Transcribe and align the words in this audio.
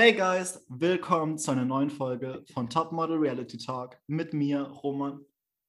Hey 0.00 0.12
guys, 0.12 0.64
willkommen 0.68 1.38
zu 1.38 1.50
einer 1.50 1.64
neuen 1.64 1.90
Folge 1.90 2.44
von 2.54 2.70
Top 2.70 2.92
Model 2.92 3.16
Reality 3.16 3.58
Talk 3.58 4.00
mit 4.06 4.32
mir, 4.32 4.60
Roman. 4.60 5.26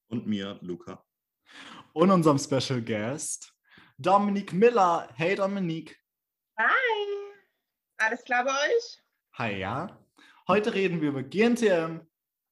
Und 0.08 0.28
mir, 0.28 0.59
Luca. 0.62 1.04
Und 1.94 2.12
unserem 2.12 2.38
Special 2.38 2.79
Guest, 2.79 3.52
Dominique 3.97 4.54
Miller. 4.54 5.10
Hey 5.15 5.34
Dominique. 5.34 5.97
Hi. 6.60 6.68
Alles 7.97 8.23
klar 8.23 8.46
bei 8.46 8.52
euch? 8.52 9.02
Hi, 9.34 9.57
ja. 9.62 10.00
Heute 10.48 10.75
reden 10.75 11.02
wir 11.02 11.09
über 11.09 11.23
GNTM, 11.23 12.02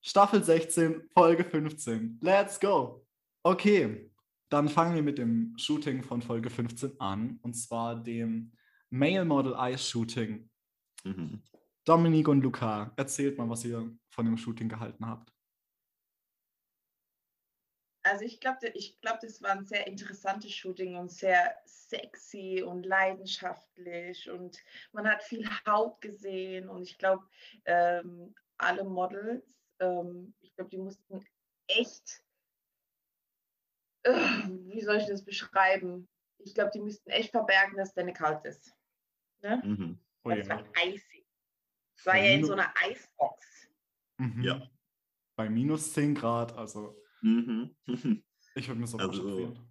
Staffel 0.02 0.44
16, 0.44 1.07
Folge 1.14 1.44
15. 1.44 2.18
Let's 2.23 2.59
go. 2.59 3.05
Okay, 3.44 4.09
dann 4.50 4.68
fangen 4.68 4.96
wir 4.96 5.04
mit 5.04 5.20
dem 5.20 5.54
Shooting 5.59 6.02
von 6.02 6.23
Folge 6.23 6.50
15 6.50 7.00
an, 7.00 7.38
und 7.44 7.54
zwar 7.54 8.02
dem 8.02 8.52
Male 8.89 9.25
Model 9.25 9.54
Ice 9.59 9.88
Shooting. 9.88 10.50
Mhm. 11.04 11.44
Dominique 11.88 12.28
und 12.28 12.42
Luca, 12.42 12.92
erzählt 12.98 13.38
mal, 13.38 13.50
was 13.50 13.64
ihr 13.64 13.98
von 14.09 14.26
dem 14.26 14.38
Shooting 14.38 14.68
gehalten 14.68 15.05
habt. 15.08 15.34
Also 18.04 18.23
ich 18.23 18.40
glaube, 18.40 18.68
ich 18.73 19.00
glaub, 19.02 19.20
das 19.20 19.41
war 19.41 19.52
ein 19.52 19.66
sehr 19.66 19.88
interessantes 19.88 20.54
Shooting 20.54 20.95
und 20.95 21.12
sehr 21.12 21.55
sexy 21.66 22.64
und 22.66 22.86
leidenschaftlich 22.86 24.30
und 24.30 24.58
man 24.94 25.08
hat 25.09 25.23
viel 25.23 25.45
Haut 25.66 26.00
gesehen 26.02 26.70
und 26.70 26.84
ich 26.84 26.98
glaube, 26.98 27.26
ähm, 27.66 28.34
alle 28.58 28.84
Models, 28.86 29.44
ähm, 29.80 30.34
ich 30.40 30.54
glaube, 30.56 30.70
die 30.70 30.78
mussten 30.78 31.26
echt, 31.67 32.23
äh, 34.04 34.12
wie 34.14 34.81
soll 34.81 34.98
ich 34.98 35.08
das 35.08 35.23
beschreiben? 35.23 36.08
Ich 36.40 36.54
glaube, 36.54 36.72
die 36.73 36.80
müssten 36.81 37.09
echt 37.09 37.31
verbergen, 37.31 37.78
dass 37.78 37.94
deine 37.94 38.14
kalt 38.14 38.45
ist. 38.45 38.73
Ne? 39.42 39.62
Mhm. 39.64 40.00
Oh 40.23 40.30
Das 40.30 40.48
je. 40.48 40.50
war 40.50 40.64
eisig. 40.76 41.16
Es 41.98 42.06
war 42.06 42.16
ja 42.18 42.34
in 42.36 42.46
so 42.46 42.54
einer 42.54 42.72
Eisbox. 42.84 43.70
Mhm. 44.20 44.42
Ja. 44.44 44.70
Bei 45.36 45.50
minus 45.50 45.94
10 45.94 46.16
Grad, 46.16 46.54
also 46.58 46.95
Mhm. 47.22 47.76
ich 48.56 48.67
würde 48.67 48.80
mir 48.80 48.88
so 48.88 48.98
Also- 48.98 49.22
vorstellen. 49.22 49.64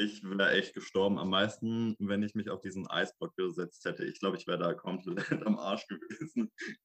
Ich 0.00 0.22
wäre 0.22 0.52
echt 0.52 0.74
gestorben. 0.74 1.18
Am 1.18 1.28
meisten, 1.30 1.96
wenn 1.98 2.22
ich 2.22 2.34
mich 2.36 2.50
auf 2.50 2.60
diesen 2.60 2.86
Eisblock 2.88 3.34
gesetzt 3.34 3.84
hätte. 3.84 4.04
Ich 4.04 4.20
glaube, 4.20 4.36
ich 4.36 4.46
wäre 4.46 4.58
da 4.58 4.72
komplett 4.74 5.16
am 5.56 5.58
Arsch 5.58 5.86
gewesen. 5.88 6.52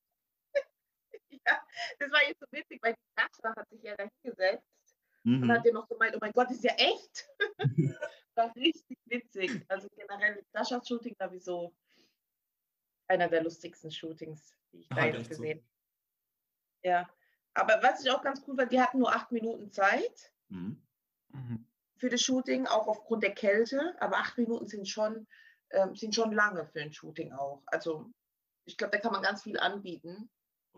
Ja, 1.45 1.61
das 1.99 2.09
war 2.11 2.23
jetzt 2.25 2.39
so 2.39 2.45
witzig, 2.51 2.79
weil 2.81 2.93
die 2.93 3.21
Sascha 3.21 3.53
hat 3.55 3.67
sich 3.69 3.83
ja 3.83 3.95
da 3.97 4.07
hingesetzt 4.23 4.63
und 5.25 5.41
Mhm. 5.41 5.51
hat 5.51 5.65
dir 5.65 5.73
noch 5.73 5.87
gemeint, 5.89 6.15
oh 6.15 6.19
mein 6.21 6.31
Gott, 6.31 6.47
das 6.49 6.55
ist 6.57 6.63
ja 6.63 6.73
echt. 6.75 7.27
war 8.35 8.55
richtig 8.55 8.97
witzig. 9.05 9.65
Also 9.67 9.89
generell, 9.95 10.41
Saschas 10.53 10.87
Shooting 10.87 11.13
war 11.19 11.27
sowieso 11.29 11.75
einer 13.07 13.27
der 13.29 13.43
lustigsten 13.43 13.91
Shootings, 13.91 14.55
die 14.71 14.79
ich 14.79 14.89
da 14.89 14.95
Halt 14.97 15.15
jetzt 15.15 15.29
gesehen 15.29 15.59
habe. 15.59 15.67
Ja, 16.83 17.09
aber 17.53 17.81
was 17.81 18.03
ich 18.03 18.11
auch 18.11 18.21
ganz 18.21 18.43
cool 18.47 18.57
war, 18.57 18.65
die 18.65 18.81
hatten 18.81 18.99
nur 18.99 19.13
acht 19.13 19.31
Minuten 19.31 19.71
Zeit 19.71 20.31
Mhm. 20.49 20.81
Mhm. 21.29 21.65
für 21.97 22.09
das 22.09 22.21
Shooting, 22.21 22.67
auch 22.67 22.87
aufgrund 22.87 23.23
der 23.23 23.33
Kälte, 23.33 23.95
aber 23.99 24.17
acht 24.17 24.37
Minuten 24.37 24.67
sind 24.67 24.87
schon, 24.87 25.27
ähm, 25.71 25.95
sind 25.95 26.13
schon 26.13 26.33
lange 26.33 26.65
für 26.65 26.81
ein 26.81 26.93
Shooting 26.93 27.31
auch. 27.31 27.63
Also 27.67 28.11
ich 28.65 28.77
glaube, 28.77 28.91
da 28.91 28.99
kann 28.99 29.13
man 29.13 29.23
ganz 29.23 29.43
viel 29.43 29.59
anbieten. 29.59 30.29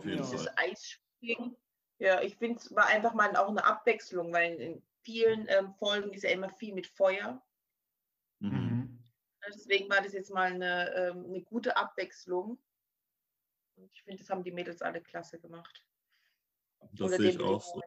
Dieses. 0.04 0.48
Eisshooting. 0.58 1.56
Ja, 2.00 2.22
ich 2.22 2.36
finde 2.36 2.60
es 2.60 2.76
war 2.76 2.88
einfach 2.88 3.14
mal 3.14 3.36
auch 3.38 3.50
eine 3.50 3.64
Abwechslung, 3.64 4.34
weil 4.34 4.56
in 4.60 4.84
vielen 5.02 5.48
ähm, 5.48 5.74
Folgen 5.76 6.14
ist 6.14 6.24
ja 6.24 6.32
immer 6.32 6.50
viel 6.50 6.74
mit 6.74 6.88
Feuer. 6.88 7.42
Mhm. 8.40 8.75
Mhm. 9.48 9.52
Deswegen 9.54 9.90
war 9.90 10.02
das 10.02 10.14
jetzt 10.14 10.32
mal 10.32 10.52
eine, 10.52 10.94
ähm, 10.96 11.26
eine 11.26 11.42
gute 11.42 11.76
Abwechslung. 11.76 12.60
Und 13.76 13.92
ich 13.92 14.04
finde, 14.04 14.20
das 14.20 14.30
haben 14.30 14.44
die 14.44 14.52
Mädels 14.52 14.82
alle 14.82 15.02
klasse 15.02 15.40
gemacht. 15.40 15.86
Das 16.94 17.16
sehe 17.16 17.32
ich 17.32 17.40
auch 17.40 17.62
so. 17.62 17.82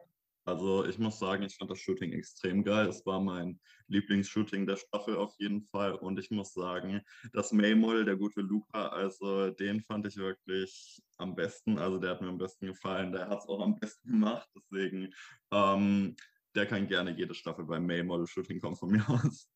Also 0.45 0.85
ich 0.85 0.97
muss 0.97 1.19
sagen, 1.19 1.43
ich 1.43 1.55
fand 1.55 1.69
das 1.69 1.79
Shooting 1.79 2.11
extrem 2.13 2.63
geil. 2.63 2.87
Es 2.87 3.05
war 3.05 3.19
mein 3.21 3.59
Lieblingsshooting 3.87 4.65
der 4.65 4.77
Staffel 4.77 5.15
auf 5.15 5.35
jeden 5.37 5.61
Fall. 5.61 5.93
Und 5.93 6.17
ich 6.17 6.31
muss 6.31 6.53
sagen, 6.53 7.01
das 7.33 7.51
Maymol, 7.51 8.03
der 8.03 8.15
gute 8.15 8.41
Luca, 8.41 8.87
also 8.87 9.51
den 9.51 9.81
fand 9.81 10.07
ich 10.07 10.17
wirklich 10.17 11.01
am 11.17 11.35
besten. 11.35 11.77
Also 11.77 11.99
der 11.99 12.11
hat 12.11 12.21
mir 12.21 12.29
am 12.29 12.39
besten 12.39 12.65
gefallen. 12.65 13.11
Der 13.11 13.27
hat 13.27 13.39
es 13.39 13.47
auch 13.47 13.61
am 13.61 13.79
besten 13.79 14.09
gemacht. 14.09 14.49
Deswegen, 14.55 15.13
ähm, 15.51 16.15
der 16.55 16.65
kann 16.65 16.87
gerne 16.87 17.11
jede 17.11 17.35
Staffel 17.35 17.65
beim 17.65 17.85
Maymodel 17.85 18.25
Shooting 18.25 18.59
kommen 18.59 18.75
von 18.75 18.89
mir 18.89 19.07
aus. 19.07 19.51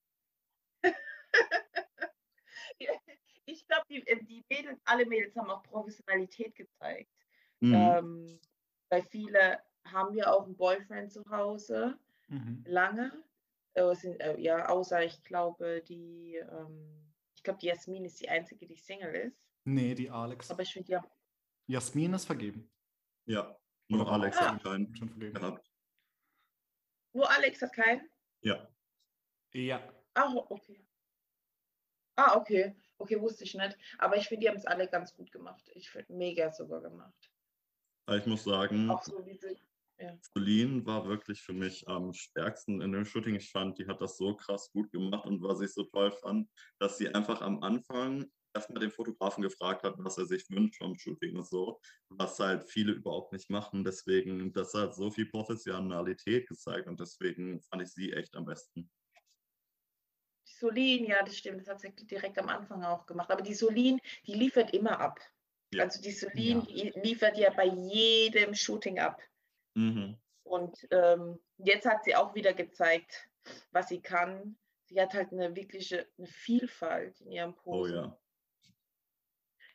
Ich 3.45 3.67
glaube, 3.67 3.82
die, 3.93 4.07
äh, 4.07 4.23
die 4.23 4.43
Mädels, 4.49 4.79
alle 4.85 5.05
Mädels 5.05 5.35
haben 5.35 5.49
auch 5.49 5.63
Professionalität 5.63 6.55
gezeigt. 6.55 7.11
Mhm. 7.59 7.73
Ähm, 7.75 8.39
weil 8.89 9.03
viele 9.03 9.59
haben 9.85 10.15
ja 10.15 10.31
auch 10.31 10.45
einen 10.45 10.55
Boyfriend 10.57 11.11
zu 11.11 11.23
Hause. 11.29 11.97
Mhm. 12.29 12.63
lange. 12.65 13.23
Äh, 13.73 13.93
sind, 13.95 14.19
äh, 14.21 14.39
ja, 14.39 14.67
außer 14.69 15.03
ich 15.03 15.21
glaube, 15.23 15.81
die, 15.87 16.35
ähm, 16.35 17.11
ich 17.35 17.43
glaube, 17.43 17.59
die 17.59 17.67
Jasmin 17.67 18.05
ist 18.05 18.19
die 18.21 18.29
einzige, 18.29 18.65
die 18.65 18.77
Single 18.77 19.13
ist. 19.13 19.37
Nee, 19.65 19.93
die 19.95 20.09
Alex. 20.09 20.49
Aber 20.49 20.61
ich 20.61 20.71
finde 20.73 20.91
ja, 20.93 21.03
Jasmin 21.67 22.13
ist 22.13 22.25
vergeben. 22.25 22.69
Ja, 23.25 23.57
nur 23.87 24.01
Oder 24.01 24.11
Alex 24.13 24.37
Ah. 24.37 24.53
hat 24.53 24.63
keinen 24.63 24.95
Schon 24.95 25.09
vergeben. 25.09 25.33
gehabt. 25.33 25.71
nur 27.13 27.29
Alex 27.29 27.61
hat 27.61 27.73
keinen. 27.73 28.09
Ja. 28.41 28.67
Ja. 29.53 29.81
Ah, 30.13 30.33
okay. 30.49 30.85
Ah, 32.15 32.35
okay. 32.37 32.75
Okay, 33.03 33.19
wusste 33.19 33.43
ich 33.43 33.53
nicht. 33.53 33.77
Aber 33.97 34.15
ich 34.15 34.29
finde, 34.29 34.45
die 34.45 34.49
haben 34.49 34.55
es 34.55 34.65
alle 34.65 34.87
ganz 34.87 35.13
gut 35.13 35.29
gemacht. 35.29 35.69
Ich 35.75 35.89
finde, 35.89 36.13
mega 36.13 36.49
sogar 36.53 36.79
gemacht. 36.79 37.29
Ich 38.09 38.25
muss 38.25 38.45
sagen, 38.45 38.89
Auch 38.89 39.03
so. 39.03 39.21
Celine 40.21 40.85
war 40.85 41.05
wirklich 41.05 41.41
für 41.41 41.51
mich 41.51 41.85
am 41.89 42.13
stärksten 42.13 42.79
in 42.81 42.93
dem 42.93 43.03
Shooting. 43.03 43.35
Ich 43.35 43.51
fand, 43.51 43.77
die 43.77 43.87
hat 43.87 43.99
das 43.99 44.17
so 44.17 44.37
krass 44.37 44.71
gut 44.71 44.89
gemacht 44.91 45.25
und 45.25 45.41
was 45.41 45.59
ich 45.59 45.73
so 45.73 45.83
toll 45.83 46.13
fand, 46.13 46.49
dass 46.79 46.97
sie 46.97 47.13
einfach 47.13 47.41
am 47.41 47.61
Anfang 47.61 48.31
erstmal 48.55 48.79
den 48.79 48.91
Fotografen 48.91 49.43
gefragt 49.43 49.83
hat, 49.83 49.95
was 49.97 50.17
er 50.17 50.25
sich 50.25 50.49
wünscht 50.49 50.77
vom 50.77 50.97
Shooting 50.97 51.35
und 51.35 51.45
so, 51.45 51.81
was 52.07 52.39
halt 52.39 52.63
viele 52.69 52.93
überhaupt 52.93 53.33
nicht 53.33 53.49
machen. 53.49 53.83
Deswegen, 53.83 54.53
das 54.53 54.73
hat 54.73 54.95
so 54.95 55.11
viel 55.11 55.25
Professionalität 55.25 56.47
gezeigt 56.47 56.87
und 56.87 57.01
deswegen 57.01 57.61
fand 57.63 57.81
ich 57.81 57.89
sie 57.89 58.13
echt 58.13 58.33
am 58.35 58.45
besten. 58.45 58.89
Die 60.63 60.67
Solin, 60.69 61.05
ja, 61.05 61.21
das 61.23 61.35
stimmt. 61.37 61.59
Das 61.61 61.67
hat 61.67 61.81
sie 61.81 61.91
direkt 62.07 62.37
am 62.39 62.47
Anfang 62.47 62.83
auch 62.85 63.05
gemacht. 63.05 63.29
Aber 63.29 63.41
die 63.41 63.53
Solin, 63.53 63.99
die 64.25 64.33
liefert 64.33 64.73
immer 64.73 64.97
ab. 64.99 65.19
Ja. 65.73 65.83
Also 65.83 66.01
die 66.01 66.11
Solin 66.11 66.61
Ja. 66.61 66.91
die 66.93 66.99
liefert 67.01 67.37
ja 67.37 67.49
bei 67.51 67.65
jedem 67.65 68.55
Shooting 68.55 68.97
ab. 68.99 69.21
Mhm. 69.75 70.17
Und 70.43 70.87
ähm, 70.91 71.39
jetzt 71.57 71.85
hat 71.85 72.05
sie 72.05 72.15
auch 72.15 72.33
wieder 72.33 72.53
gezeigt, 72.53 73.29
was 73.71 73.89
sie 73.89 74.01
kann. 74.01 74.57
Sie 74.85 75.01
hat 75.01 75.13
halt 75.13 75.33
eine 75.33 75.53
wirkliche 75.55 76.07
eine 76.17 76.27
Vielfalt 76.27 77.19
in 77.21 77.31
ihrem 77.31 77.51
Oh 77.65 77.71
Posen. 77.71 77.95
ja. 77.95 78.19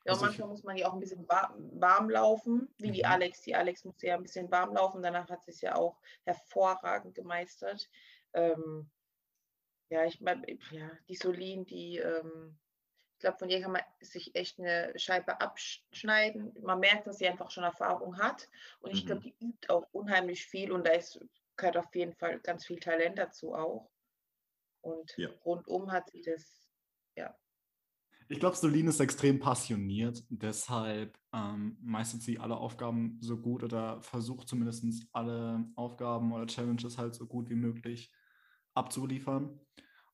Ja, 0.04 0.12
Also 0.12 0.24
und 0.24 0.30
ich- 0.32 0.38
manchmal 0.38 0.48
muss 0.48 0.62
man 0.62 0.76
ja 0.78 0.88
auch 0.88 0.94
ein 0.94 1.00
bisschen 1.00 1.28
warm, 1.28 1.80
warm 1.80 2.08
laufen, 2.08 2.72
wie 2.78 2.92
die 2.92 3.02
Mhm. 3.02 3.10
Alex. 3.10 3.42
Die 3.42 3.54
Alex 3.54 3.84
musste 3.84 4.06
ja 4.06 4.14
ein 4.14 4.22
bisschen 4.22 4.50
warm 4.50 4.74
laufen, 4.74 5.02
danach 5.02 5.28
hat 5.28 5.42
sie 5.42 5.50
es 5.50 5.60
ja 5.60 5.74
auch 5.74 6.00
hervorragend 6.24 7.14
gemeistert. 7.14 7.90
Ähm, 8.32 8.90
ja, 9.90 10.04
ich 10.04 10.20
meine, 10.20 10.58
ja, 10.70 10.90
die 11.08 11.14
Solin, 11.16 11.64
die, 11.66 11.98
ähm, 11.98 12.58
ich 13.14 13.20
glaube, 13.20 13.38
von 13.38 13.50
ihr 13.50 13.60
kann 13.60 13.72
man 13.72 13.82
sich 14.00 14.34
echt 14.36 14.58
eine 14.60 14.92
Scheibe 14.98 15.40
abschneiden. 15.40 16.54
Man 16.62 16.80
merkt, 16.80 17.06
dass 17.06 17.18
sie 17.18 17.28
einfach 17.28 17.50
schon 17.50 17.64
Erfahrung 17.64 18.18
hat. 18.18 18.48
Und 18.80 18.92
ich 18.92 19.06
glaube, 19.06 19.20
Mhm. 19.20 19.22
die 19.22 19.36
übt 19.40 19.68
auch 19.70 19.86
unheimlich 19.92 20.46
viel 20.46 20.72
und 20.72 20.86
da 20.86 20.92
ist, 20.92 21.20
gehört 21.56 21.76
auf 21.78 21.94
jeden 21.94 22.14
Fall 22.14 22.40
ganz 22.40 22.66
viel 22.66 22.80
Talent 22.80 23.18
dazu 23.18 23.54
auch. 23.54 23.90
Und 24.82 25.12
Ja. 25.16 25.30
rundum 25.44 25.92
hat 25.92 26.10
sie 26.10 26.22
das, 26.22 26.70
Ich 28.28 28.40
glaube, 28.40 28.56
Celine 28.56 28.90
ist 28.90 29.00
extrem 29.00 29.40
passioniert, 29.40 30.24
deshalb 30.28 31.18
ähm, 31.32 31.78
meistert 31.80 32.20
sie 32.22 32.38
alle 32.38 32.56
Aufgaben 32.58 33.18
so 33.22 33.38
gut 33.40 33.62
oder 33.64 34.02
versucht 34.02 34.48
zumindest 34.48 34.84
alle 35.12 35.70
Aufgaben 35.76 36.32
oder 36.32 36.46
Challenges 36.46 36.98
halt 36.98 37.14
so 37.14 37.26
gut 37.26 37.48
wie 37.48 37.54
möglich 37.54 38.12
abzuliefern. 38.78 39.60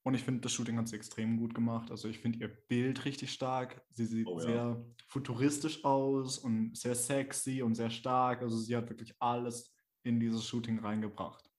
Und 0.03 0.15
ich 0.15 0.23
finde, 0.23 0.41
das 0.43 0.53
Shooting 0.53 0.77
hat 0.77 0.89
sie 0.89 0.97
extrem 0.97 1.39
gut 1.39 1.55
gemacht. 1.55 1.91
Also 1.91 2.09
ich 2.09 2.19
finde 2.19 2.39
ihr 2.41 2.49
Bild 2.49 3.05
richtig 3.07 3.33
stark. 3.33 3.83
Sie 3.91 4.05
sieht 4.05 4.27
Oh 4.27 4.39
ja. 4.39 4.45
sehr 4.45 4.85
futuristisch 5.09 5.83
aus 5.85 6.37
und 6.39 6.77
sehr 6.77 6.95
sexy 6.95 7.63
und 7.63 7.75
sehr 7.75 7.89
stark. 7.91 8.43
Also 8.43 8.59
sie 8.59 8.77
hat 8.77 8.89
wirklich 8.91 9.15
alles 9.19 9.75
in 10.03 10.21
dieses 10.21 10.45
Shooting 10.47 10.79
reingebracht, 10.81 11.51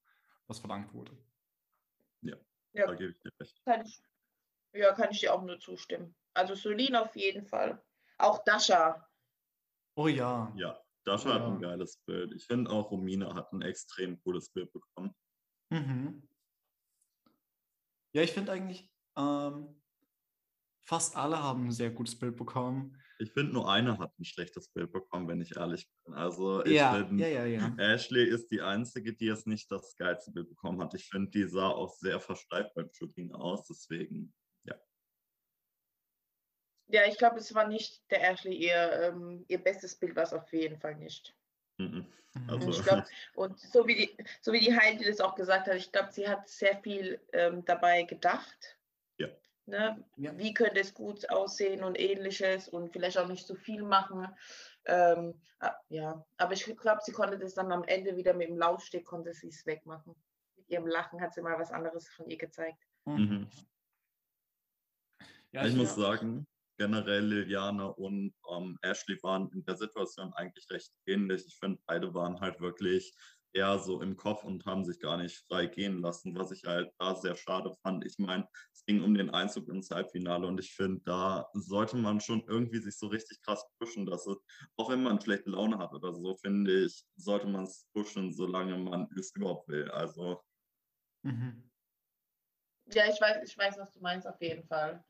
was 0.46 0.60
verlangt 0.60 0.92
wurde. 0.94 1.16
ja, 2.22 2.36
Da 2.86 2.94
gebe 2.94 3.10
ich 3.12 3.18
dir 3.20 3.32
recht. 3.40 3.60
Kann 3.64 3.84
ich, 3.84 4.00
ja, 4.74 4.92
kann 4.94 5.10
ich 5.10 5.20
dir 5.20 5.34
auch 5.34 5.42
nur 5.42 5.58
zustimmen. 5.58 6.14
Also 6.34 6.54
Solin 6.54 6.94
auf 6.94 7.16
jeden 7.16 7.46
Fall. 7.46 7.82
Auch 8.18 8.44
Dasha. 8.44 9.08
Oh 9.96 10.06
ja. 10.08 10.52
Ja, 10.56 10.78
Dasha 11.04 11.34
hat 11.34 11.40
Ja. 11.40 11.48
ein 11.48 11.60
geiles 11.60 11.96
Bild. 12.06 12.32
Ich 12.34 12.44
finde 12.46 12.70
auch 12.70 12.90
Romina 12.92 13.34
hat 13.34 13.52
ein 13.52 13.62
extrem 13.62 14.20
cooles 14.22 14.50
Bild 14.50 14.70
bekommen. 14.72 15.14
Mhm. 15.70 16.28
Ja, 18.16 18.22
ich 18.22 18.32
finde 18.32 18.52
eigentlich, 18.52 18.90
ähm, 19.18 19.82
fast 20.86 21.16
alle 21.16 21.42
haben 21.42 21.66
ein 21.66 21.70
sehr 21.70 21.90
gutes 21.90 22.18
Bild 22.18 22.34
bekommen. 22.36 22.96
Ich 23.18 23.30
finde, 23.30 23.52
nur 23.52 23.70
eine 23.70 23.98
hat 23.98 24.18
ein 24.18 24.24
schlechtes 24.24 24.70
Bild 24.70 24.90
bekommen, 24.90 25.28
wenn 25.28 25.42
ich 25.42 25.54
ehrlich 25.54 25.86
bin. 26.02 26.14
Also 26.14 26.64
ich 26.64 26.72
Ja, 26.76 26.94
finde, 26.94 27.30
ja, 27.30 27.44
ja, 27.44 27.44
ja. 27.44 27.74
Ashley 27.76 28.24
ist 28.24 28.48
die 28.50 28.62
Einzige, 28.62 29.14
die 29.14 29.26
jetzt 29.26 29.46
nicht 29.46 29.70
das 29.70 29.94
geilste 29.96 30.32
Bild 30.32 30.48
bekommen 30.48 30.80
hat. 30.80 30.94
Ich 30.94 31.10
finde, 31.10 31.30
die 31.30 31.44
sah 31.44 31.68
auch 31.68 31.94
sehr 31.94 32.18
versteift 32.18 32.72
beim 32.74 32.88
Shooting 32.90 33.32
aus. 33.32 33.66
Deswegen, 33.66 34.32
Ja, 36.88 37.04
ich 37.06 37.18
glaube, 37.18 37.38
es 37.38 37.52
war 37.54 37.66
nicht 37.66 38.10
der 38.10 38.22
Ashley 38.30 38.54
ihr, 38.54 38.92
ähm, 39.02 39.44
ihr 39.48 39.62
bestes 39.62 39.96
Bild, 39.96 40.14
war 40.14 40.22
es 40.22 40.32
auf 40.32 40.52
jeden 40.52 40.78
Fall 40.78 40.94
nicht. 40.94 41.36
Mhm. 41.78 42.06
Mhm. 42.36 42.50
Also- 42.50 42.70
Ich 42.70 42.82
glaube, 42.84 43.04
und 43.34 43.58
so 43.58 43.86
wie 43.86 43.94
die, 43.94 44.16
so 44.40 44.52
wie 44.52 44.60
die 44.60 44.76
Heidi 44.76 45.04
das 45.04 45.20
auch 45.20 45.34
gesagt 45.34 45.66
hat, 45.66 45.76
ich 45.76 45.92
glaube, 45.92 46.12
sie 46.12 46.28
hat 46.28 46.48
sehr 46.48 46.76
viel 46.78 47.20
ähm, 47.32 47.64
dabei 47.64 48.02
gedacht. 48.02 48.78
Ja. 49.18 49.28
Ne? 49.66 50.04
Ja. 50.16 50.36
Wie 50.38 50.54
könnte 50.54 50.80
es 50.80 50.94
gut 50.94 51.28
aussehen 51.30 51.82
und 51.82 51.98
ähnliches 51.98 52.68
und 52.68 52.92
vielleicht 52.92 53.18
auch 53.18 53.28
nicht 53.28 53.46
so 53.46 53.54
viel 53.54 53.82
machen. 53.82 54.28
Ähm, 54.84 55.34
ja, 55.88 56.24
aber 56.36 56.52
ich 56.52 56.64
glaube, 56.64 57.00
sie 57.02 57.12
konnte 57.12 57.38
das 57.38 57.54
dann 57.54 57.72
am 57.72 57.82
Ende 57.84 58.16
wieder 58.16 58.34
mit 58.34 58.48
dem 58.48 58.58
Laufsteg, 58.58 59.04
konnte 59.04 59.32
sie 59.32 59.48
es 59.48 59.66
wegmachen. 59.66 60.14
Mit 60.56 60.68
ihrem 60.68 60.86
Lachen 60.86 61.20
hat 61.20 61.34
sie 61.34 61.42
mal 61.42 61.58
was 61.58 61.72
anderes 61.72 62.08
von 62.08 62.28
ihr 62.28 62.36
gezeigt. 62.36 62.86
Mhm. 63.06 63.48
Ja, 65.52 65.62
ich 65.62 65.72
ich, 65.72 65.76
muss 65.76 65.94
sagen, 65.96 66.46
generell 66.76 67.24
Liliana 67.26 67.86
und 67.86 68.34
ähm, 68.50 68.78
Ashley 68.82 69.18
waren 69.22 69.50
in 69.52 69.64
der 69.64 69.76
Situation 69.76 70.32
eigentlich 70.34 70.66
recht 70.70 70.92
ähnlich. 71.06 71.44
Ich 71.46 71.58
finde, 71.58 71.80
beide 71.86 72.14
waren 72.14 72.40
halt 72.40 72.60
wirklich 72.60 73.14
eher 73.52 73.78
so 73.78 74.02
im 74.02 74.16
Kopf 74.16 74.44
und 74.44 74.66
haben 74.66 74.84
sich 74.84 75.00
gar 75.00 75.16
nicht 75.16 75.44
frei 75.48 75.66
gehen 75.66 76.00
lassen, 76.02 76.36
was 76.36 76.50
ich 76.52 76.64
halt 76.64 76.90
da 76.98 77.14
sehr 77.14 77.36
schade 77.36 77.72
fand. 77.82 78.04
Ich 78.04 78.18
meine, 78.18 78.46
es 78.74 78.84
ging 78.84 79.02
um 79.02 79.14
den 79.14 79.30
Einzug 79.30 79.68
ins 79.68 79.90
Halbfinale 79.90 80.46
und 80.46 80.60
ich 80.60 80.72
finde, 80.74 81.00
da 81.04 81.46
sollte 81.54 81.96
man 81.96 82.20
schon 82.20 82.44
irgendwie 82.46 82.78
sich 82.80 82.98
so 82.98 83.06
richtig 83.06 83.40
krass 83.42 83.64
pushen, 83.78 84.04
dass 84.06 84.26
es, 84.26 84.36
auch 84.76 84.90
wenn 84.90 85.02
man 85.02 85.20
schlechte 85.20 85.50
Laune 85.50 85.78
hat 85.78 85.92
oder 85.94 86.12
so, 86.14 86.36
finde 86.36 86.84
ich, 86.84 87.04
sollte 87.16 87.46
man 87.46 87.64
es 87.64 87.86
pushen, 87.94 88.32
solange 88.32 88.76
man 88.78 89.08
es 89.18 89.32
überhaupt 89.34 89.68
will. 89.68 89.90
Also, 89.90 90.40
Mhm. 91.24 91.70
Ja, 92.86 93.06
ich 93.08 93.20
weiß, 93.20 93.48
ich 93.48 93.56
weiß, 93.56 93.78
was 93.78 93.92
du 93.92 94.00
meinst, 94.00 94.26
auf 94.26 94.40
jeden 94.40 94.64
Fall. 94.66 95.04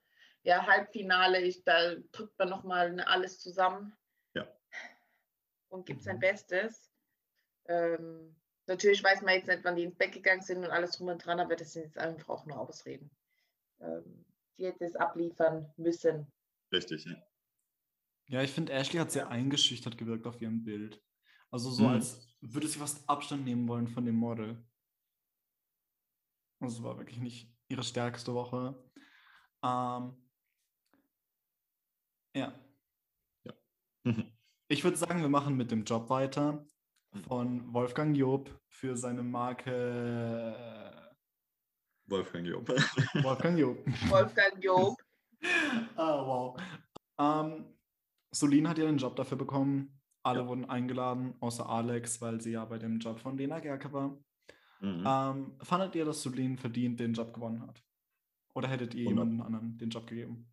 Ja, 0.46 0.64
Halbfinale, 0.64 1.40
ich, 1.42 1.64
da 1.64 1.96
drückt 2.12 2.38
man 2.38 2.48
nochmal 2.48 3.00
alles 3.00 3.40
zusammen. 3.40 3.96
Ja. 4.34 4.46
Und 5.68 5.86
gibt 5.86 6.04
sein 6.04 6.16
Mhm. 6.16 6.20
Bestes. 6.20 6.88
Ähm, 7.64 8.36
natürlich 8.66 9.02
weiß 9.02 9.22
man 9.22 9.34
jetzt 9.34 9.48
nicht, 9.48 9.64
wann 9.64 9.74
die 9.74 9.82
ins 9.82 9.96
Bett 9.96 10.12
gegangen 10.12 10.42
sind 10.42 10.58
und 10.58 10.70
alles 10.70 10.92
drum 10.92 11.08
und 11.08 11.18
dran, 11.24 11.40
aber 11.40 11.56
das 11.56 11.72
sind 11.72 11.82
jetzt 11.82 11.98
einfach 11.98 12.28
auch 12.28 12.46
nur 12.46 12.60
Ausreden. 12.60 13.10
Ähm, 13.80 14.24
die 14.56 14.66
hätte 14.66 14.84
es 14.84 14.94
abliefern 14.94 15.72
müssen. 15.76 16.32
richtig. 16.72 17.04
Ja. 17.06 17.16
Ja, 18.28 18.42
ich 18.42 18.52
finde, 18.52 18.72
Ashley 18.72 19.00
hat 19.00 19.10
sehr 19.10 19.28
eingeschüchtert 19.28 19.98
gewirkt 19.98 20.26
auf 20.28 20.40
ihrem 20.40 20.62
Bild. 20.62 21.02
Also 21.50 21.70
so, 21.70 21.82
Mhm. 21.82 21.88
als 21.88 22.36
würde 22.40 22.68
sie 22.68 22.78
fast 22.78 23.08
Abstand 23.08 23.44
nehmen 23.44 23.66
wollen 23.66 23.88
von 23.88 24.04
dem 24.04 24.16
Model. 24.16 24.64
Also 26.60 26.78
es 26.78 26.82
war 26.84 26.98
wirklich 26.98 27.18
nicht 27.18 27.52
ihre 27.68 27.82
stärkste 27.82 28.32
Woche. 28.32 28.80
Ähm, 29.64 30.22
ja. 32.36 32.52
Ich 34.68 34.84
würde 34.84 34.96
sagen, 34.96 35.20
wir 35.20 35.28
machen 35.28 35.56
mit 35.56 35.70
dem 35.70 35.84
Job 35.84 36.08
weiter 36.10 36.64
von 37.26 37.72
Wolfgang 37.72 38.16
Job 38.16 38.50
für 38.68 38.96
seine 38.96 39.22
Marke 39.22 39.74
Wolfgang 42.08 42.46
Job. 42.46 42.68
Wolfgang 43.22 43.58
Job. 43.58 43.78
Wolfgang 44.08 44.54
Job. 44.64 44.94
ah, 45.96 46.24
wow. 46.24 46.60
Ähm, 47.18 47.64
Solin 48.32 48.68
hat 48.68 48.78
ja 48.78 48.84
den 48.86 48.98
Job 48.98 49.16
dafür 49.16 49.38
bekommen. 49.38 50.00
Alle 50.22 50.40
Ja. 50.40 50.46
wurden 50.48 50.64
eingeladen, 50.66 51.34
außer 51.40 51.68
Alex, 51.68 52.20
weil 52.20 52.40
sie 52.40 52.52
ja 52.52 52.64
bei 52.64 52.78
dem 52.78 52.98
Job 52.98 53.18
von 53.18 53.36
Lena 53.36 53.58
Gerke 53.60 53.92
war. 53.92 54.18
Mhm. 54.80 55.04
Ähm, 55.06 55.58
fandet 55.62 55.94
ihr, 55.94 56.04
dass 56.04 56.22
Solin 56.22 56.58
verdient 56.58 57.00
den 57.00 57.14
Job 57.14 57.32
gewonnen 57.32 57.62
hat? 57.66 57.82
Oder 58.54 58.68
hättet 58.68 58.94
ihr 58.94 59.08
100. 59.08 59.24
jemanden 59.24 59.42
anderen 59.42 59.78
den 59.78 59.90
Job 59.90 60.06
gegeben? 60.06 60.52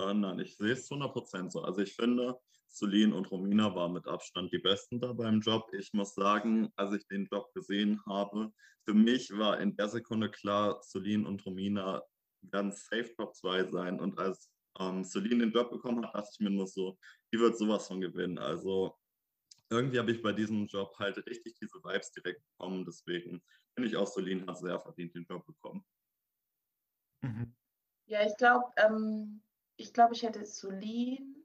Äh, 0.00 0.14
nein, 0.14 0.38
ich 0.38 0.56
sehe 0.56 0.72
es 0.72 0.86
zu 0.86 0.94
100% 0.94 1.50
so. 1.50 1.62
Also 1.62 1.82
ich 1.82 1.94
finde, 1.94 2.38
Celine 2.70 3.14
und 3.14 3.30
Romina 3.30 3.74
waren 3.74 3.92
mit 3.92 4.06
Abstand 4.06 4.52
die 4.52 4.58
Besten 4.58 5.00
da 5.00 5.12
beim 5.12 5.40
Job. 5.40 5.68
Ich 5.72 5.92
muss 5.92 6.14
sagen, 6.14 6.72
als 6.76 6.94
ich 6.94 7.06
den 7.08 7.26
Job 7.26 7.52
gesehen 7.52 8.00
habe, 8.06 8.52
für 8.86 8.94
mich 8.94 9.30
war 9.36 9.60
in 9.60 9.76
der 9.76 9.88
Sekunde 9.88 10.30
klar, 10.30 10.80
Celine 10.82 11.26
und 11.26 11.44
Romina 11.44 12.02
werden 12.42 12.72
safe 12.72 13.12
Top 13.16 13.34
2 13.34 13.64
sein. 13.64 14.00
Und 14.00 14.18
als 14.18 14.50
ähm, 14.78 15.04
Celine 15.04 15.44
den 15.44 15.52
Job 15.52 15.70
bekommen 15.70 16.06
hat, 16.06 16.14
dachte 16.14 16.30
ich 16.32 16.40
mir 16.40 16.50
nur 16.50 16.66
so, 16.66 16.98
die 17.32 17.38
wird 17.38 17.58
sowas 17.58 17.86
von 17.86 18.00
gewinnen. 18.00 18.38
Also 18.38 18.96
irgendwie 19.68 19.98
habe 19.98 20.12
ich 20.12 20.22
bei 20.22 20.32
diesem 20.32 20.66
Job 20.66 20.96
halt 20.98 21.18
richtig 21.26 21.54
diese 21.60 21.78
Vibes 21.84 22.10
direkt 22.12 22.42
bekommen. 22.52 22.84
Deswegen 22.86 23.42
finde 23.74 23.88
ich 23.88 23.96
auch, 23.96 24.06
Celine 24.06 24.46
hat 24.46 24.58
sehr 24.58 24.80
verdient 24.80 25.14
den 25.14 25.26
Job 25.28 25.44
bekommen. 25.44 25.84
Mhm. 27.22 27.54
Ja, 28.06 28.26
ich 28.26 28.36
glaube, 28.38 28.64
ähm, 28.76 29.42
ich 29.80 29.92
glaube, 29.94 30.14
ich 30.14 30.22
hätte 30.22 30.44
Solin 30.44 31.36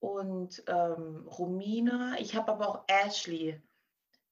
und 0.00 0.62
ähm, 0.66 1.26
Romina. 1.26 2.16
Ich 2.18 2.34
habe 2.34 2.52
aber 2.52 2.68
auch 2.68 2.84
Ashley 2.88 3.60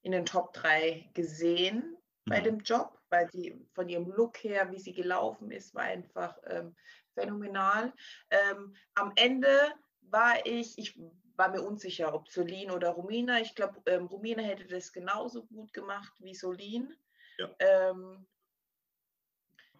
in 0.01 0.11
den 0.13 0.25
Top 0.25 0.53
3 0.53 1.09
gesehen 1.13 1.97
bei 2.25 2.39
Mhm. 2.39 2.43
dem 2.43 2.59
Job, 2.59 2.99
weil 3.09 3.29
sie 3.31 3.67
von 3.73 3.89
ihrem 3.89 4.09
Look 4.11 4.43
her, 4.43 4.71
wie 4.71 4.79
sie 4.79 4.93
gelaufen 4.93 5.51
ist, 5.51 5.75
war 5.75 5.83
einfach 5.83 6.37
ähm, 6.45 6.75
phänomenal. 7.13 7.93
Ähm, 8.29 8.75
am 8.95 9.11
Ende 9.15 9.73
war 10.01 10.45
ich, 10.45 10.77
ich 10.77 10.99
war 11.35 11.49
mir 11.49 11.61
unsicher, 11.61 12.13
ob 12.13 12.29
Solin 12.29 12.71
oder 12.71 12.89
Romina. 12.91 13.39
Ich 13.41 13.55
glaube, 13.55 13.81
ähm, 13.87 14.05
Romina 14.05 14.41
hätte 14.41 14.67
das 14.67 14.93
genauso 14.93 15.45
gut 15.45 15.73
gemacht 15.73 16.13
wie 16.19 16.35
Solin. 16.35 16.95
Ja. 17.37 17.49
Ähm, 17.59 18.25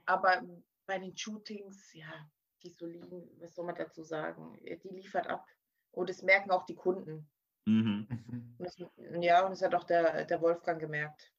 aber 0.06 0.42
bei 0.86 1.00
den 1.00 1.16
Shootings, 1.16 1.94
ja, 1.94 2.30
die 2.64 2.70
Solin, 2.70 3.30
was 3.40 3.54
soll 3.56 3.66
man 3.66 3.76
dazu 3.76 4.04
sagen? 4.04 4.58
Äh, 4.64 4.78
Die 4.78 4.90
liefert 4.90 5.28
ab. 5.28 5.48
Und 5.92 6.10
das 6.10 6.22
merken 6.22 6.52
auch 6.52 6.66
die 6.66 6.76
Kunden. 6.76 7.30
Mhm. 7.66 8.08
Mhm. 8.10 8.56
Und 8.58 8.66
das, 8.66 8.78
ja, 9.22 9.44
und 9.44 9.52
das 9.52 9.62
hat 9.62 9.76
auch 9.76 9.84
der, 9.84 10.26
der 10.26 10.42
Wolfgang 10.42 10.80
gemerkt. 10.80 11.32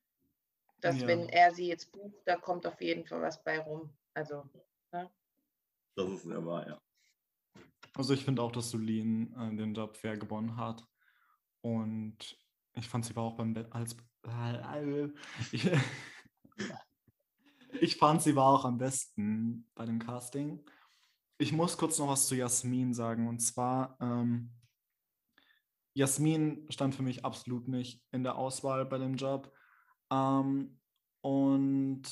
Dass 0.81 1.01
Ja. 1.01 1.07
wenn 1.07 1.29
er 1.29 1.53
sie 1.53 1.69
jetzt 1.69 1.91
bucht, 1.93 2.23
da 2.27 2.37
kommt 2.37 2.67
auf 2.67 2.81
jeden 2.81 3.07
Fall 3.07 3.23
was 3.23 3.43
bei 3.43 3.59
rum. 3.61 3.97
Also, 4.15 4.49
Das 5.95 6.09
ist 6.11 6.23
sehr 6.23 6.45
wahr, 6.45 6.67
ja. 6.67 6.81
Also 7.95 8.15
ich 8.15 8.25
finde 8.25 8.43
auch, 8.43 8.53
dass 8.53 8.71
Solin 8.71 9.35
äh, 9.35 9.55
den 9.57 9.75
Job 9.75 9.97
fair 9.97 10.17
gewonnen 10.17 10.57
hat. 10.57 10.85
Und 11.61 12.17
ich 12.75 12.89
fand 12.89 13.05
sie 13.05 13.15
war 13.15 13.25
auch 13.25 13.37
beim 13.37 13.53
Be 13.53 13.69
als 13.71 13.95
ich, 15.53 15.71
ich 17.81 17.97
fand 17.97 18.23
sie 18.23 18.35
war 18.37 18.47
auch 18.47 18.65
am 18.65 18.79
besten 18.79 19.69
bei 19.75 19.85
dem 19.85 19.99
Casting. 19.99 20.65
Ich 21.43 21.51
muss 21.51 21.77
kurz 21.77 21.99
noch 21.99 22.07
was 22.07 22.29
zu 22.29 22.37
Jasmin 22.37 22.95
sagen. 22.95 23.27
Und 23.27 23.41
zwar, 23.41 23.97
ähm, 24.01 24.53
Jasmin 25.93 26.69
stand 26.71 26.95
für 26.95 27.03
mich 27.03 27.25
absolut 27.25 27.67
nicht 27.67 28.01
in 28.13 28.23
der 28.23 28.37
Auswahl 28.37 28.87
bei 28.87 28.99
dem 28.99 29.17
Job. 29.17 29.53
Ähm, 30.13 30.79
und 31.21 32.03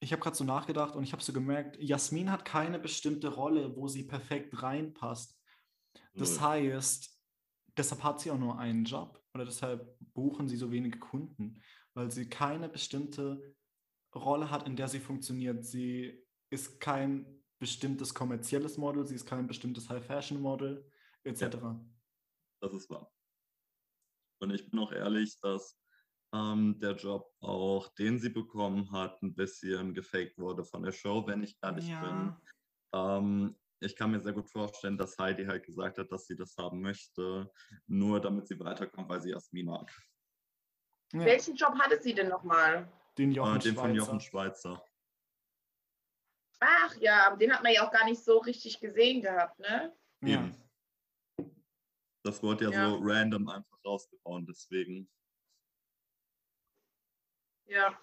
ich 0.00 0.10
habe 0.10 0.20
gerade 0.20 0.36
so 0.36 0.42
nachgedacht 0.42 0.96
und 0.96 1.04
ich 1.04 1.12
habe 1.12 1.22
so 1.22 1.32
gemerkt, 1.32 1.76
Jasmin 1.80 2.32
hat 2.32 2.44
keine 2.44 2.80
bestimmte 2.80 3.28
Rolle, 3.28 3.76
wo 3.76 3.86
sie 3.86 4.02
perfekt 4.02 4.60
reinpasst. 4.60 5.40
Das 6.14 6.40
Null. 6.40 6.48
heißt, 6.48 7.22
deshalb 7.76 8.02
hat 8.02 8.18
sie 8.18 8.32
auch 8.32 8.38
nur 8.38 8.58
einen 8.58 8.84
Job 8.84 9.22
oder 9.32 9.44
deshalb 9.44 9.96
buchen 10.12 10.48
sie 10.48 10.56
so 10.56 10.72
wenige 10.72 10.98
Kunden, 10.98 11.62
weil 11.94 12.10
sie 12.10 12.28
keine 12.28 12.68
bestimmte 12.68 13.54
Rolle 14.12 14.50
hat, 14.50 14.66
in 14.66 14.74
der 14.74 14.88
sie 14.88 14.98
funktioniert. 14.98 15.64
Sie 15.64 16.20
ist 16.50 16.80
kein 16.80 17.35
bestimmtes 17.58 18.14
kommerzielles 18.14 18.78
Model, 18.78 19.06
sie 19.06 19.14
ist 19.14 19.26
kein 19.26 19.46
bestimmtes 19.46 19.88
High-Fashion-Model, 19.88 20.88
etc. 21.24 21.56
Das 22.60 22.72
ist 22.72 22.90
wahr. 22.90 23.12
Und 24.40 24.50
ich 24.50 24.70
bin 24.70 24.78
auch 24.80 24.92
ehrlich, 24.92 25.38
dass 25.40 25.78
ähm, 26.34 26.78
der 26.78 26.92
Job 26.96 27.32
auch, 27.40 27.88
den 27.94 28.18
sie 28.18 28.28
bekommen 28.28 28.90
hat, 28.92 29.22
ein 29.22 29.34
bisschen 29.34 29.94
gefaked 29.94 30.38
wurde 30.38 30.64
von 30.64 30.82
der 30.82 30.92
Show, 30.92 31.26
wenn 31.26 31.42
ich 31.42 31.56
ehrlich 31.62 31.86
bin. 31.86 32.36
Ähm, 32.92 33.56
ich 33.80 33.96
kann 33.96 34.10
mir 34.10 34.20
sehr 34.20 34.32
gut 34.32 34.50
vorstellen, 34.50 34.98
dass 34.98 35.18
Heidi 35.18 35.44
halt 35.44 35.64
gesagt 35.64 35.98
hat, 35.98 36.10
dass 36.10 36.26
sie 36.26 36.36
das 36.36 36.56
haben 36.56 36.80
möchte, 36.80 37.50
nur 37.86 38.20
damit 38.20 38.48
sie 38.48 38.58
weiterkommt, 38.58 39.08
weil 39.08 39.20
sie 39.20 39.30
Jasmin 39.30 39.66
mag. 39.66 39.90
Ja, 41.12 41.20
welchen 41.20 41.54
Job 41.54 41.74
hatte 41.78 42.00
sie 42.02 42.14
denn 42.14 42.28
nochmal? 42.28 42.90
den 43.18 43.32
Äh, 43.32 43.34
Jochen 43.34 43.60
den 43.60 43.74
von 43.74 43.94
Jochen 43.94 44.20
Schweizer. 44.20 44.82
Ach 46.60 46.96
ja, 47.00 47.26
aber 47.26 47.36
den 47.36 47.52
hat 47.52 47.62
man 47.62 47.72
ja 47.72 47.86
auch 47.86 47.92
gar 47.92 48.04
nicht 48.04 48.22
so 48.22 48.38
richtig 48.38 48.80
gesehen 48.80 49.22
gehabt, 49.22 49.58
ne? 49.58 49.94
Ja. 50.22 50.44
Eben. 50.44 50.54
Das 52.24 52.42
wurde 52.42 52.64
ja, 52.64 52.70
Ja. 52.70 52.90
so 52.90 52.98
random 53.02 53.48
einfach 53.48 53.78
rausgehauen, 53.84 54.46
deswegen. 54.46 55.08
Ja. 57.66 57.98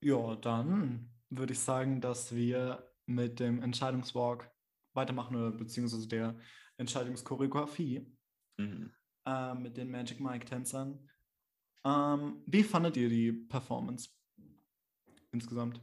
Ja, 0.00 0.36
dann 0.36 1.10
würde 1.30 1.52
ich 1.52 1.58
sagen, 1.60 2.00
dass 2.00 2.34
wir 2.34 2.90
mit 3.06 3.40
dem 3.40 3.62
Entscheidungswalk 3.62 4.50
weitermachen 4.94 5.36
oder 5.36 5.50
beziehungsweise 5.50 6.06
der 6.08 6.38
Entscheidungschoreografie 6.76 8.10
Mhm. 8.58 8.94
äh, 9.26 9.54
mit 9.54 9.76
den 9.76 9.90
Magic 9.90 10.20
Mike-Tänzern. 10.20 11.10
Ähm, 11.84 12.42
wie 12.46 12.62
fandet 12.62 12.96
ihr 12.96 13.08
die 13.08 13.32
Performance 13.32 14.10
insgesamt? 15.32 15.80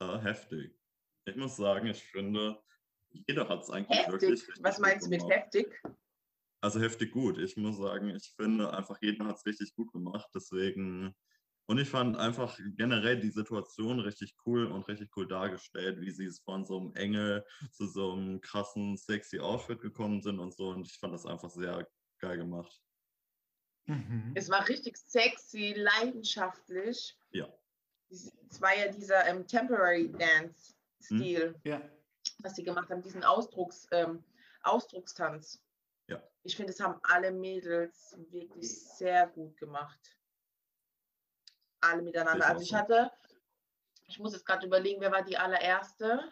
Äh, 0.00 0.18
heftig. 0.18 0.78
Ich 1.24 1.36
muss 1.36 1.56
sagen, 1.56 1.86
ich 1.86 2.02
finde, 2.02 2.62
jeder 3.10 3.48
hat 3.48 3.62
es 3.62 3.70
eigentlich 3.70 3.98
Heftig. 3.98 4.12
wirklich 4.12 4.48
Was 4.60 4.76
gut 4.76 4.82
meinst 4.86 5.06
du 5.06 5.10
mit 5.10 5.20
gemacht. 5.20 5.36
heftig? 5.36 5.82
Also 6.60 6.80
heftig 6.80 7.12
gut. 7.12 7.38
Ich 7.38 7.56
muss 7.56 7.76
sagen, 7.76 8.10
ich 8.10 8.32
finde 8.36 8.72
einfach, 8.72 8.98
jeder 9.00 9.26
hat 9.26 9.36
es 9.36 9.46
richtig 9.46 9.74
gut 9.74 9.92
gemacht. 9.92 10.28
Deswegen. 10.34 11.14
Und 11.68 11.78
ich 11.78 11.88
fand 11.88 12.16
einfach 12.16 12.56
generell 12.76 13.18
die 13.18 13.30
Situation 13.30 13.98
richtig 13.98 14.36
cool 14.46 14.66
und 14.66 14.86
richtig 14.86 15.10
cool 15.16 15.26
dargestellt, 15.26 16.00
wie 16.00 16.12
sie 16.12 16.26
es 16.26 16.38
von 16.38 16.64
so 16.64 16.78
einem 16.78 16.94
Engel 16.94 17.44
zu 17.72 17.88
so 17.88 18.12
einem 18.12 18.40
krassen, 18.40 18.96
sexy 18.96 19.40
Outfit 19.40 19.80
gekommen 19.80 20.22
sind 20.22 20.38
und 20.38 20.54
so. 20.54 20.68
Und 20.68 20.86
ich 20.86 20.96
fand 20.96 21.12
das 21.12 21.26
einfach 21.26 21.50
sehr 21.50 21.88
geil 22.20 22.36
gemacht. 22.36 22.80
Mhm. 23.86 24.32
Es 24.36 24.48
war 24.48 24.68
richtig 24.68 24.96
sexy, 24.96 25.74
leidenschaftlich. 25.76 27.18
Ja. 27.30 27.52
Es 28.10 28.60
war 28.60 28.74
ja 28.76 28.88
dieser 28.88 29.26
ähm, 29.26 29.46
Temporary 29.46 30.10
Dance-Stil, 30.12 31.58
Ja. 31.64 31.82
was 32.38 32.54
sie 32.56 32.62
gemacht 32.62 32.88
haben, 32.90 33.02
diesen 33.02 33.24
Ausdrucks, 33.24 33.86
ähm, 33.90 34.24
Ausdruckstanz. 34.62 35.62
Ja. 36.08 36.22
Ich 36.42 36.56
finde, 36.56 36.72
es 36.72 36.80
haben 36.80 36.98
alle 37.02 37.32
Mädels 37.32 38.16
wirklich 38.30 38.80
sehr 38.96 39.26
gut 39.28 39.56
gemacht. 39.56 40.00
Alle 41.80 42.02
miteinander. 42.02 42.46
Also 42.46 42.62
ich 42.62 42.74
hatte, 42.74 43.10
ich 44.06 44.18
muss 44.18 44.32
jetzt 44.32 44.46
gerade 44.46 44.66
überlegen, 44.66 45.00
wer 45.00 45.12
war 45.12 45.22
die 45.22 45.36
allererste? 45.36 46.30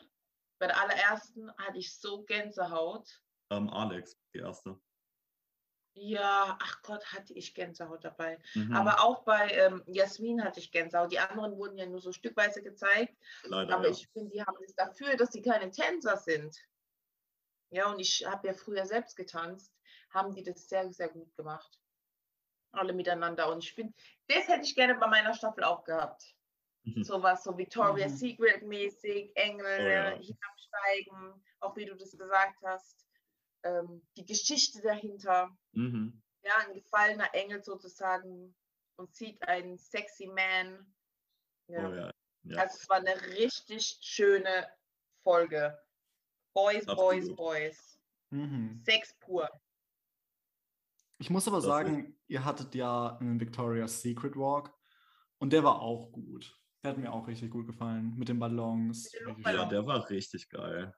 Bei 0.59 0.67
der 0.69 0.81
allerersten 0.81 1.53
hatte 1.57 1.79
ich 1.79 1.95
so 1.97 2.23
Gänsehaut. 2.25 3.21
Ähm, 3.51 3.69
Alex, 3.69 4.17
die 4.33 4.39
erste. 4.39 4.81
Ja, 5.97 6.59
ach 6.61 6.83
Gott, 6.83 7.05
hatte 7.13 7.33
ich 7.35 7.55
Gänsehaut 7.55 8.05
dabei. 8.05 8.39
Mhm. 8.55 8.75
Aber 8.75 9.05
auch 9.05 9.23
bei 9.23 9.49
ähm, 9.51 9.83
Jasmin 9.87 10.43
hatte 10.43 10.59
ich 10.59 10.73
Gänsehaut. 10.73 11.13
Die 11.13 11.21
anderen 11.21 11.57
wurden 11.57 11.79
ja 11.79 11.87
nur 11.87 12.01
so 12.01 12.11
stückweise 12.13 12.63
gezeigt. 12.63 13.17
Leider. 13.45 13.75
Aber 13.77 13.85
ja. 13.85 13.91
ich 13.91 14.09
finde, 14.09 14.31
die 14.31 14.43
haben 14.43 14.57
es 14.65 14.75
dafür, 14.75 15.17
dass 15.17 15.33
sie 15.33 15.43
keine 15.43 15.71
Tänzer 15.71 16.17
sind. 16.17 16.57
Ja, 17.71 17.91
und 17.93 18.01
ich 18.01 18.27
habe 18.27 18.49
ja 18.49 18.55
früher 18.55 18.87
selbst 18.87 19.17
getanzt, 19.17 19.73
haben 20.11 20.35
die 20.35 20.43
das 20.43 20.69
sehr, 20.69 20.93
sehr 20.93 21.09
gut 21.09 21.35
gemacht. 21.37 21.81
Alle 22.73 22.93
miteinander. 22.93 23.51
Und 23.53 23.63
ich 23.63 23.73
finde, 23.73 23.95
das 24.27 24.49
hätte 24.49 24.65
ich 24.65 24.75
gerne 24.75 24.97
bei 24.97 25.07
meiner 25.07 25.33
Staffel 25.35 25.63
auch 25.63 25.85
gehabt. 25.85 26.35
Mhm. 26.83 27.05
Sowas 27.05 27.45
so 27.45 27.57
Victoria's 27.57 28.13
Mhm. 28.13 28.17
Secret 28.17 28.63
mäßig, 28.63 29.31
Engel 29.37 29.65
Oh 29.65 29.89
ja. 29.89 30.11
hinabsteigen, 30.19 31.45
auch 31.61 31.77
wie 31.77 31.87
du 31.87 31.95
das 31.95 32.17
gesagt 32.17 32.61
hast. 32.65 33.04
Ähm, 33.65 34.07
die 34.17 34.25
Geschichte 34.25 34.81
dahinter 34.83 35.57
Mhm. 35.73 36.23
ja, 36.43 36.53
ein 36.59 36.75
gefallener 36.75 37.35
Engel 37.35 37.63
sozusagen 37.65 38.55
und 38.97 39.15
sieht 39.15 39.43
einen 39.49 39.79
sexy 39.79 40.27
Man. 40.27 40.95
Ja. 41.69 41.89
Oh 41.89 41.95
ja. 41.95 42.11
ja. 42.45 42.59
Also 42.59 42.79
es 42.81 42.89
war 42.89 42.99
eine 42.99 43.21
richtig 43.37 43.99
schöne 44.03 44.69
Folge. 45.23 45.79
Boys, 46.55 46.85
Boys, 46.87 47.29
Absolut. 47.31 47.37
Boys. 47.37 47.99
Mhm. 48.31 48.83
Sex 48.85 49.15
pur. 49.19 49.49
Ich 51.19 51.31
muss 51.31 51.49
aber 51.49 51.59
Das 51.59 51.65
sagen, 51.67 52.19
ihr 52.27 52.45
hattet 52.45 52.75
ja 52.75 53.17
einen 53.19 53.41
Victoria's 53.41 54.03
Secret 54.03 54.37
Walk 54.37 54.73
und 55.39 55.53
der 55.53 55.65
war 55.65 55.81
auch 55.81 56.13
gut. 56.13 56.61
Der 56.83 56.91
hat 56.91 56.99
mir 56.99 57.13
auch 57.13 57.27
richtig 57.27 57.51
gut 57.51 57.67
gefallen. 57.67 58.15
Mit 58.17 58.29
den 58.29 58.39
Ballons. 58.39 59.11
Mit 59.25 59.39
den 59.39 59.55
ja, 59.55 59.65
der 59.65 59.87
war 59.87 60.11
richtig 60.11 60.51
geil. 60.51 60.95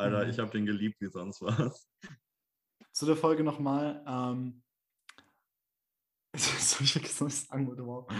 Alter, 0.00 0.24
Mhm. 0.24 0.30
ich 0.30 0.38
habe 0.38 0.50
den 0.50 0.66
geliebt 0.66 1.00
wie 1.00 1.08
sonst 1.10 1.42
was. 1.42 1.88
Zu 2.92 3.06
der 3.06 3.16
Folge 3.16 3.44
nochmal. 3.44 4.02
Ähm, 4.06 4.62
jetzt 6.34 6.74
habe 6.74 6.84
ich 6.84 6.92
vergessen, 6.92 7.26
was 7.26 7.42
ich 7.42 7.48
sagen 7.48 7.66
wollte. 7.66 7.86
Wow. 7.86 8.10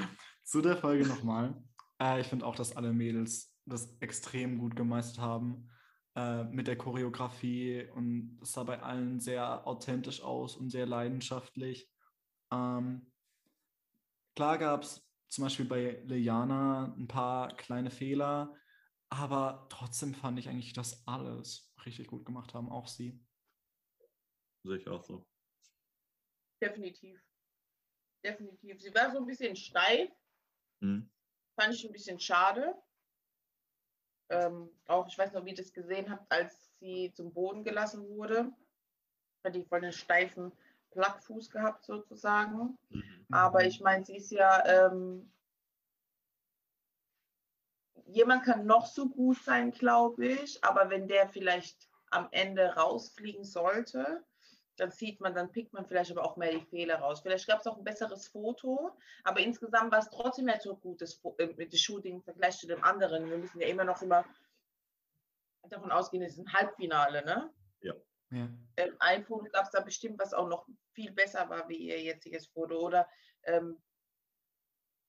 Zu 0.44 0.60
der 0.60 0.76
Folge 0.76 1.06
nochmal. 1.06 1.62
Äh, 2.00 2.20
ich 2.20 2.26
finde 2.26 2.46
auch, 2.46 2.54
dass 2.54 2.76
alle 2.76 2.92
Mädels 2.92 3.54
das 3.66 3.96
extrem 4.00 4.58
gut 4.58 4.74
gemeistert 4.76 5.18
haben 5.18 5.68
äh, 6.16 6.44
mit 6.44 6.66
der 6.66 6.76
Choreografie 6.76 7.88
und 7.94 8.38
es 8.42 8.52
sah 8.52 8.64
bei 8.64 8.82
allen 8.82 9.20
sehr 9.20 9.66
authentisch 9.66 10.22
aus 10.22 10.56
und 10.56 10.70
sehr 10.70 10.86
leidenschaftlich. 10.86 11.90
Ähm, 12.52 13.12
klar 14.34 14.58
gab 14.58 14.82
es 14.82 15.06
zum 15.28 15.44
Beispiel 15.44 15.66
bei 15.66 16.02
Liana 16.04 16.94
ein 16.98 17.06
paar 17.06 17.54
kleine 17.56 17.90
Fehler, 17.90 18.54
aber 19.08 19.66
trotzdem 19.70 20.14
fand 20.14 20.38
ich 20.38 20.48
eigentlich, 20.48 20.72
dass 20.72 21.06
alles 21.06 21.69
richtig 21.86 22.08
gut 22.08 22.24
gemacht 22.24 22.54
haben, 22.54 22.70
auch 22.70 22.88
sie. 22.88 23.18
Sehe 24.64 24.76
ich 24.76 24.88
auch 24.88 25.02
so. 25.02 25.26
Definitiv. 26.62 27.20
Definitiv. 28.24 28.80
Sie 28.82 28.94
war 28.94 29.10
so 29.10 29.18
ein 29.18 29.26
bisschen 29.26 29.56
steif, 29.56 30.10
Mhm. 30.82 31.10
fand 31.58 31.74
ich 31.74 31.84
ein 31.84 31.92
bisschen 31.92 32.18
schade. 32.20 32.74
Ähm, 34.30 34.70
auch, 34.86 35.08
ich 35.08 35.18
weiß 35.18 35.32
noch, 35.32 35.44
wie 35.44 35.50
ihr 35.50 35.56
das 35.56 35.72
gesehen 35.72 36.10
habt, 36.10 36.30
als 36.30 36.70
sie 36.78 37.12
zum 37.14 37.32
Boden 37.32 37.64
gelassen 37.64 38.06
wurde. 38.08 38.52
Hat 39.44 39.54
die 39.54 39.64
voll 39.64 39.82
einen 39.82 39.92
steifen 39.92 40.52
Plattfuß 40.90 41.50
gehabt, 41.50 41.84
sozusagen. 41.84 42.78
Mhm. 42.90 43.26
Aber 43.30 43.64
ich 43.64 43.80
meine, 43.80 44.04
sie 44.04 44.16
ist 44.16 44.30
ja, 44.30 44.64
ähm, 44.66 45.32
jemand 48.12 48.44
kann 48.44 48.66
noch 48.66 48.86
so 48.86 49.08
gut 49.08 49.38
sein, 49.42 49.70
glaube 49.70 50.26
ich, 50.26 50.62
aber 50.64 50.90
wenn 50.90 51.08
der 51.08 51.28
vielleicht 51.28 51.88
am 52.10 52.28
Ende 52.32 52.74
rausfliegen 52.74 53.44
sollte, 53.44 54.24
dann 54.76 54.90
sieht 54.90 55.20
man, 55.20 55.34
dann 55.34 55.52
pickt 55.52 55.72
man 55.72 55.84
vielleicht 55.84 56.10
aber 56.10 56.24
auch 56.24 56.36
mehr 56.36 56.52
die 56.52 56.64
Fehler 56.64 56.96
raus. 57.00 57.20
Vielleicht 57.20 57.46
gab 57.46 57.60
es 57.60 57.66
auch 57.66 57.76
ein 57.76 57.84
besseres 57.84 58.28
Foto, 58.28 58.96
aber 59.24 59.40
insgesamt 59.40 59.92
war 59.92 59.98
es 59.98 60.08
trotzdem 60.08 60.46
nicht 60.46 60.62
so 60.62 60.74
gutes 60.76 61.14
Fo- 61.14 61.36
äh, 61.38 61.48
mit 61.48 61.72
dem 61.72 61.78
Shooting 61.78 62.14
im 62.16 62.22
Vergleich 62.22 62.56
zu 62.58 62.66
dem 62.66 62.82
anderen. 62.82 63.28
Wir 63.28 63.36
müssen 63.36 63.60
ja 63.60 63.68
immer 63.68 63.84
noch 63.84 64.00
immer 64.02 64.24
davon 65.68 65.92
ausgehen, 65.92 66.22
es 66.22 66.32
ist 66.32 66.38
ein 66.38 66.52
Halbfinale, 66.52 67.24
ne? 67.24 67.52
Ja. 67.80 67.94
ähm, 68.76 68.96
ein 69.00 69.24
Foto 69.24 69.50
gab 69.50 69.64
es 69.66 69.70
da 69.70 69.80
bestimmt, 69.80 70.18
was 70.18 70.32
auch 70.32 70.48
noch 70.48 70.66
viel 70.94 71.12
besser 71.12 71.48
war 71.50 71.68
wie 71.68 71.76
ihr 71.76 72.00
jetziges 72.00 72.46
Foto. 72.46 72.78
Oder 72.80 73.06
ähm, 73.42 73.80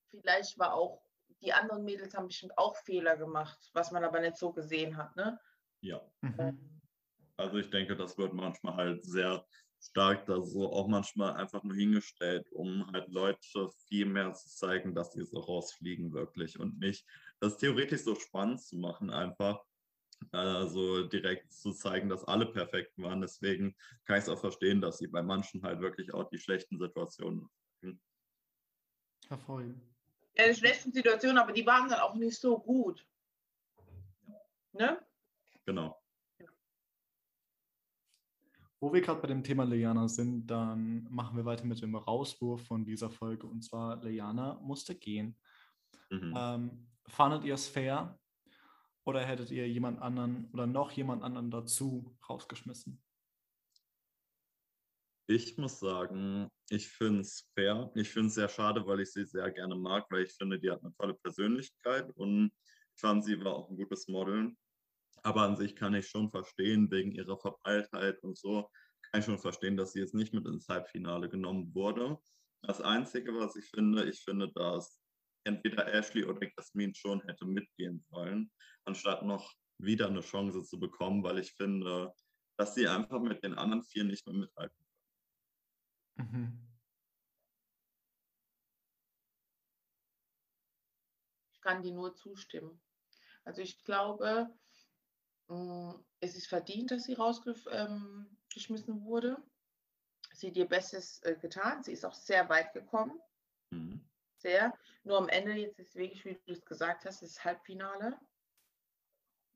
vielleicht 0.10 0.60
war 0.60 0.74
auch, 0.74 1.02
die 1.42 1.54
anderen 1.54 1.84
Mädels 1.84 2.16
haben 2.16 2.28
bestimmt 2.28 2.58
auch 2.58 2.76
Fehler 2.78 3.18
gemacht, 3.18 3.70
was 3.74 3.92
man 3.92 4.04
aber 4.04 4.20
nicht 4.20 4.38
so 4.38 4.52
gesehen 4.52 4.98
hat. 4.98 5.16
Ne? 5.16 5.40
Ja, 5.82 6.02
Mhm. 6.22 6.82
Also 7.38 7.58
ich 7.58 7.70
denke, 7.70 7.96
das 7.96 8.18
wird 8.18 8.34
manchmal 8.34 8.76
halt 8.76 9.04
sehr 9.04 9.46
stark 9.82 10.28
da 10.28 10.42
so 10.42 10.72
auch 10.72 10.88
manchmal 10.88 11.34
einfach 11.34 11.64
nur 11.64 11.76
hingestellt, 11.76 12.48
um 12.52 12.86
halt 12.92 13.10
Leute 13.10 13.70
viel 13.88 14.06
mehr 14.06 14.32
zu 14.34 14.48
zeigen, 14.50 14.94
dass 14.94 15.14
sie 15.14 15.26
so 15.26 15.40
rausfliegen 15.40 16.14
wirklich 16.14 16.60
und 16.60 16.78
nicht 16.80 17.08
das 17.40 17.58
theoretisch 17.58 18.04
so 18.04 18.14
spannend 18.16 18.62
zu 18.62 18.78
machen 18.78 19.10
einfach. 19.10 19.64
Also 20.32 21.08
direkt 21.08 21.52
zu 21.52 21.74
zeigen, 21.74 22.10
dass 22.10 22.24
alle 22.26 22.46
perfekt 22.46 22.96
waren. 22.98 23.22
Deswegen 23.22 23.76
kann 24.06 24.18
ich 24.18 24.24
es 24.24 24.30
auch 24.30 24.40
verstehen, 24.40 24.80
dass 24.80 25.00
sie 25.00 25.08
bei 25.08 25.24
manchen 25.24 25.64
halt 25.64 25.82
wirklich 25.82 26.14
auch 26.14 26.30
die 26.30 26.38
schlechten 26.38 26.78
Situationen. 26.78 27.50
Hervorragend. 29.30 29.91
Ja, 30.36 30.48
die 30.48 30.56
schlechten 30.56 30.92
Situationen, 30.92 31.38
aber 31.38 31.52
die 31.52 31.66
waren 31.66 31.90
dann 31.90 32.00
auch 32.00 32.16
nicht 32.16 32.40
so 32.40 32.58
gut. 32.60 33.06
Ne? 34.74 35.04
Genau. 35.66 35.98
Wo 38.80 38.92
wir 38.92 39.02
gerade 39.02 39.22
bei 39.22 39.28
dem 39.28 39.44
Thema 39.44 39.64
Leana 39.64 40.08
sind, 40.08 40.48
dann 40.48 41.04
machen 41.12 41.38
wir 41.38 41.46
weiter 41.46 41.66
mit 41.66 41.82
dem 41.82 41.96
Rauswurf 41.96 42.66
von 42.66 42.84
dieser 42.84 43.12
Folge. 43.12 43.46
Und 43.46 43.62
zwar, 43.62 44.02
Leana 44.04 44.56
musste 44.62 44.96
gehen. 44.96 45.38
Mhm. 46.10 46.34
Ähm, 46.36 46.88
fandet 47.08 47.44
ihr 47.44 47.54
es 47.54 47.68
fair? 47.68 48.18
Oder 49.04 49.24
hättet 49.26 49.52
ihr 49.52 49.68
jemand 49.68 50.02
anderen 50.02 50.50
oder 50.52 50.66
noch 50.66 50.92
jemand 50.92 51.24
anderen 51.24 51.52
dazu 51.52 52.16
rausgeschmissen? 52.28 53.02
Ich 55.28 55.58
muss 55.58 55.80
sagen, 55.80 56.50
ich 56.72 56.88
finde 56.88 57.22
es 57.22 57.50
fair. 57.54 57.92
Ich 57.96 58.10
finde 58.10 58.30
es 58.30 58.36
sehr 58.36 58.48
schade, 58.48 58.86
weil 58.86 59.02
ich 59.02 59.12
sie 59.12 59.26
sehr 59.26 59.52
gerne 59.52 59.76
mag, 59.76 60.06
weil 60.10 60.24
ich 60.24 60.34
finde, 60.34 60.58
die 60.58 60.72
hat 60.72 60.82
eine 60.82 60.94
tolle 60.96 61.14
Persönlichkeit 61.16 62.10
und 62.16 62.52
ich 62.96 63.02
fand, 63.02 63.26
sie 63.26 63.44
war 63.44 63.56
auch 63.56 63.70
ein 63.70 63.76
gutes 63.76 64.08
Model. 64.08 64.56
Aber 65.24 65.42
an 65.42 65.58
sich 65.58 65.76
kann 65.76 65.94
ich 65.94 66.08
schon 66.08 66.32
verstehen, 66.32 66.90
wegen 66.90 67.12
ihrer 67.12 67.38
Verpeiltheit 67.38 68.24
und 68.24 68.38
so, 68.38 68.70
kann 69.02 69.20
ich 69.20 69.26
schon 69.26 69.38
verstehen, 69.38 69.76
dass 69.76 69.92
sie 69.92 70.00
jetzt 70.00 70.16
nicht 70.16 70.34
mit 70.34 70.48
ins 70.48 70.70
Halbfinale 70.70 71.28
genommen 71.28 71.76
wurde. 71.76 72.18
Das 72.62 72.80
Einzige, 72.80 73.36
was 73.36 73.56
ich 73.58 73.66
finde, 73.66 74.06
ich 74.10 74.22
finde, 74.22 74.50
dass 74.54 75.02
entweder 75.44 75.94
Ashley 75.94 76.24
oder 76.24 76.48
Jasmin 76.58 76.96
schon 76.96 77.22
hätte 77.24 77.46
mitgehen 77.46 78.04
sollen, 78.10 78.50
anstatt 78.86 79.24
noch 79.24 79.54
wieder 79.78 80.08
eine 80.08 80.22
Chance 80.22 80.64
zu 80.64 80.80
bekommen, 80.80 81.22
weil 81.24 81.40
ich 81.40 81.52
finde, 81.52 82.14
dass 82.58 82.76
sie 82.76 82.88
einfach 82.88 83.20
mit 83.20 83.44
den 83.44 83.56
anderen 83.56 83.84
vier 83.84 84.06
nicht 84.06 84.26
mehr 84.26 84.36
mithalten. 84.36 84.81
Mhm. 86.16 86.60
Ich 91.54 91.62
kann 91.62 91.82
die 91.82 91.92
nur 91.92 92.16
zustimmen. 92.16 92.82
Also 93.44 93.62
ich 93.62 93.84
glaube, 93.84 94.52
Mm, 95.52 95.92
es 96.22 96.36
ist 96.38 96.48
verdient, 96.48 96.92
dass 96.92 97.04
sie 97.04 97.14
rausgeschmissen 97.14 98.96
ähm, 98.96 99.04
wurde. 99.04 99.38
Sie 100.34 100.48
hat 100.48 100.56
ihr 100.56 100.68
Bestes 100.68 101.22
äh, 101.24 101.36
getan. 101.36 101.84
Sie 101.84 101.92
ist 101.92 102.06
auch 102.06 102.14
sehr 102.14 102.48
weit 102.48 102.72
gekommen. 102.72 103.20
Mhm. 103.72 104.02
Sehr. 104.38 104.74
Nur 105.04 105.18
am 105.18 105.28
Ende, 105.28 105.54
jetzt 105.54 105.78
ist 105.78 105.96
wirklich, 105.96 106.24
wie 106.24 106.40
du 106.46 106.54
es 106.54 106.66
gesagt 106.66 107.04
hast, 107.04 107.22
das 107.22 107.44
Halbfinale. 107.44 108.18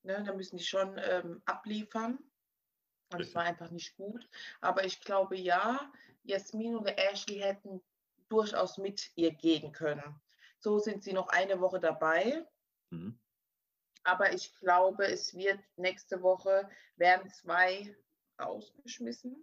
Ne, 0.03 0.21
da 0.23 0.33
müssen 0.33 0.57
die 0.57 0.65
schon 0.65 0.99
ähm, 1.01 1.41
abliefern. 1.45 2.19
Und 3.11 3.21
es 3.21 3.35
war 3.35 3.43
einfach 3.43 3.71
nicht 3.71 3.95
gut. 3.95 4.27
Aber 4.61 4.83
ich 4.83 4.99
glaube, 5.01 5.37
ja, 5.37 5.91
Jasmin 6.23 6.75
und 6.75 6.87
Ashley 6.87 7.39
hätten 7.39 7.81
durchaus 8.29 8.77
mit 8.77 9.11
ihr 9.15 9.31
gehen 9.31 9.71
können. 9.71 10.19
So 10.59 10.79
sind 10.79 11.03
sie 11.03 11.13
noch 11.13 11.29
eine 11.29 11.59
Woche 11.61 11.79
dabei. 11.79 12.45
Mhm. 12.89 13.19
Aber 14.03 14.33
ich 14.33 14.53
glaube, 14.59 15.05
es 15.05 15.35
wird 15.35 15.59
nächste 15.77 16.21
Woche 16.21 16.69
werden 16.95 17.29
zwei 17.31 17.95
rausgeschmissen. 18.39 19.35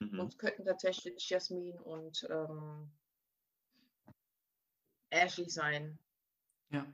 Mhm. 0.00 0.20
Und 0.20 0.28
es 0.28 0.38
könnten 0.38 0.64
tatsächlich 0.64 1.28
Jasmin 1.28 1.78
und 1.80 2.26
ähm, 2.30 2.90
Ashley 5.10 5.48
sein. 5.48 5.98
Ja. 6.70 6.86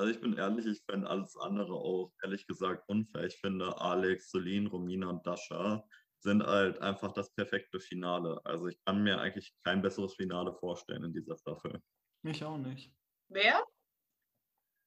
Also 0.00 0.12
ich 0.12 0.20
bin 0.22 0.32
ehrlich, 0.32 0.64
ich 0.64 0.82
fände 0.84 1.10
alles 1.10 1.36
andere 1.36 1.74
auch 1.74 2.10
ehrlich 2.22 2.46
gesagt 2.46 2.88
unfair. 2.88 3.24
Ich 3.24 3.36
finde 3.38 3.78
Alex, 3.78 4.30
Celine, 4.30 4.66
Romina 4.70 5.10
und 5.10 5.26
Dasha 5.26 5.86
sind 6.20 6.42
halt 6.42 6.78
einfach 6.78 7.12
das 7.12 7.30
perfekte 7.34 7.78
Finale. 7.80 8.40
Also 8.46 8.68
ich 8.68 8.82
kann 8.86 9.02
mir 9.02 9.20
eigentlich 9.20 9.54
kein 9.62 9.82
besseres 9.82 10.14
Finale 10.14 10.54
vorstellen 10.54 11.04
in 11.04 11.12
dieser 11.12 11.36
Staffel. 11.36 11.82
Mich 12.22 12.42
auch 12.42 12.56
nicht. 12.56 12.96
Wer? 13.28 13.62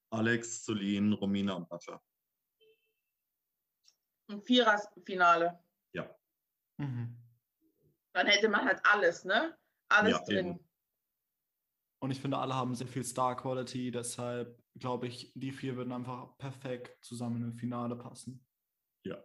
Alex, 0.10 0.63
Celine, 0.63 1.13
Romina 1.13 1.53
und 1.53 1.72
Dasha. 1.72 2.01
Ein 4.32 4.41
Vierer-Finale. 4.41 5.63
Ja. 5.93 6.10
Mhm. 6.79 7.22
Dann 8.15 8.25
hätte 8.25 8.50
man 8.50 8.65
halt 8.65 8.82
alles, 8.84 9.25
ne? 9.25 9.55
Alles 9.89 10.13
ja, 10.13 10.25
drin. 10.25 10.48
Eben. 10.55 10.70
Und 12.01 12.10
ich 12.10 12.20
finde, 12.20 12.39
alle 12.39 12.55
haben 12.55 12.74
sehr 12.74 12.88
viel 12.88 13.03
Star 13.03 13.38
Quality, 13.38 13.91
deshalb 13.91 14.62
glaube 14.75 15.08
ich, 15.08 15.32
die 15.36 15.51
vier 15.51 15.75
würden 15.75 15.94
einfach 15.94 16.38
perfekt 16.38 17.03
zusammen 17.03 17.44
im 17.44 17.53
Finale 17.53 17.96
passen. 17.96 18.46
Ja. 19.06 19.24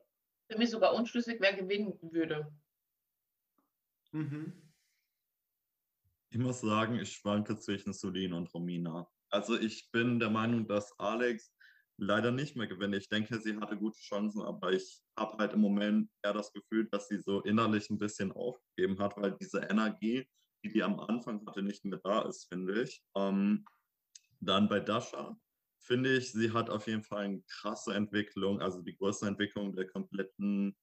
Für 0.51 0.59
mich 0.59 0.71
sogar 0.71 0.95
unschlüssig, 0.95 1.39
wer 1.41 1.55
gewinnen 1.55 1.99
würde. 2.03 2.53
Mhm. 4.13 4.53
Ich 6.31 6.39
muss 6.39 6.61
sagen, 6.61 6.99
ich 6.99 7.13
schwanke 7.13 7.57
zwischen 7.57 7.93
Solin 7.93 8.35
und 8.35 8.53
Romina. 8.53 9.11
Also 9.31 9.59
ich 9.59 9.91
bin 9.91 10.19
der 10.19 10.31
Meinung, 10.31 10.67
dass 10.67 10.99
Alex 10.99 11.55
leider 11.99 12.31
nicht 12.31 12.57
mehr 12.57 12.67
gewinnt. 12.67 12.95
Ich 12.95 13.09
denke, 13.09 13.41
sie 13.41 13.57
hatte 13.57 13.77
gute 13.77 13.99
Chancen, 13.99 14.43
aber 14.43 14.73
ich 14.73 15.03
habe 15.17 15.37
halt 15.39 15.53
im 15.53 15.61
Moment 15.61 16.11
eher 16.23 16.33
das 16.33 16.53
Gefühl, 16.53 16.89
dass 16.91 17.09
sie 17.09 17.19
so 17.19 17.43
innerlich 17.43 17.91
ein 17.91 17.99
bisschen 17.99 18.33
aufgegeben 18.33 18.99
hat, 18.99 19.17
weil 19.17 19.37
diese 19.41 19.61
Energie, 19.61 20.29
die 20.65 20.69
die 20.69 20.83
am 20.83 21.01
Anfang 21.01 21.45
hatte, 21.47 21.63
nicht 21.63 21.85
mehr 21.85 21.99
da 22.03 22.23
ist, 22.23 22.49
finde 22.49 22.83
ich. 22.83 23.03
Ähm, 23.17 23.65
dann 24.41 24.69
bei 24.69 24.81
Dasha 24.81 25.37
finde 25.89 26.17
ich, 26.17 26.33
sie 26.33 26.53
hat 26.53 26.69
auf 26.69 26.87
jeden 26.87 27.03
Fall 27.03 27.25
eine 27.25 27.43
krasse 27.43 27.95
Entwicklung, 27.95 28.61
also 28.61 28.83
die 28.83 28.97
größte 28.97 29.27
Entwicklung 29.27 29.75
der 29.75 29.89
kompletten 29.89 30.77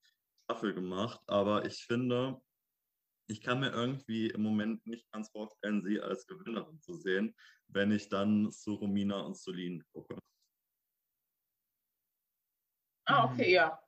Staffel 0.43 0.73
gemacht. 0.73 1.21
Aber 1.27 1.65
ich 1.65 1.85
finde, 1.85 2.41
ich 3.27 3.41
kann 3.41 3.59
mir 3.59 3.71
irgendwie 3.71 4.27
im 4.27 4.41
Moment 4.41 4.85
nicht 4.87 5.09
ganz 5.11 5.29
vorstellen, 5.29 5.83
sie 5.83 6.01
als 6.01 6.25
Gewinnerin 6.25 6.81
zu 6.81 6.95
sehen, 6.95 7.35
wenn 7.67 7.91
ich 7.91 8.09
dann 8.09 8.51
zu 8.51 8.73
Romina 8.73 9.21
und 9.21 9.35
Celine 9.35 9.83
gucke. 9.93 10.17
Ah, 13.07 13.25
okay, 13.31 13.53
ja. 13.53 13.79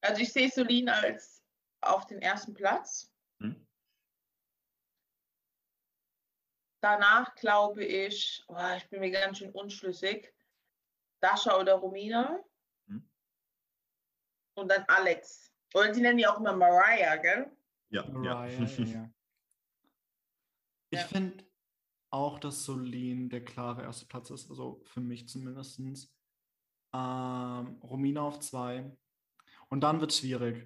Also 0.00 0.22
ich 0.22 0.32
sehe 0.32 0.50
Celine 0.50 0.94
als 0.94 1.42
auf 1.82 2.06
den 2.06 2.22
ersten 2.22 2.54
Platz. 2.54 3.11
Danach 6.82 7.34
glaube 7.36 7.84
ich, 7.84 8.44
oh, 8.48 8.56
ich 8.76 8.90
bin 8.90 8.98
mir 8.98 9.12
ganz 9.12 9.38
schön 9.38 9.52
unschlüssig, 9.52 10.34
Dasha 11.20 11.56
oder 11.56 11.74
Romina. 11.74 12.44
Hm? 12.88 13.08
Und 14.54 14.68
dann 14.68 14.84
Alex. 14.88 15.54
Oder 15.74 15.92
die 15.92 16.00
nennen 16.00 16.18
die 16.18 16.26
auch 16.26 16.40
immer 16.40 16.56
Mariah, 16.56 17.14
gell? 17.16 17.56
Ja. 17.90 18.04
Mariah, 18.08 18.48
ja. 18.48 18.66
ja. 18.84 19.10
Ich 20.90 20.98
ja. 20.98 21.06
finde 21.06 21.44
auch, 22.10 22.40
dass 22.40 22.64
Solin 22.64 23.30
der 23.30 23.44
klare 23.44 23.82
erste 23.82 24.06
Platz 24.06 24.30
ist, 24.30 24.50
also 24.50 24.82
für 24.84 25.00
mich 25.00 25.28
zumindest. 25.28 25.78
Ähm, 25.78 27.78
Romina 27.80 28.22
auf 28.22 28.40
zwei. 28.40 28.90
Und 29.68 29.82
dann 29.82 30.00
wird 30.00 30.10
es 30.10 30.18
schwierig. 30.18 30.64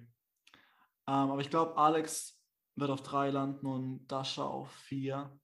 Ähm, 1.07 1.29
aber 1.29 1.41
ich 1.41 1.51
glaube, 1.51 1.77
Alex 1.77 2.41
wird 2.75 2.89
auf 2.89 3.03
drei 3.03 3.29
landen 3.29 3.67
und 3.67 4.07
Dasha 4.07 4.43
auf 4.43 4.71
vier. 4.71 5.39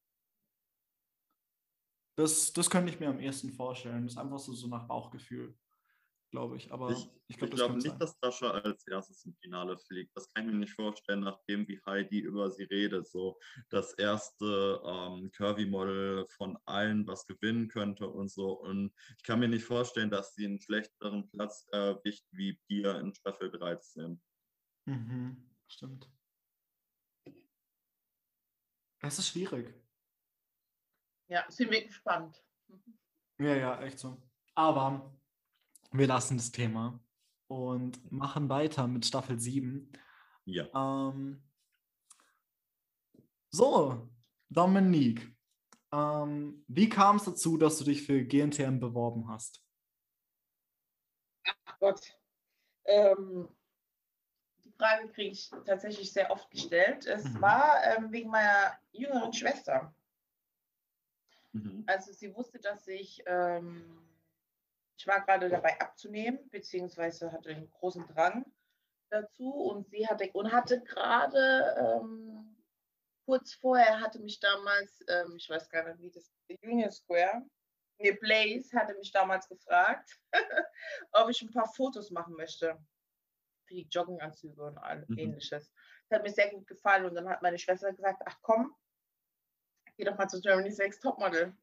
Das, 2.15 2.53
das 2.53 2.69
könnte 2.69 2.91
ich 2.93 2.99
mir 2.99 3.09
am 3.09 3.19
ehesten 3.19 3.51
vorstellen. 3.51 4.03
Das 4.03 4.13
ist 4.13 4.17
einfach 4.17 4.37
so, 4.37 4.53
so 4.53 4.67
nach 4.67 4.87
Bauchgefühl, 4.87 5.57
glaube 6.29 6.57
ich. 6.57 6.71
Aber 6.71 6.91
ich, 6.91 7.09
ich 7.27 7.37
glaube 7.37 7.55
glaub 7.55 7.73
nicht, 7.73 7.87
sein. 7.87 7.97
dass 7.97 8.19
Dasha 8.19 8.51
als 8.51 8.85
erstes 8.87 9.25
im 9.25 9.33
Finale 9.35 9.77
fliegt. 9.77 10.15
Das 10.15 10.31
kann 10.31 10.45
ich 10.45 10.51
mir 10.51 10.59
nicht 10.59 10.73
vorstellen, 10.73 11.21
nachdem 11.21 11.67
wie 11.67 11.81
Heidi 11.87 12.19
über 12.19 12.51
sie 12.51 12.65
redet. 12.65 13.07
So 13.07 13.39
das 13.69 13.93
erste 13.93 14.79
ähm, 14.85 15.31
Curvy-Model 15.31 16.27
von 16.29 16.57
allen, 16.65 17.07
was 17.07 17.25
gewinnen 17.25 17.67
könnte 17.67 18.07
und 18.07 18.29
so. 18.29 18.59
Und 18.59 18.93
ich 19.17 19.23
kann 19.23 19.39
mir 19.39 19.47
nicht 19.47 19.65
vorstellen, 19.65 20.11
dass 20.11 20.35
sie 20.35 20.45
einen 20.45 20.61
schlechteren 20.61 21.27
Platz 21.31 21.65
erwischt 21.71 22.25
wie 22.31 22.53
Pia 22.67 22.99
in 22.99 23.15
Staffel 23.15 23.49
13. 23.49 24.21
Mhm, 24.85 25.49
stimmt. 25.67 26.07
Es 29.01 29.17
ist 29.17 29.29
schwierig. 29.29 29.82
Ja, 31.27 31.45
sind 31.49 31.71
wir 31.71 31.85
gespannt. 31.85 32.43
Ja, 33.39 33.55
ja, 33.55 33.81
echt 33.81 33.99
so. 33.99 34.21
Aber 34.55 35.13
wir 35.91 36.07
lassen 36.07 36.37
das 36.37 36.51
Thema 36.51 36.99
und 37.47 38.11
machen 38.11 38.49
weiter 38.49 38.87
mit 38.87 39.05
Staffel 39.05 39.39
7. 39.39 39.91
Ja. 40.45 40.67
Ähm, 40.73 41.43
so, 43.49 44.09
Dominique, 44.49 45.35
ähm, 45.91 46.65
wie 46.67 46.89
kam 46.89 47.17
es 47.17 47.25
dazu, 47.25 47.57
dass 47.57 47.77
du 47.77 47.83
dich 47.83 48.03
für 48.03 48.23
GNTM 48.23 48.79
beworben 48.79 49.27
hast? 49.29 49.63
Ach 51.65 51.79
Gott. 51.79 52.01
Ähm, 52.85 53.47
die 54.63 54.71
Frage 54.71 55.07
kriege 55.09 55.31
ich 55.31 55.51
tatsächlich 55.65 56.11
sehr 56.11 56.31
oft 56.31 56.49
gestellt. 56.49 57.05
Es 57.05 57.25
mhm. 57.25 57.41
war 57.41 57.83
ähm, 57.83 58.11
wegen 58.11 58.29
meiner 58.29 58.77
jüngeren 58.91 59.33
Schwester. 59.33 59.93
Mhm. 61.53 61.83
Also 61.87 62.11
sie 62.11 62.35
wusste, 62.35 62.59
dass 62.59 62.87
ich, 62.87 63.23
ähm, 63.25 63.99
ich 64.97 65.07
war 65.07 65.21
gerade 65.21 65.49
dabei 65.49 65.79
abzunehmen, 65.79 66.49
beziehungsweise 66.49 67.31
hatte 67.31 67.49
einen 67.49 67.69
großen 67.69 68.05
Drang 68.07 68.45
dazu 69.09 69.51
und 69.51 69.87
sie 69.89 70.07
hatte 70.07 70.29
und 70.33 70.51
hatte 70.51 70.81
gerade 70.81 71.75
ähm, 71.79 72.55
kurz 73.25 73.53
vorher 73.53 73.99
hatte 74.01 74.19
mich 74.19 74.39
damals, 74.39 75.03
ähm, 75.07 75.35
ich 75.37 75.49
weiß 75.49 75.69
gar 75.69 75.87
nicht, 75.87 75.99
wie 75.99 76.11
das 76.11 76.31
Union 76.63 76.91
Square, 76.91 77.43
nee, 77.99 78.11
Blaze 78.11 78.75
hatte 78.77 78.95
mich 78.95 79.11
damals 79.11 79.47
gefragt, 79.47 80.19
ob 81.11 81.29
ich 81.29 81.41
ein 81.41 81.51
paar 81.51 81.71
Fotos 81.73 82.09
machen 82.11 82.33
möchte 82.35 82.77
für 83.65 83.75
die 83.75 83.87
Jogginganzüge 83.89 84.61
und 84.63 84.77
all, 84.79 85.05
mhm. 85.07 85.17
ähnliches. 85.17 85.71
Das 86.09 86.17
hat 86.17 86.25
mir 86.25 86.33
sehr 86.33 86.49
gut 86.49 86.67
gefallen 86.67 87.05
und 87.05 87.15
dann 87.15 87.29
hat 87.29 87.41
meine 87.41 87.59
Schwester 87.59 87.93
gesagt, 87.93 88.21
ach 88.25 88.37
komm, 88.41 88.75
geh 89.97 90.03
doch 90.03 90.17
mal 90.17 90.27
zu 90.27 90.41
Germany's 90.41 90.77
Next 90.77 91.01
Topmodel. 91.01 91.55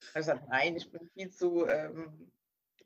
Ich 0.00 0.12
gesagt, 0.14 0.48
nein, 0.48 0.76
ich 0.76 0.90
bin 0.90 1.08
viel 1.10 1.30
zu, 1.30 1.66
ähm, 1.66 2.30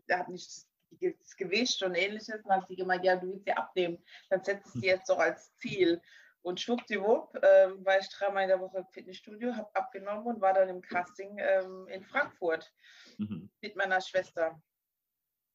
da 0.07 0.21
hat 0.21 0.29
nicht 0.29 0.67
das 1.01 1.37
Gewicht 1.37 1.83
und 1.83 1.95
ähnliches. 1.95 2.43
Dann 2.43 2.61
hat 2.61 2.69
sie 2.69 2.77
gemeint, 2.77 3.05
ja, 3.05 3.17
du 3.17 3.29
willst 3.29 3.45
sie 3.45 3.53
abnehmen. 3.53 4.03
Dann 4.31 4.43
setzt 4.43 4.73
sie 4.73 4.87
jetzt 4.87 5.09
doch 5.09 5.19
als 5.19 5.55
Ziel. 5.57 6.01
Und 6.43 6.61
schwuppdiwupp 6.61 7.39
ähm, 7.43 7.85
war 7.85 7.99
ich 7.99 8.09
dreimal 8.09 8.43
in 8.43 8.49
der 8.49 8.61
Woche 8.61 8.79
im 8.79 8.87
Fitnessstudio, 8.89 9.55
habe 9.55 9.75
abgenommen 9.75 10.27
und 10.27 10.41
war 10.41 10.53
dann 10.53 10.69
im 10.69 10.81
Casting 10.81 11.39
ähm, 11.39 11.87
in 11.87 12.03
Frankfurt 12.03 12.73
mhm. 13.19 13.49
mit 13.61 13.77
meiner 13.77 14.01
Schwester 14.01 14.61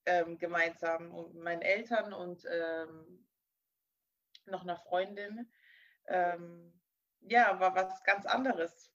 ähm, 0.06 0.38
gemeinsam 0.38 1.14
und 1.14 1.36
meinen 1.36 1.62
Eltern 1.62 2.14
und 2.14 2.46
ähm, 2.50 3.28
noch 4.46 4.62
einer 4.62 4.78
Freundin. 4.78 5.52
Ähm, 6.08 6.74
ja, 7.20 7.60
war 7.60 7.76
was 7.76 8.02
ganz 8.04 8.26
anderes 8.26 8.90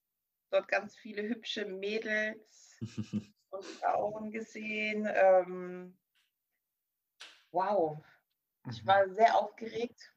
dort 0.52 0.68
ganz 0.68 0.96
viele 0.96 1.22
hübsche 1.22 1.66
Mädels 1.66 2.78
und 3.50 3.64
Frauen 3.64 4.30
gesehen. 4.30 5.08
Ähm, 5.12 5.98
wow, 7.50 7.98
ich 8.68 8.82
mhm. 8.82 8.86
war 8.86 9.08
sehr 9.10 9.36
aufgeregt 9.36 10.14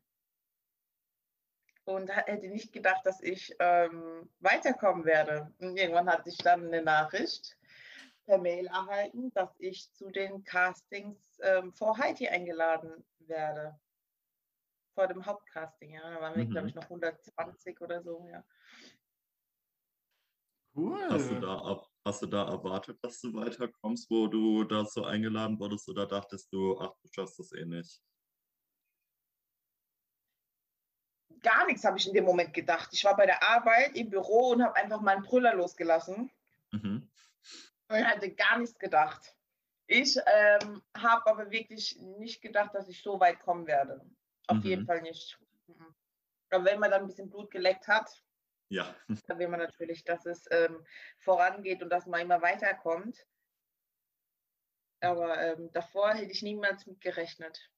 und 1.86 2.10
hätte 2.10 2.48
nicht 2.48 2.74
gedacht, 2.74 3.06
dass 3.06 3.21
ich 3.21 3.56
ähm, 3.60 4.30
weiterkommen 4.39 5.06
werde. 5.06 5.54
Und 5.60 5.78
irgendwann 5.78 6.10
hatte 6.10 6.30
ich 6.30 6.38
dann 6.38 6.65
eine 6.65 6.82
Nachricht 6.82 7.58
per 8.26 8.39
Mail 8.39 8.65
erhalten, 8.67 9.32
dass 9.34 9.56
ich 9.60 9.91
zu 9.93 10.10
den 10.10 10.43
Castings 10.43 11.39
ähm, 11.43 11.71
vor 11.74 11.98
Heidi 11.98 12.28
eingeladen 12.28 13.06
werde. 13.19 13.80
Vor 14.95 15.08
dem 15.08 15.26
Hauptcasting, 15.26 15.91
ja. 15.91 16.10
Da 16.10 16.21
waren 16.21 16.36
wir, 16.36 16.45
Mhm. 16.45 16.50
glaube 16.50 16.67
ich, 16.69 16.76
noch 16.76 16.89
120 16.89 17.80
oder 17.82 18.02
so, 18.02 18.28
ja. 18.32 18.43
Cool. 20.75 21.09
Hast 21.09 21.29
du, 21.31 21.39
da, 21.39 21.88
hast 22.03 22.21
du 22.21 22.25
da 22.25 22.49
erwartet, 22.49 22.99
dass 23.01 23.21
du 23.21 23.33
weiterkommst, 23.33 24.09
wo 24.09 24.27
du 24.27 24.65
da 24.65 24.83
so 24.85 25.05
eingeladen 25.05 25.57
wurdest 25.57 25.88
oder 25.88 26.05
dachtest 26.05 26.51
du, 26.51 26.77
ach, 26.79 26.93
du 27.01 27.07
schaffst 27.13 27.39
das 27.39 27.53
eh 27.53 27.65
nicht? 27.65 28.01
Gar 31.41 31.67
nichts 31.67 31.85
habe 31.85 31.97
ich 31.97 32.07
in 32.07 32.13
dem 32.13 32.25
Moment 32.25 32.53
gedacht. 32.53 32.89
Ich 32.91 33.03
war 33.05 33.15
bei 33.15 33.25
der 33.25 33.41
Arbeit 33.41 33.95
im 33.95 34.09
Büro 34.09 34.49
und 34.49 34.63
habe 34.63 34.75
einfach 34.75 34.99
meinen 35.01 35.23
Brüller 35.23 35.53
losgelassen 35.55 36.31
Mhm. 36.71 37.09
und 37.88 38.05
hatte 38.07 38.33
gar 38.33 38.57
nichts 38.57 38.77
gedacht. 38.77 39.38
Ich 39.88 40.17
ähm, 40.25 40.81
habe 40.97 41.27
aber 41.27 41.51
wirklich 41.51 41.97
nicht 41.99 42.41
gedacht, 42.41 42.73
dass 42.73 42.89
ich 42.89 43.01
so 43.01 43.19
weit 43.19 43.39
kommen 43.39 43.67
werde. 43.67 44.01
Auf 44.47 44.63
jeden 44.63 44.81
Mhm. 44.81 44.88
Fall 44.88 45.01
nicht. 45.03 45.39
Mhm. 45.67 45.95
Aber 46.49 46.65
wenn 46.65 46.79
man 46.79 46.91
dann 46.91 47.01
ein 47.01 47.07
bisschen 47.07 47.29
Blut 47.29 47.51
geleckt 47.51 47.88
hat, 47.88 48.24
Ja, 48.69 48.95
dann 49.28 49.39
will 49.39 49.47
man 49.47 49.60
natürlich, 49.60 50.04
dass 50.04 50.25
es 50.25 50.45
ähm, 50.51 50.86
vorangeht 51.19 51.82
und 51.84 51.89
dass 51.89 52.06
man 52.06 52.21
immer 52.21 52.41
weiterkommt. 52.41 53.25
Aber 55.01 55.41
ähm, 55.41 55.71
davor 55.71 56.13
hätte 56.13 56.32
ich 56.32 56.41
niemals 56.41 56.86
mit 56.86 57.01
gerechnet. 57.01 57.71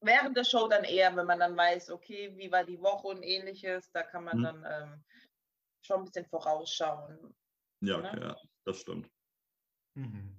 Während 0.00 0.36
der 0.36 0.44
Show 0.44 0.68
dann 0.68 0.84
eher, 0.84 1.14
wenn 1.16 1.26
man 1.26 1.38
dann 1.38 1.56
weiß, 1.56 1.90
okay, 1.90 2.36
wie 2.36 2.52
war 2.52 2.64
die 2.64 2.80
Woche 2.80 3.08
und 3.08 3.22
ähnliches, 3.22 3.90
da 3.92 4.02
kann 4.02 4.24
man 4.24 4.38
Mhm. 4.38 4.42
dann 4.42 4.64
ähm, 4.66 5.04
schon 5.82 6.00
ein 6.00 6.04
bisschen 6.04 6.26
vorausschauen. 6.26 7.34
ja, 7.80 8.00
Ne? 8.00 8.20
ja, 8.20 8.36
das 8.64 8.80
stimmt. 8.80 9.10
Mhm. 9.94 10.36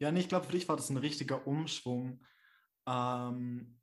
Ja, 0.00 0.10
nee, 0.10 0.20
ich 0.20 0.28
glaube, 0.28 0.46
für 0.46 0.52
dich 0.52 0.68
war 0.68 0.76
das 0.76 0.90
ein 0.90 0.96
richtiger 0.96 1.46
Umschwung, 1.46 2.24
ähm, 2.86 3.80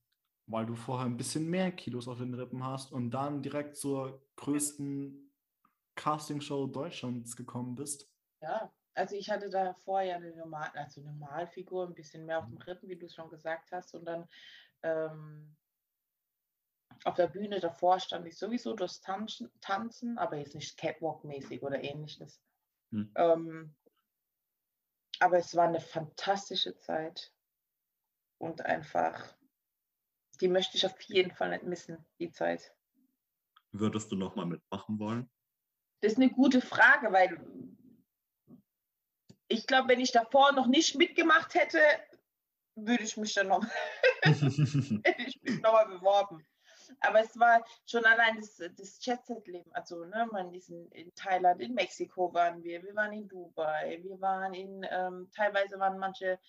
weil 0.48 0.66
du 0.66 0.76
vorher 0.76 1.06
ein 1.06 1.18
bisschen 1.18 1.50
mehr 1.50 1.72
Kilos 1.72 2.08
auf 2.08 2.20
den 2.20 2.34
Rippen 2.34 2.66
hast 2.66 2.92
und 2.92 3.12
dann 3.12 3.42
direkt 3.42 3.76
zur 3.76 4.22
größten 4.36 5.32
Castingshow 5.96 6.68
Deutschlands 6.68 7.36
gekommen 7.36 7.76
bist. 7.76 8.10
Ja, 8.42 8.72
also 8.94 9.16
ich 9.16 9.30
hatte 9.30 9.50
da 9.50 9.74
vorher 9.74 10.18
eine 10.18 10.36
normal, 10.36 10.70
also 10.74 11.02
Normalfigur, 11.02 11.88
ein 11.88 11.94
bisschen 11.94 12.26
mehr 12.26 12.40
auf 12.40 12.48
dem 12.48 12.58
Rippen, 12.58 12.90
wie 12.90 12.98
du 12.98 13.06
es 13.06 13.16
schon 13.16 13.30
gesagt 13.30 13.72
hast. 13.72 13.94
Und 13.94 14.06
dann 14.06 14.28
ähm, 14.84 15.56
auf 17.04 17.16
der 17.16 17.28
Bühne 17.28 17.60
davor 17.60 18.00
stand 18.00 18.28
ich 18.28 18.38
sowieso 18.38 18.76
durchs 18.76 19.02
Tanzen, 19.02 19.52
Tanzen 19.62 20.18
aber 20.18 20.38
jetzt 20.38 20.56
nicht 20.56 20.78
Catwalk-mäßig 20.78 21.62
oder 21.62 21.84
ähnliches. 21.84 22.42
Hm. 22.92 23.12
Ähm, 23.16 23.76
aber 25.20 25.38
es 25.38 25.56
war 25.56 25.68
eine 25.68 25.80
fantastische 25.80 26.76
Zeit. 26.78 27.32
Und 28.38 28.66
einfach, 28.66 29.36
die 30.42 30.48
möchte 30.48 30.78
ich 30.78 30.86
auf 30.86 31.00
jeden 31.04 31.32
Fall 31.32 31.50
nicht 31.50 31.64
missen, 31.64 32.04
die 32.20 32.32
Zeit. 32.32 32.74
Würdest 33.72 34.12
du 34.12 34.16
nochmal 34.16 34.46
mitmachen 34.46 35.00
wollen? 35.00 35.30
Das 36.02 36.14
ist 36.14 36.18
eine 36.18 36.32
gute 36.32 36.62
Frage, 36.62 37.12
weil 37.12 37.40
ich 39.48 39.68
glaube, 39.68 39.90
wenn 39.90 40.00
ich 40.00 40.12
davor 40.12 40.52
noch 40.54 40.68
nicht 40.68 40.96
mitgemacht 40.96 41.54
hätte, 41.54 41.80
würde 42.76 43.04
ich 43.04 43.18
mich 43.18 43.34
dann 43.34 43.50
noch, 43.50 43.64
hätte 44.24 45.22
ich 45.26 45.42
mich 45.44 45.62
noch 45.62 45.74
mal 45.74 45.88
beworben. 45.88 46.46
Aber 47.00 47.22
es 47.22 47.38
war 47.40 47.64
schon 47.86 48.04
allein 48.06 48.38
das, 48.38 48.58
das 48.58 49.04
Jet-Set-Leben. 49.06 49.72
Also, 49.74 50.04
ne, 50.06 50.28
man 50.32 50.54
in, 50.54 50.92
in 50.92 51.14
Thailand, 51.16 51.62
in 51.62 51.74
Mexiko 51.74 52.34
waren 52.34 52.62
wir, 52.64 52.84
wir 52.84 52.96
waren 52.96 53.14
in 53.14 53.28
Dubai, 53.28 54.00
wir 54.02 54.20
waren 54.20 54.54
in, 54.54 54.86
ähm, 54.90 55.30
teilweise 55.34 55.80
waren 55.80 55.98
manche 55.98 56.40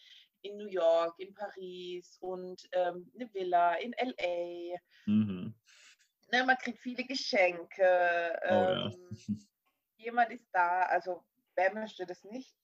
in 0.43 0.57
New 0.57 0.67
York, 0.69 1.19
in 1.19 1.35
Paris 1.35 2.19
und 2.21 2.69
ähm, 2.73 3.11
eine 3.15 3.33
Villa 3.33 3.75
in 3.77 3.93
LA. 3.99 4.79
mhm. 5.07 5.55
Ne, 6.31 6.45
man 6.45 6.57
kriegt 6.57 6.79
viele 6.79 7.05
Geschenke. 7.05 8.39
Oh 8.45 8.49
ja. 8.49 8.87
Ähm, 8.87 9.47
jemand 9.97 10.31
ist 10.31 10.49
da. 10.53 10.83
Also, 10.85 11.23
wer 11.55 11.73
möchte 11.75 12.07
das 12.07 12.25
nicht? 12.25 12.57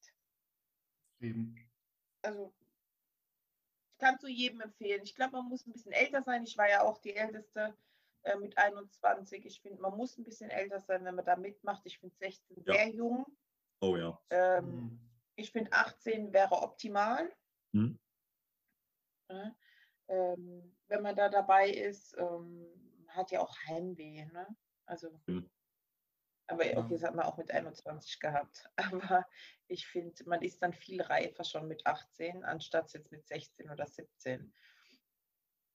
Eben. 1.21 1.55
also 2.23 2.53
ich 3.93 3.99
kann 3.99 4.19
zu 4.21 4.29
jedem 4.29 4.61
empfehlen. 4.61 5.03
Ich 5.03 5.15
glaube, 5.15 5.33
man 5.33 5.49
muss 5.49 5.67
ein 5.67 5.73
bisschen 5.73 5.93
älter 5.93 6.23
sein. 6.23 6.45
Ich 6.45 6.57
war 6.57 6.69
ja 6.71 6.83
auch 6.83 6.99
die 6.99 7.15
Älteste 7.17 7.77
äh, 8.23 8.37
mit 8.37 8.57
21. 8.57 9.45
Ich 9.45 9.61
finde, 9.61 9.83
man 9.83 9.97
muss 9.97 10.17
ein 10.17 10.25
bisschen 10.25 10.51
älter 10.51 10.81
sein, 10.81 11.05
wenn 11.05 11.17
man 11.17 11.25
da 11.25 11.37
mitmacht. 11.37 11.83
Ich 11.85 11.99
finde 11.99 12.15
16 12.17 12.63
Ja. 12.65 12.75
sehr 12.75 12.89
jung. 12.91 13.27
Oh 13.81 13.97
ja. 13.97 14.19
Ähm, 14.31 14.65
Mhm. 14.65 15.01
Ich 15.35 15.53
finde 15.53 15.73
18 15.73 16.33
wäre 16.33 16.53
optimal. 16.63 17.31
Mhm. 17.75 17.99
Ne? 19.29 19.57
Ähm, 20.09 20.77
wenn 20.89 21.03
man 21.03 21.17
da 21.17 21.29
dabei 21.29 21.71
ist, 21.71 22.17
ähm, 22.19 22.67
hat 23.09 23.31
ja 23.31 23.41
auch 23.41 23.55
Heimweh. 23.67 24.25
Ne? 24.27 24.47
Also, 24.87 25.21
Mhm. 25.27 25.51
aber 26.47 26.67
Ja. 26.67 26.79
okay, 26.79 26.95
das 26.95 27.03
hat 27.03 27.15
man 27.15 27.27
auch 27.27 27.37
mit 27.37 27.51
21 27.51 28.21
gehabt. 28.21 28.71
Aber 29.19 29.27
ich 29.67 29.87
finde, 29.87 30.25
man 30.27 30.41
ist 30.43 30.63
dann 30.63 30.73
viel 30.73 31.03
reifer 31.03 31.45
schon 31.45 31.69
mit 31.69 31.87
18, 31.87 32.43
anstatt 32.45 32.93
jetzt 32.95 33.13
mit 33.13 33.27
16 33.27 33.71
oder 33.71 33.87
17. 33.87 34.55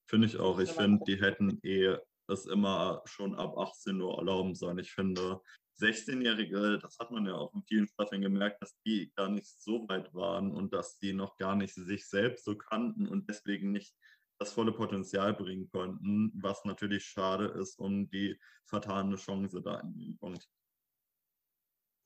Finde 0.10 0.28
ich 0.28 0.38
auch. 0.38 0.60
Ich 0.60 0.72
finde, 0.72 1.04
die 1.06 1.22
hätten 1.22 1.60
eh 1.64 1.98
es 2.28 2.46
immer 2.48 3.02
schon 3.06 3.36
ab 3.36 3.58
18 3.58 4.02
Uhr 4.02 4.18
erlauben 4.18 4.56
sollen. 4.56 4.80
Ich 4.80 4.92
finde, 4.92 5.42
16-Jährige, 5.80 6.80
das 6.80 7.00
hat 7.00 7.12
man 7.12 7.26
ja 7.26 7.36
auch 7.36 7.54
in 7.54 7.64
vielen 7.64 7.88
Staffeln 7.88 8.22
gemerkt, 8.22 8.62
dass 8.62 8.80
die 8.86 9.12
gar 9.16 9.30
nicht 9.30 9.48
so 9.48 9.88
weit 9.90 10.14
waren 10.14 10.52
und 10.52 10.74
dass 10.74 11.00
die 11.00 11.14
noch 11.14 11.38
gar 11.38 11.56
nicht 11.56 11.74
sich 11.74 12.08
selbst 12.08 12.46
so 12.46 12.56
kannten 12.58 13.08
und 13.08 13.30
deswegen 13.30 13.72
nicht 13.72 13.96
das 14.40 14.52
volle 14.52 14.72
Potenzial 14.72 15.34
bringen 15.34 15.70
konnten, 15.72 16.32
was 16.36 16.66
natürlich 16.66 17.06
schade 17.06 17.46
ist 17.46 17.80
um 17.80 18.10
die 18.10 18.40
vertane 18.66 19.16
Chance 19.16 19.62
da 19.62 19.80
in 19.80 19.98
dem 19.98 20.18
Punkt. 20.18 20.50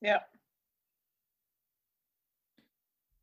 Ja, 0.01 0.25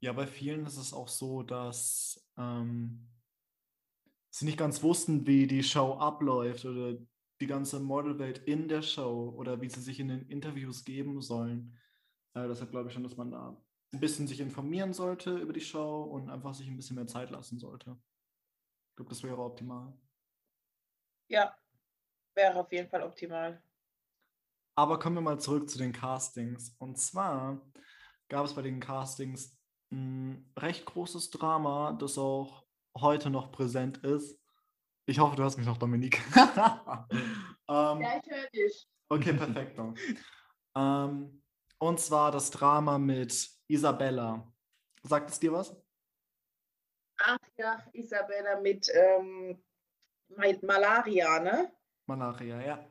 Ja, 0.05 0.13
bei 0.13 0.27
vielen 0.27 0.67
ist 0.67 0.77
es 0.77 0.93
auch 0.93 1.09
so, 1.09 1.43
dass 1.43 2.23
ähm, 2.37 3.09
sie 4.29 4.45
nicht 4.45 4.59
ganz 4.59 4.83
wussten, 4.83 5.27
wie 5.27 5.47
die 5.47 5.63
Show 5.63 5.95
abläuft 5.95 6.67
oder 6.67 6.99
die 7.41 7.47
ganze 7.47 7.81
Modelwelt 7.81 8.39
in 8.39 8.69
der 8.69 8.83
Show 8.83 9.35
oder 9.37 9.61
wie 9.61 9.69
sie 9.69 9.81
sich 9.81 10.01
in 10.01 10.09
den 10.09 10.29
Interviews 10.29 10.85
geben 10.85 11.21
sollen. 11.21 11.77
Äh, 12.35 12.49
deshalb 12.49 12.71
glaube 12.71 12.89
ich 12.89 12.95
schon, 12.95 13.03
dass 13.03 13.17
man 13.17 13.31
da 13.31 13.61
ein 13.93 14.01
bisschen 14.01 14.27
sich 14.27 14.41
informieren 14.41 14.93
sollte 14.93 15.37
über 15.39 15.53
die 15.53 15.61
Show 15.61 16.03
und 16.03 16.31
einfach 16.31 16.55
sich 16.55 16.69
ein 16.69 16.77
bisschen 16.77 16.97
mehr 16.97 17.07
Zeit 17.07 17.31
lassen 17.31 17.59
sollte. 17.59 17.97
Ich 18.91 18.97
glaube, 18.97 19.09
das 19.11 19.23
wäre 19.23 19.39
optimal. 19.39 19.93
ja, 21.29 21.57
wäre 22.35 22.61
auf 22.61 22.73
jeden 22.73 22.89
Fall 22.89 23.03
optimal. 23.03 23.63
Aber 24.77 24.99
kommen 24.99 25.17
wir 25.17 25.23
mal 25.23 25.41
zurück 25.41 25.71
zu 25.71 25.79
den 25.79 25.93
Castings. 25.93 26.75
Und 26.79 26.99
zwar 26.99 27.61
gab 28.29 28.45
es 28.45 28.55
bei 28.55 28.63
den 28.63 28.81
Castings 28.81 29.57
ein 29.93 30.53
recht 30.59 30.85
großes 30.87 31.31
Drama, 31.31 31.93
das 31.93 32.19
auch 32.19 32.67
heute 32.97 33.31
noch 33.31 33.53
präsent 33.53 33.99
ist. 33.99 34.41
Ich 35.07 35.19
hoffe, 35.19 35.37
du 35.37 35.45
hast 35.45 35.59
mich 35.59 35.67
noch, 35.67 35.77
Dominik. 35.77 36.23
ähm, 37.69 38.01
ich 38.01 38.31
höre 38.31 38.51
dich. 38.55 38.89
okay, 39.11 39.35
perfekt. 39.35 39.79
ähm, 40.75 41.43
und 41.79 42.01
zwar 42.01 42.33
das 42.33 42.51
Drama 42.51 42.99
mit 42.99 43.51
Isabella. 43.69 44.51
Sagt 45.03 45.31
es 45.31 45.39
dir 45.39 45.53
was? 45.53 45.77
Ach 47.19 47.39
ja, 47.59 47.85
Isabella 47.93 48.61
mit, 48.61 48.91
ähm, 48.95 49.63
mit 50.29 50.63
Malaria, 50.63 51.39
ne? 51.39 51.71
Malaria, 52.07 52.61
ja. 52.63 52.91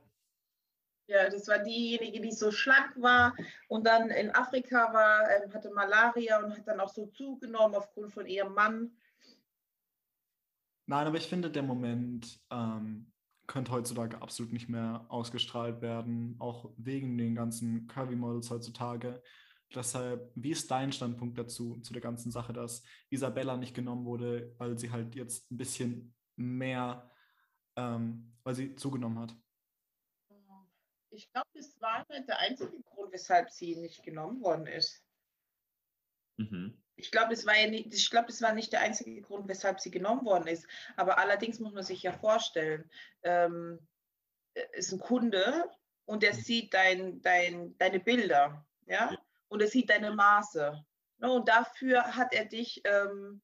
Ja, 1.08 1.30
das 1.30 1.48
war 1.48 1.60
diejenige, 1.60 2.22
die 2.22 2.32
so 2.32 2.52
schlank 2.52 2.94
war 2.96 3.36
und 3.68 3.86
dann 3.86 4.10
in 4.10 4.34
Afrika 4.34 4.94
war, 4.94 5.30
ähm, 5.32 5.54
hatte 5.54 5.72
Malaria 5.72 6.40
und 6.40 6.56
hat 6.56 6.68
dann 6.68 6.80
auch 6.80 6.90
so 6.90 7.08
zugenommen 7.08 7.76
aufgrund 7.76 8.14
von 8.14 8.26
ihrem 8.26 8.54
Mann. 8.54 8.96
Nein, 10.86 11.08
aber 11.08 11.18
ich 11.18 11.28
finde, 11.28 11.50
der 11.50 11.64
Moment 11.64 12.40
ähm, 12.50 13.12
könnte 13.48 13.72
heutzutage 13.72 14.22
absolut 14.22 14.52
nicht 14.52 14.70
mehr 14.70 15.06
ausgestrahlt 15.10 15.82
werden, 15.82 16.36
auch 16.40 16.74
wegen 16.78 17.18
den 17.18 17.36
ganzen 17.36 17.88
Curvy-Models 17.88 18.50
heutzutage. 18.50 19.22
Deshalb, 19.74 20.32
wie 20.36 20.52
ist 20.52 20.70
dein 20.70 20.92
Standpunkt 20.92 21.38
dazu, 21.38 21.80
zu 21.80 21.94
der 21.94 22.02
ganzen 22.02 22.32
Sache, 22.32 22.54
dass 22.54 22.84
Isabella 23.10 23.58
nicht 23.58 23.74
genommen 23.74 24.06
wurde, 24.06 24.54
weil 24.58 24.78
sie 24.78 24.92
halt 24.92 25.16
jetzt 25.16 25.50
ein 25.52 25.58
bisschen 25.58 26.14
mehr, 26.36 27.12
ähm, 27.76 28.36
weil 28.44 28.56
sie 28.56 28.76
zugenommen 28.76 29.20
hat? 29.20 29.36
Ich 31.10 31.32
glaube, 31.32 31.48
das 31.54 31.80
war 31.80 32.06
nicht 32.10 32.28
der 32.28 32.40
einzige 32.40 32.82
Grund, 32.84 33.14
weshalb 33.14 33.50
sie 33.50 33.76
nicht 33.76 34.04
genommen 34.04 34.42
worden 34.42 34.68
ist. 34.68 35.04
Mhm. 36.38 36.83
Ich 36.96 37.12
glaube, 37.12 37.32
das 37.32 37.46
war 37.46 37.56
ja 37.58 37.68
nicht, 37.68 37.94
ich 37.94 38.10
glaube, 38.10 38.28
das 38.28 38.42
war 38.42 38.54
nicht 38.54 38.72
der 38.72 38.82
einzige 38.82 39.22
Grund, 39.22 39.48
weshalb 39.48 39.80
sie 39.80 39.92
genommen 39.92 40.26
worden 40.26 40.48
ist. 40.48 40.68
Aber 40.96 41.18
allerdings 41.18 41.60
muss 41.60 41.74
man 41.74 41.84
sich 41.84 42.04
ja 42.04 42.12
vorstellen, 42.12 42.90
ähm, 43.24 43.80
ist 44.74 44.92
ein 44.92 45.00
Kunde 45.00 45.70
und 46.06 46.22
der 46.24 46.34
sieht 46.34 46.74
dein, 46.74 47.22
dein, 47.22 47.76
deine 47.78 48.00
Bilder, 48.00 48.66
ja, 48.86 49.12
Ja. 49.12 49.18
und 49.48 49.62
er 49.62 49.68
sieht 49.68 49.90
deine 49.90 50.12
Maße. 50.12 50.86
Ne? 51.18 51.32
Und 51.32 51.48
dafür 51.50 52.16
hat 52.16 52.34
er 52.34 52.46
dich 52.46 52.82
ähm, 52.86 53.42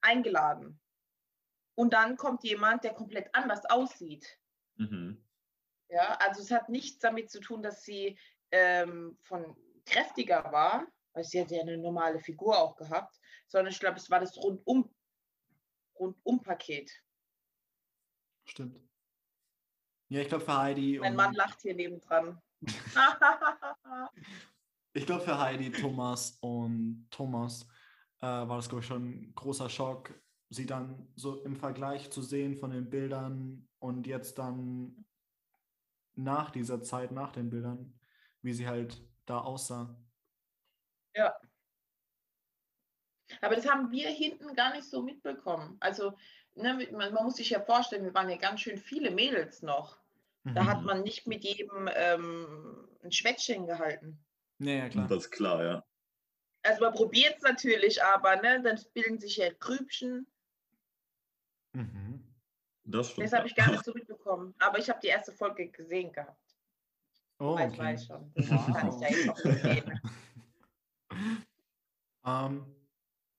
eingeladen. 0.00 0.80
und 1.74 1.92
dann 1.92 2.16
kommt 2.16 2.42
jemand, 2.44 2.84
der 2.84 2.94
komplett 2.94 3.28
anders 3.34 3.66
aussieht. 3.66 4.38
Mhm. 4.76 5.22
Ja, 5.90 6.14
also 6.20 6.40
es 6.40 6.50
hat 6.50 6.68
nichts 6.70 6.98
damit 7.00 7.30
zu 7.30 7.38
tun, 7.40 7.62
dass 7.62 7.82
sie 7.84 8.18
ähm, 8.50 9.18
von 9.22 9.54
kräftiger 9.84 10.50
war, 10.52 10.86
weil 11.16 11.24
sie 11.24 11.40
hat 11.40 11.50
ja 11.50 11.62
eine 11.62 11.78
normale 11.78 12.20
Figur 12.20 12.58
auch 12.58 12.76
gehabt, 12.76 13.18
sondern 13.48 13.72
ich 13.72 13.80
glaube, 13.80 13.96
es 13.96 14.10
war 14.10 14.20
das 14.20 14.36
rundum 14.36 14.94
rundum 15.98 16.42
Paket. 16.42 16.92
Stimmt. 18.44 18.78
Ja, 20.08 20.20
ich 20.20 20.28
glaube 20.28 20.44
für 20.44 20.58
Heidi. 20.58 20.98
Mein 21.00 21.16
Mann 21.16 21.32
lacht 21.32 21.62
hier 21.62 21.74
nebendran. 21.74 22.38
ich 24.92 25.06
glaube 25.06 25.24
für 25.24 25.38
Heidi, 25.38 25.72
Thomas 25.72 26.36
und 26.42 27.08
Thomas 27.10 27.66
äh, 28.20 28.26
war 28.26 28.56
das, 28.56 28.68
glaube 28.68 28.82
ich, 28.82 28.86
schon 28.86 29.08
ein 29.08 29.34
großer 29.34 29.70
Schock, 29.70 30.12
sie 30.50 30.66
dann 30.66 31.08
so 31.16 31.42
im 31.44 31.56
Vergleich 31.56 32.10
zu 32.10 32.20
sehen 32.20 32.58
von 32.58 32.72
den 32.72 32.90
Bildern 32.90 33.66
und 33.78 34.06
jetzt 34.06 34.36
dann 34.36 35.06
nach 36.14 36.50
dieser 36.50 36.82
Zeit, 36.82 37.10
nach 37.10 37.32
den 37.32 37.48
Bildern, 37.48 37.98
wie 38.42 38.52
sie 38.52 38.68
halt 38.68 39.02
da 39.24 39.38
aussah. 39.38 39.96
Ja. 41.16 41.34
Aber 43.40 43.56
das 43.56 43.68
haben 43.68 43.90
wir 43.90 44.08
hinten 44.08 44.54
gar 44.54 44.74
nicht 44.74 44.88
so 44.88 45.02
mitbekommen. 45.02 45.76
Also, 45.80 46.16
ne, 46.54 46.88
man, 46.92 47.12
man, 47.12 47.24
muss 47.24 47.36
sich 47.36 47.50
ja 47.50 47.60
vorstellen, 47.60 48.04
wir 48.04 48.14
waren 48.14 48.30
ja 48.30 48.36
ganz 48.36 48.60
schön 48.60 48.78
viele 48.78 49.10
Mädels 49.10 49.62
noch. 49.62 49.98
Da 50.44 50.62
mhm. 50.62 50.66
hat 50.68 50.82
man 50.82 51.02
nicht 51.02 51.26
mit 51.26 51.42
jedem 51.42 51.90
ähm, 51.92 52.88
ein 53.02 53.10
Schwätzchen 53.10 53.66
gehalten. 53.66 54.24
Ja, 54.58 54.72
ja, 54.72 54.88
klar. 54.88 55.08
Das 55.08 55.24
ist 55.24 55.30
klar, 55.32 55.64
ja. 55.64 55.84
Also 56.62 56.84
man 56.84 56.94
probiert 56.94 57.36
es 57.36 57.42
natürlich, 57.42 58.02
aber 58.02 58.36
ne, 58.36 58.62
dann 58.62 58.80
bilden 58.94 59.18
sich 59.18 59.36
ja 59.38 59.50
Grübchen. 59.58 60.26
Mhm. 61.72 62.24
Das 62.84 63.10
stimmt. 63.10 63.26
Das 63.26 63.32
habe 63.32 63.48
ich 63.48 63.54
gar 63.54 63.70
nicht 63.70 63.84
so 63.84 63.92
mitbekommen. 63.92 64.54
Aber 64.58 64.78
ich 64.78 64.88
habe 64.88 65.00
die 65.00 65.08
erste 65.08 65.32
Folge 65.32 65.68
gesehen 65.68 66.12
gehabt. 66.12 66.40
Oh, 67.38 67.52
okay. 67.52 67.68
Ich 67.72 67.78
weiß 67.78 68.06
schon. 68.06 68.32
Das 68.34 68.50
wow. 68.50 68.66
kann 68.76 68.88
ich 68.88 69.00
ja 69.00 69.16
jetzt 69.16 69.28
auch 69.28 69.36
sehen. 69.36 70.00
um, 72.26 72.32
ähm, 72.32 72.76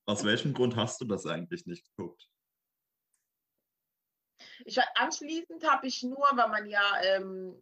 Aus 0.06 0.23
welchem 0.23 0.54
Grund 0.54 0.76
hast 0.76 1.02
du 1.02 1.06
das 1.06 1.26
eigentlich 1.26 1.65
nicht 1.65 1.86
geguckt? 1.95 2.30
Ich, 4.65 4.80
anschließend 4.95 5.69
habe 5.69 5.88
ich 5.88 6.02
nur, 6.04 6.26
weil 6.34 6.47
man 6.47 6.67
ja, 6.67 7.02
ähm, 7.04 7.56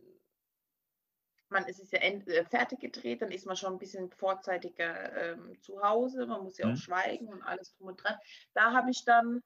man 1.49 1.65
ist 1.65 1.79
es 1.79 1.91
ja 1.91 1.99
end, 1.99 2.27
äh, 2.27 2.45
fertig 2.45 2.79
gedreht, 2.79 3.21
dann 3.21 3.31
ist 3.31 3.45
man 3.45 3.55
schon 3.55 3.73
ein 3.73 3.79
bisschen 3.79 4.11
vorzeitiger 4.11 5.15
ähm, 5.15 5.59
zu 5.61 5.81
Hause, 5.81 6.25
man 6.27 6.43
muss 6.43 6.57
ja 6.57 6.67
mhm. 6.67 6.73
auch 6.73 6.77
schweigen 6.77 7.27
und 7.27 7.41
alles 7.41 7.75
drum 7.75 7.87
und 7.87 8.03
dran. 8.03 8.17
Da 8.53 8.73
habe 8.73 8.91
ich 8.91 9.03
dann 9.03 9.41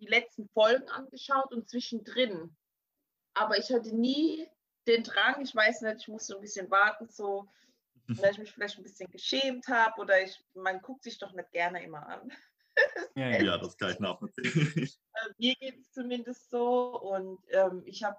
die 0.00 0.06
letzten 0.06 0.48
Folgen 0.48 0.88
angeschaut 0.88 1.52
und 1.52 1.68
zwischendrin. 1.68 2.56
Aber 3.34 3.58
ich 3.58 3.70
hatte 3.70 3.94
nie 3.94 4.46
den 4.86 5.02
Drang, 5.02 5.42
ich 5.42 5.54
weiß 5.54 5.82
nicht, 5.82 6.00
ich 6.00 6.08
musste 6.08 6.34
ein 6.34 6.40
bisschen 6.40 6.70
warten, 6.70 7.08
so, 7.08 7.48
weil 8.08 8.32
ich 8.32 8.38
mich 8.38 8.52
vielleicht 8.52 8.78
ein 8.78 8.82
bisschen 8.82 9.10
geschämt 9.10 9.68
habe 9.68 10.00
oder 10.00 10.22
ich, 10.22 10.42
man 10.54 10.80
guckt 10.80 11.02
sich 11.02 11.18
doch 11.18 11.32
nicht 11.32 11.52
gerne 11.52 11.82
immer 11.82 12.06
an. 12.06 12.32
Ja, 13.14 13.28
ja. 13.30 13.42
ja 13.42 13.58
das 13.58 13.76
kann 13.76 13.92
ich 13.92 14.00
nachvollziehen. 14.00 14.88
Äh, 15.18 15.30
mir 15.38 15.54
geht 15.56 15.80
es 15.80 15.90
zumindest 15.90 16.48
so 16.48 16.96
und 17.00 17.40
ähm, 17.48 17.82
ich 17.86 18.04
habe 18.04 18.16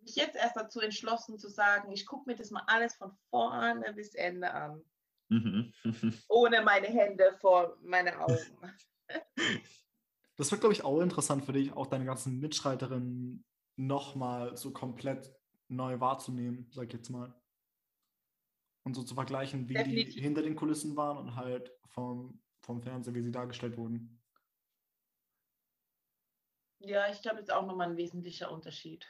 mich 0.00 0.16
jetzt 0.16 0.34
erst 0.34 0.56
dazu 0.56 0.80
entschlossen 0.80 1.38
zu 1.38 1.48
sagen, 1.50 1.92
ich 1.92 2.06
gucke 2.06 2.30
mir 2.30 2.36
das 2.36 2.50
mal 2.50 2.62
alles 2.68 2.94
von 2.94 3.12
vorne 3.28 3.92
bis 3.92 4.14
Ende 4.14 4.50
an. 4.50 4.82
Mhm. 5.28 5.74
Ohne 6.28 6.62
meine 6.62 6.86
Hände 6.86 7.36
vor 7.38 7.76
meine 7.82 8.18
Augen. 8.18 8.74
Das 10.36 10.50
wird, 10.50 10.62
glaube 10.62 10.72
ich, 10.72 10.84
auch 10.84 11.00
interessant 11.00 11.44
für 11.44 11.52
dich, 11.52 11.74
auch 11.74 11.86
deine 11.86 12.06
ganzen 12.06 12.40
Mitschreiterinnen 12.40 13.44
nochmal 13.76 14.56
so 14.56 14.72
komplett 14.72 15.34
neu 15.68 16.00
wahrzunehmen, 16.00 16.70
sag 16.72 16.86
ich 16.86 16.94
jetzt 16.94 17.10
mal. 17.10 17.34
Und 18.84 18.94
so 18.94 19.02
zu 19.02 19.14
vergleichen, 19.14 19.68
wie 19.68 19.74
Definitiv. 19.74 20.14
die 20.14 20.20
hinter 20.20 20.42
den 20.42 20.56
Kulissen 20.56 20.96
waren 20.96 21.18
und 21.18 21.36
halt 21.36 21.72
vom, 21.86 22.40
vom 22.60 22.82
Fernseher, 22.82 23.14
wie 23.14 23.22
sie 23.22 23.30
dargestellt 23.30 23.76
wurden. 23.76 24.20
Ja, 26.80 27.08
ich 27.10 27.22
glaube, 27.22 27.36
das 27.36 27.46
ist 27.46 27.54
auch 27.54 27.66
nochmal 27.66 27.90
ein 27.90 27.96
wesentlicher 27.96 28.50
Unterschied. 28.50 29.06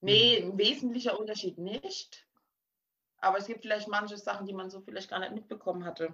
Nee, 0.00 0.42
mhm. 0.42 0.52
ein 0.52 0.58
wesentlicher 0.58 1.18
Unterschied 1.18 1.56
nicht. 1.56 2.28
Aber 3.18 3.38
es 3.38 3.46
gibt 3.46 3.62
vielleicht 3.62 3.88
manche 3.88 4.18
Sachen, 4.18 4.46
die 4.46 4.52
man 4.52 4.68
so 4.68 4.82
vielleicht 4.82 5.08
gar 5.08 5.20
nicht 5.20 5.32
mitbekommen 5.32 5.84
hatte. 5.84 6.12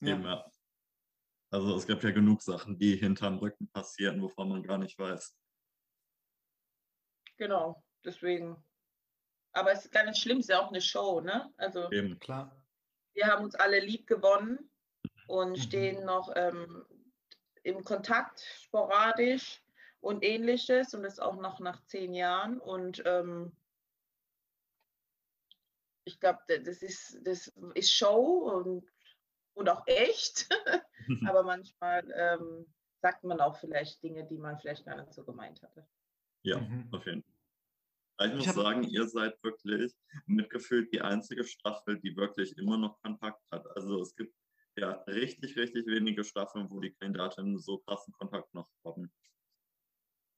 Ja. 0.00 0.18
ja. 0.18 0.52
Also 1.50 1.74
es 1.74 1.86
gibt 1.86 2.04
ja 2.04 2.10
genug 2.10 2.42
Sachen, 2.42 2.78
die 2.78 2.96
hinterm 2.96 3.38
Rücken 3.38 3.68
passieren, 3.68 4.20
wovon 4.20 4.50
man 4.50 4.62
gar 4.62 4.78
nicht 4.78 4.98
weiß. 4.98 5.36
Genau, 7.38 7.82
deswegen. 8.04 8.62
Aber 9.52 9.72
es 9.72 9.84
ist 9.84 9.92
gar 9.92 10.04
nicht 10.04 10.20
schlimm, 10.20 10.38
es 10.38 10.44
ist 10.44 10.50
ja 10.50 10.60
auch 10.60 10.68
eine 10.68 10.80
Show, 10.80 11.20
ne? 11.20 11.52
Also 11.56 11.90
Eben. 11.90 12.18
klar. 12.18 12.56
Wir 13.14 13.26
haben 13.26 13.44
uns 13.44 13.54
alle 13.54 13.80
lieb 13.80 14.06
gewonnen 14.06 14.70
und 15.26 15.50
mhm. 15.52 15.56
stehen 15.56 16.04
noch 16.04 16.32
ähm, 16.36 16.84
im 17.62 17.82
Kontakt 17.84 18.40
sporadisch 18.62 19.62
und 20.00 20.24
ähnliches 20.24 20.94
und 20.94 21.02
das 21.02 21.18
auch 21.18 21.36
noch 21.36 21.60
nach 21.60 21.84
zehn 21.86 22.14
Jahren. 22.14 22.60
Und 22.60 23.02
ähm, 23.04 23.52
ich 26.04 26.20
glaube, 26.20 26.40
das 26.46 26.82
ist, 26.82 27.18
das 27.24 27.52
ist 27.74 27.92
Show 27.92 28.50
und 28.54 28.88
und 29.54 29.68
auch 29.68 29.86
echt. 29.86 30.48
Aber 31.28 31.42
manchmal 31.42 32.04
ähm, 32.14 32.66
sagt 33.00 33.24
man 33.24 33.40
auch 33.40 33.56
vielleicht 33.56 34.02
Dinge, 34.02 34.26
die 34.26 34.38
man 34.38 34.58
vielleicht 34.58 34.84
gar 34.84 34.96
nicht 34.96 35.12
so 35.12 35.24
gemeint 35.24 35.62
hatte. 35.62 35.86
Ja, 36.42 36.58
mhm. 36.58 36.88
auf 36.92 37.04
jeden 37.06 37.22
Fall. 37.22 37.29
Ich 38.22 38.34
muss 38.34 38.46
ich 38.46 38.52
sagen, 38.52 38.84
ihr 38.84 39.08
seid 39.08 39.42
wirklich 39.42 39.94
mitgefühlt 40.26 40.92
die 40.92 41.00
einzige 41.00 41.44
Staffel, 41.44 41.98
die 42.00 42.16
wirklich 42.16 42.56
immer 42.58 42.76
noch 42.76 43.00
Kontakt 43.00 43.42
hat. 43.50 43.66
Also 43.76 44.00
es 44.02 44.14
gibt 44.14 44.34
ja 44.76 44.92
richtig, 45.06 45.56
richtig 45.56 45.86
wenige 45.86 46.22
Staffeln, 46.24 46.70
wo 46.70 46.80
die 46.80 46.92
Kandidatinnen 46.92 47.58
so 47.58 47.78
krassen 47.78 48.12
Kontakt 48.12 48.52
noch 48.52 48.68
haben. 48.84 49.10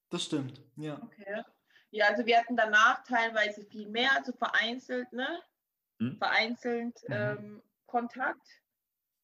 Das 0.09 0.23
stimmt, 0.23 0.61
ja. 0.77 1.01
Okay. 1.01 1.43
Ja, 1.91 2.07
also 2.07 2.25
wir 2.25 2.39
hatten 2.39 2.55
danach 2.55 3.03
teilweise 3.03 3.63
viel 3.65 3.89
mehr, 3.89 4.11
also 4.15 4.31
vereinzelt, 4.33 5.11
ne? 5.11 5.41
Hm? 5.99 6.17
Vereinzelt 6.17 6.99
mhm. 7.07 7.13
ähm, 7.13 7.63
Kontakt. 7.85 8.62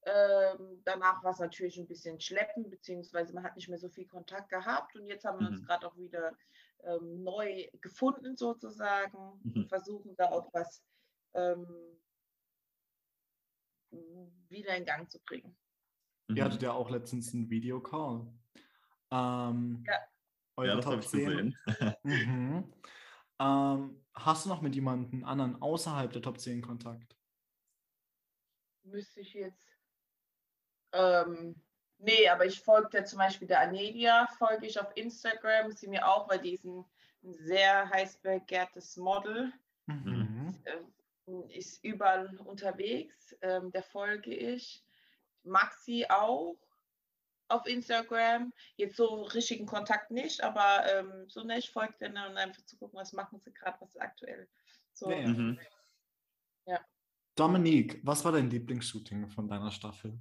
Ähm, 0.06 0.82
danach 0.86 1.24
war 1.24 1.32
es 1.32 1.40
natürlich 1.40 1.78
ein 1.78 1.88
bisschen 1.88 2.20
schleppen, 2.22 2.70
beziehungsweise 2.70 3.34
man 3.34 3.44
hat 3.44 3.56
nicht 3.56 3.68
mehr 3.68 3.78
so 3.78 3.90
viel 3.90 4.08
Kontakt 4.08 4.50
gehabt 4.50 4.96
und 4.96 5.08
jetzt 5.08 5.26
haben 5.26 5.40
wir 5.40 5.50
mhm. 5.50 5.58
uns 5.58 5.66
gerade 5.66 5.88
auch 5.88 5.98
wieder 5.98 6.34
ähm, 6.84 7.24
neu 7.24 7.68
gefunden 7.82 8.38
sozusagen, 8.38 9.42
mhm. 9.44 9.68
versuchen 9.68 10.16
da 10.16 10.30
auch 10.30 10.54
was 10.54 10.82
ähm, 11.34 11.68
wieder 14.48 14.76
in 14.78 14.86
Gang 14.86 15.10
zu 15.10 15.20
bringen. 15.20 15.58
Ihr 16.30 16.44
hattet 16.44 16.62
ja 16.62 16.72
auch 16.72 16.90
letztens 16.90 17.34
einen 17.34 17.50
Videocall. 17.50 18.28
Ähm, 19.12 19.84
ja. 19.86 20.64
ja, 20.64 20.76
das 20.76 20.86
habe 20.86 21.02
ich 21.02 21.12
gesehen. 21.12 21.58
mhm. 22.04 22.74
ähm, 23.40 24.06
hast 24.14 24.46
du 24.46 24.50
noch 24.50 24.62
mit 24.62 24.76
jemandem 24.76 25.26
anderen 25.26 25.62
außerhalb 25.62 26.14
der 26.14 26.22
Top 26.22 26.40
10 26.40 26.62
Kontakt? 26.62 27.18
Müsste 28.84 29.22
ich 29.22 29.34
jetzt 29.34 29.69
ähm, 30.94 31.56
nee, 31.98 32.28
aber 32.28 32.46
ich 32.46 32.60
folge 32.62 33.04
zum 33.04 33.20
Beispiel 33.20 33.48
der 33.48 33.62
Anelia, 33.62 34.28
folge 34.38 34.68
ich 34.68 34.80
auf 34.80 34.92
Instagram, 34.96 35.72
sie 35.72 35.88
mir 35.88 36.08
auch, 36.08 36.30
weil 36.30 36.40
die 36.40 36.54
ist 36.54 36.66
ein, 36.66 36.86
ein 37.24 37.34
sehr 37.34 37.90
heiß 37.90 38.18
begehrtes 38.18 38.98
Model. 38.98 39.52
Mhm. 39.88 40.56
Äh, 40.66 40.78
ist 41.50 41.84
überall 41.84 42.36
unterwegs, 42.46 43.36
ähm, 43.42 43.72
der 43.72 43.84
folge 43.84 44.34
ich. 44.34 44.84
Maxi 45.44 46.06
auch 46.10 46.58
auf 47.48 47.66
Instagram. 47.66 48.54
Jetzt 48.76 48.98
so 48.98 49.24
richtigen 49.24 49.66
Kontakt 49.66 50.12
nicht, 50.12 50.44
aber 50.44 50.84
ähm, 50.92 51.26
so 51.28 51.44
ne, 51.44 51.58
ich 51.58 51.72
folge 51.72 51.96
denen 52.00 52.18
und 52.26 52.38
einfach 52.38 52.64
zu 52.66 52.78
gucken, 52.78 53.00
was 53.00 53.14
machen 53.14 53.40
sie 53.40 53.54
gerade, 53.54 53.78
was 53.80 53.90
ist 53.90 54.02
aktuell. 54.02 54.48
So. 54.94 55.10
Ja. 55.10 55.28
Mhm. 55.28 55.60
ja. 56.66 56.80
Dominique, 57.36 58.00
was 58.04 58.24
war 58.26 58.32
dein 58.32 58.50
Lieblingsshooting 58.50 59.30
von 59.30 59.48
deiner 59.48 59.72
Staffel? 59.72 60.20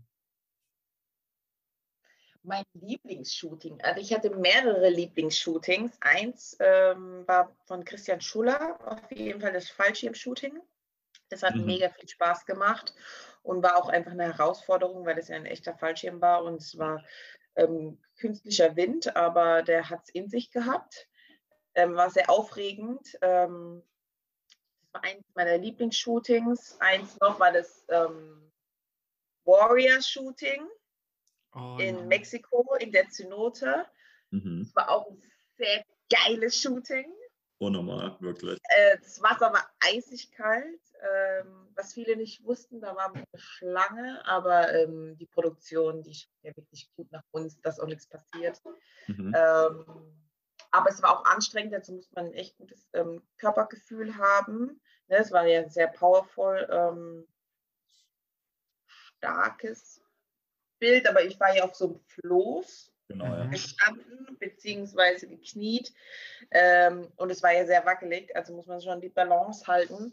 Mein 2.48 2.64
Lieblingsshooting. 2.72 3.82
Also 3.82 4.00
ich 4.00 4.10
hatte 4.14 4.30
mehrere 4.30 4.88
Lieblingsshootings. 4.88 5.98
Eins 6.00 6.56
ähm, 6.60 7.28
war 7.28 7.54
von 7.66 7.84
Christian 7.84 8.22
Schuller, 8.22 8.78
auf 8.86 9.12
jeden 9.12 9.42
Fall 9.42 9.52
das 9.52 9.68
Fallschirmshooting. 9.68 10.58
Das 11.28 11.42
hat 11.42 11.56
mhm. 11.56 11.66
mega 11.66 11.90
viel 11.90 12.08
Spaß 12.08 12.46
gemacht 12.46 12.94
und 13.42 13.62
war 13.62 13.76
auch 13.76 13.90
einfach 13.90 14.12
eine 14.12 14.24
Herausforderung, 14.24 15.04
weil 15.04 15.18
es 15.18 15.28
ja 15.28 15.36
ein 15.36 15.44
echter 15.44 15.74
Fallschirm 15.74 16.22
war 16.22 16.42
und 16.42 16.62
es 16.62 16.78
war 16.78 17.04
ähm, 17.56 18.00
künstlicher 18.18 18.76
Wind, 18.76 19.14
aber 19.14 19.62
der 19.62 19.90
hat 19.90 20.04
es 20.04 20.08
in 20.14 20.30
sich 20.30 20.50
gehabt. 20.50 21.06
Ähm, 21.74 21.96
war 21.96 22.08
sehr 22.08 22.30
aufregend. 22.30 23.18
Ähm, 23.20 23.82
das 24.80 24.94
war 24.94 25.04
eins 25.04 25.26
meiner 25.34 25.58
Lieblingsshootings. 25.58 26.80
Eins 26.80 27.20
noch 27.20 27.38
war 27.38 27.52
das 27.52 27.84
ähm, 27.90 28.50
Warrior-Shooting 29.44 30.66
oh, 31.54 31.76
in 31.78 31.96
ja. 31.96 32.04
Mexiko, 32.04 32.74
in 32.80 32.92
der 32.92 33.08
Zynote. 33.08 33.86
Mhm. 34.30 34.62
Es 34.62 34.74
war 34.74 34.90
auch 34.90 35.10
ein 35.10 35.22
sehr 35.56 35.84
geiles 36.10 36.60
Shooting. 36.60 37.12
Unnormal, 37.58 38.16
wirklich. 38.20 38.58
Äh, 38.68 38.98
das 38.98 39.20
Wasser 39.20 39.52
war 39.52 39.68
eisig 39.80 40.30
kalt. 40.32 40.80
Ähm, 41.00 41.68
was 41.74 41.92
viele 41.94 42.16
nicht 42.16 42.44
wussten, 42.44 42.80
da 42.80 42.94
war 42.96 43.14
eine 43.14 43.24
Schlange, 43.34 44.24
aber 44.26 44.72
ähm, 44.74 45.16
die 45.16 45.26
Produktion, 45.26 46.02
die 46.02 46.14
schaut 46.14 46.42
ja 46.42 46.56
wirklich 46.56 46.90
gut 46.96 47.10
nach 47.12 47.22
uns, 47.30 47.60
dass 47.60 47.78
auch 47.78 47.86
nichts 47.86 48.08
passiert. 48.08 48.60
Mhm. 49.06 49.32
Ähm, 49.36 49.84
aber 50.70 50.90
es 50.90 51.02
war 51.02 51.18
auch 51.18 51.24
anstrengend, 51.24 51.72
dazu 51.72 51.92
muss 51.92 52.10
man 52.12 52.26
ein 52.26 52.34
echt 52.34 52.56
gutes 52.56 52.90
Körpergefühl 53.38 54.16
haben. 54.18 54.80
Ne, 55.06 55.16
es 55.16 55.32
war 55.32 55.46
ja 55.46 55.68
sehr 55.68 55.88
powerful, 55.88 57.26
starkes 59.18 60.02
Bild, 60.78 61.08
aber 61.08 61.24
ich 61.24 61.38
war 61.40 61.54
ja 61.54 61.64
auf 61.64 61.74
so 61.74 61.86
einem 61.86 62.00
Floß 62.00 62.92
Genau, 63.08 63.24
ja. 63.24 63.44
Mhm. 63.44 63.50
gestanden, 63.50 64.36
beziehungsweise 64.38 65.28
gekniet. 65.28 65.92
Ähm, 66.50 67.10
und 67.16 67.30
es 67.30 67.42
war 67.42 67.52
ja 67.52 67.66
sehr 67.66 67.84
wackelig, 67.86 68.34
also 68.36 68.54
muss 68.54 68.66
man 68.66 68.82
schon 68.82 69.00
die 69.00 69.08
Balance 69.08 69.66
halten. 69.66 70.12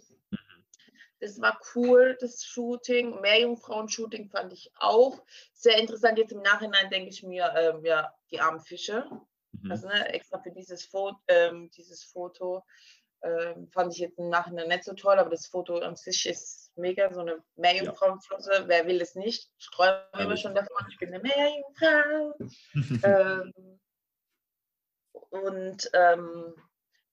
Das 1.20 1.40
war 1.42 1.60
cool, 1.76 2.18
das 2.20 2.44
Shooting. 2.44 3.20
Meerjungfrauen-Shooting 3.22 4.30
fand 4.30 4.54
ich 4.54 4.72
auch 4.78 5.24
sehr 5.54 5.78
interessant. 5.78 6.18
Jetzt 6.18 6.34
im 6.34 6.42
Nachhinein 6.42 6.90
denke 6.90 7.10
ich 7.10 7.24
mir, 7.24 7.54
ähm, 7.58 7.86
ja, 7.86 8.14
die 8.32 8.40
armen 8.40 8.60
Fische. 8.60 9.10
Mhm. 9.54 9.72
Also 9.72 9.88
ne, 9.88 10.14
extra 10.14 10.40
für 10.40 10.52
dieses, 10.52 10.86
Foto, 10.86 11.18
ähm, 11.28 11.72
dieses 11.72 12.04
Foto 12.04 12.64
ähm, 13.24 13.68
fand 13.72 13.94
ich 13.94 14.00
jetzt 14.00 14.20
im 14.20 14.30
Nachhinein 14.30 14.68
nicht 14.68 14.84
so 14.84 14.94
toll, 14.94 15.18
aber 15.18 15.30
das 15.30 15.48
Foto 15.48 15.80
an 15.80 15.96
sich 15.96 16.26
ist 16.28 16.65
mega, 16.78 17.12
so 17.14 17.22
eine 17.22 17.44
Meerjungfrauenflosse. 17.56 18.64
Wer 18.68 18.88
will 18.88 19.02
es 19.02 19.16
nicht? 19.16 19.52
Ich 19.58 19.70
träume 19.72 20.04
immer 20.18 20.38
schon 20.38 20.56
davon, 20.56 20.86
ich 20.90 20.98
bin 20.98 21.14
eine 21.14 21.20
Meerjungfrau. 21.20 22.38
ähm, 23.04 23.80
und 25.30 25.90
ähm, 25.94 26.56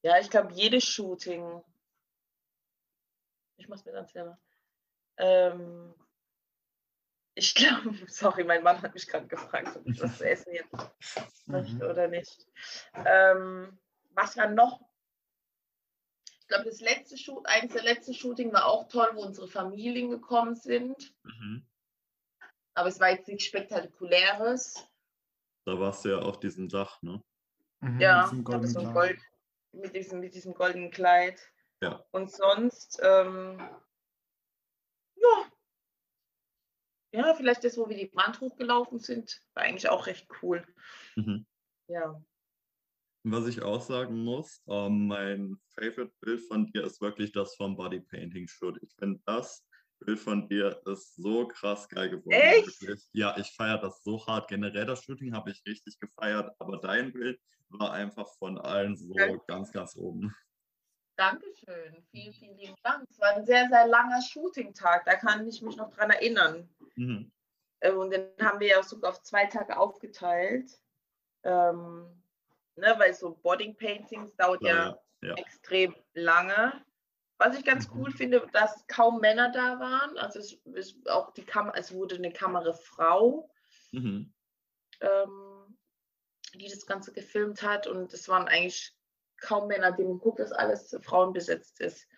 ja, 0.02 0.18
ich 0.18 0.30
glaube, 0.30 0.52
jedes 0.52 0.84
Shooting, 0.84 1.62
ich 3.56 3.68
mach's 3.68 3.84
mir 3.84 3.92
dann 3.92 4.06
selber. 4.06 4.38
Ähm, 5.16 5.94
ich 7.34 7.54
glaube, 7.54 7.94
sorry, 8.08 8.44
mein 8.44 8.62
Mann 8.62 8.82
hat 8.82 8.94
mich 8.94 9.06
gerade 9.06 9.26
gefragt, 9.26 9.76
ob 9.76 9.86
ich 9.86 10.00
was 10.00 10.18
zu 10.18 10.24
essen 10.28 10.54
jetzt 10.54 10.72
möchte 11.46 11.74
Mhm. 11.74 11.82
oder 11.82 12.08
nicht. 12.08 12.46
Ähm, 12.94 13.78
was 14.10 14.36
war 14.36 14.48
noch? 14.48 14.80
Ich 16.52 16.54
glaube, 16.54 16.68
das 16.68 16.82
letzte 16.82 17.16
Shoot, 17.16 17.46
eins 17.46 17.72
der 17.72 17.82
letzten 17.82 18.12
Shooting 18.12 18.52
war 18.52 18.66
auch 18.66 18.86
toll, 18.86 19.08
wo 19.14 19.22
unsere 19.22 19.48
Familien 19.48 20.10
gekommen 20.10 20.54
sind. 20.54 21.14
Mhm. 21.22 21.66
Aber 22.74 22.90
es 22.90 23.00
war 23.00 23.08
jetzt 23.08 23.26
nichts 23.26 23.44
Spektakuläres. 23.44 24.86
Da 25.64 25.80
warst 25.80 26.04
du 26.04 26.10
ja 26.10 26.18
auf 26.18 26.38
diesem 26.40 26.68
Dach, 26.68 27.00
ne? 27.00 27.22
Mhm, 27.80 27.98
Ja, 27.98 28.30
mit 28.30 28.64
diesem 28.64 28.92
Gold, 28.92 29.18
mit, 29.72 29.96
diesem, 29.96 30.20
mit 30.20 30.34
diesem 30.34 30.52
goldenen 30.52 30.90
Kleid. 30.90 31.40
Ja. 31.80 32.04
Und 32.10 32.30
sonst, 32.30 33.00
ähm, 33.02 33.58
ja. 35.14 35.52
Ja, 37.12 37.34
vielleicht 37.34 37.64
das, 37.64 37.78
wo 37.78 37.88
wir 37.88 37.96
die 37.96 38.08
Brand 38.08 38.42
hochgelaufen 38.42 38.98
sind, 38.98 39.42
war 39.54 39.62
eigentlich 39.62 39.88
auch 39.88 40.06
recht 40.06 40.28
cool. 40.42 40.66
Mhm. 41.16 41.46
Ja. 41.88 42.22
Was 43.24 43.46
ich 43.46 43.62
auch 43.62 43.80
sagen 43.80 44.24
muss, 44.24 44.62
ähm, 44.68 45.06
mein 45.06 45.56
Favorite-Bild 45.76 46.40
von 46.48 46.66
dir 46.66 46.84
ist 46.84 47.00
wirklich 47.00 47.30
das 47.32 47.54
vom 47.54 47.76
Body 47.76 48.00
Painting 48.00 48.48
Shoot. 48.48 48.78
Ich 48.82 48.92
finde, 48.98 49.20
das 49.26 49.64
Bild 50.00 50.18
von 50.18 50.48
dir 50.48 50.80
ist 50.86 51.14
so 51.14 51.46
krass 51.46 51.88
geil 51.88 52.10
geworden. 52.10 52.32
Echt? 52.32 52.80
Wirklich. 52.82 53.08
Ja, 53.12 53.36
ich 53.38 53.52
feiere 53.54 53.78
das 53.78 54.02
so 54.02 54.26
hart. 54.26 54.48
Generell 54.48 54.86
das 54.86 55.04
Shooting 55.04 55.34
habe 55.34 55.50
ich 55.52 55.62
richtig 55.66 56.00
gefeiert, 56.00 56.50
aber 56.58 56.78
dein 56.78 57.12
Bild 57.12 57.40
war 57.68 57.92
einfach 57.92 58.28
von 58.38 58.58
allen 58.58 58.96
so 58.96 59.12
Okay. 59.12 59.38
ganz, 59.46 59.70
ganz 59.70 59.96
oben. 59.96 60.34
Dankeschön. 61.16 62.04
Vielen, 62.10 62.32
vielen 62.32 62.56
lieben 62.56 62.74
Dank. 62.82 63.06
Es 63.08 63.20
war 63.20 63.36
ein 63.36 63.46
sehr, 63.46 63.68
sehr 63.68 63.86
langer 63.86 64.20
Shooting-Tag. 64.20 65.04
Da 65.04 65.14
kann 65.14 65.46
ich 65.46 65.62
mich 65.62 65.76
noch 65.76 65.90
dran 65.90 66.10
erinnern. 66.10 66.68
Mhm. 66.96 67.30
Äh, 67.80 67.92
Und 67.92 68.10
den 68.10 68.30
haben 68.40 68.60
wir 68.60 68.68
ja 68.68 68.82
sogar 68.82 69.10
auf 69.12 69.22
zwei 69.22 69.46
Tage 69.46 69.78
aufgeteilt. 69.78 70.80
Ähm, 71.44 72.21
ne, 72.76 72.94
weil 72.98 73.14
so 73.14 73.34
Body 73.36 73.74
Paintings 73.74 74.34
dauert 74.36 74.64
ja 74.64 74.90
Ja, 74.90 74.98
ja. 75.22 75.36
extrem 75.36 75.94
lange. 76.14 76.84
Was 77.38 77.58
ich 77.58 77.64
ganz 77.64 77.88
Mhm. 77.88 77.94
cool 77.96 78.12
finde, 78.12 78.46
dass 78.52 78.86
kaum 78.88 79.20
Männer 79.20 79.50
da 79.52 79.80
waren. 79.80 80.18
Also 80.18 80.38
es 80.40 80.52
ist 80.74 81.08
auch 81.10 81.32
die 81.34 81.44
Kamera, 81.44 81.76
es 81.78 81.92
wurde 81.92 82.16
eine 82.16 82.32
Kamerafrau, 82.32 83.50
Mhm. 83.92 84.32
ähm, 85.00 85.78
die 86.54 86.68
das 86.68 86.86
Ganze 86.86 87.12
gefilmt 87.12 87.62
hat 87.62 87.86
und 87.86 88.12
es 88.14 88.28
waren 88.28 88.48
eigentlich 88.48 88.94
kaum 89.40 89.68
Männer, 89.68 89.92
die 89.92 90.04
man 90.04 90.18
guckt, 90.18 90.40
dass 90.40 90.52
alles 90.52 90.96
Frauen 91.02 91.32
besetzt 91.32 91.80
ist. 91.80 92.08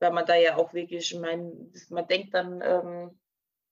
Weil 0.00 0.12
man 0.12 0.26
da 0.26 0.36
ja 0.36 0.56
auch 0.56 0.74
wirklich, 0.74 1.12
ich 1.12 1.18
meine, 1.20 1.70
man 1.90 2.08
denkt 2.08 2.34
dann, 2.34 2.60
ähm, 2.62 3.20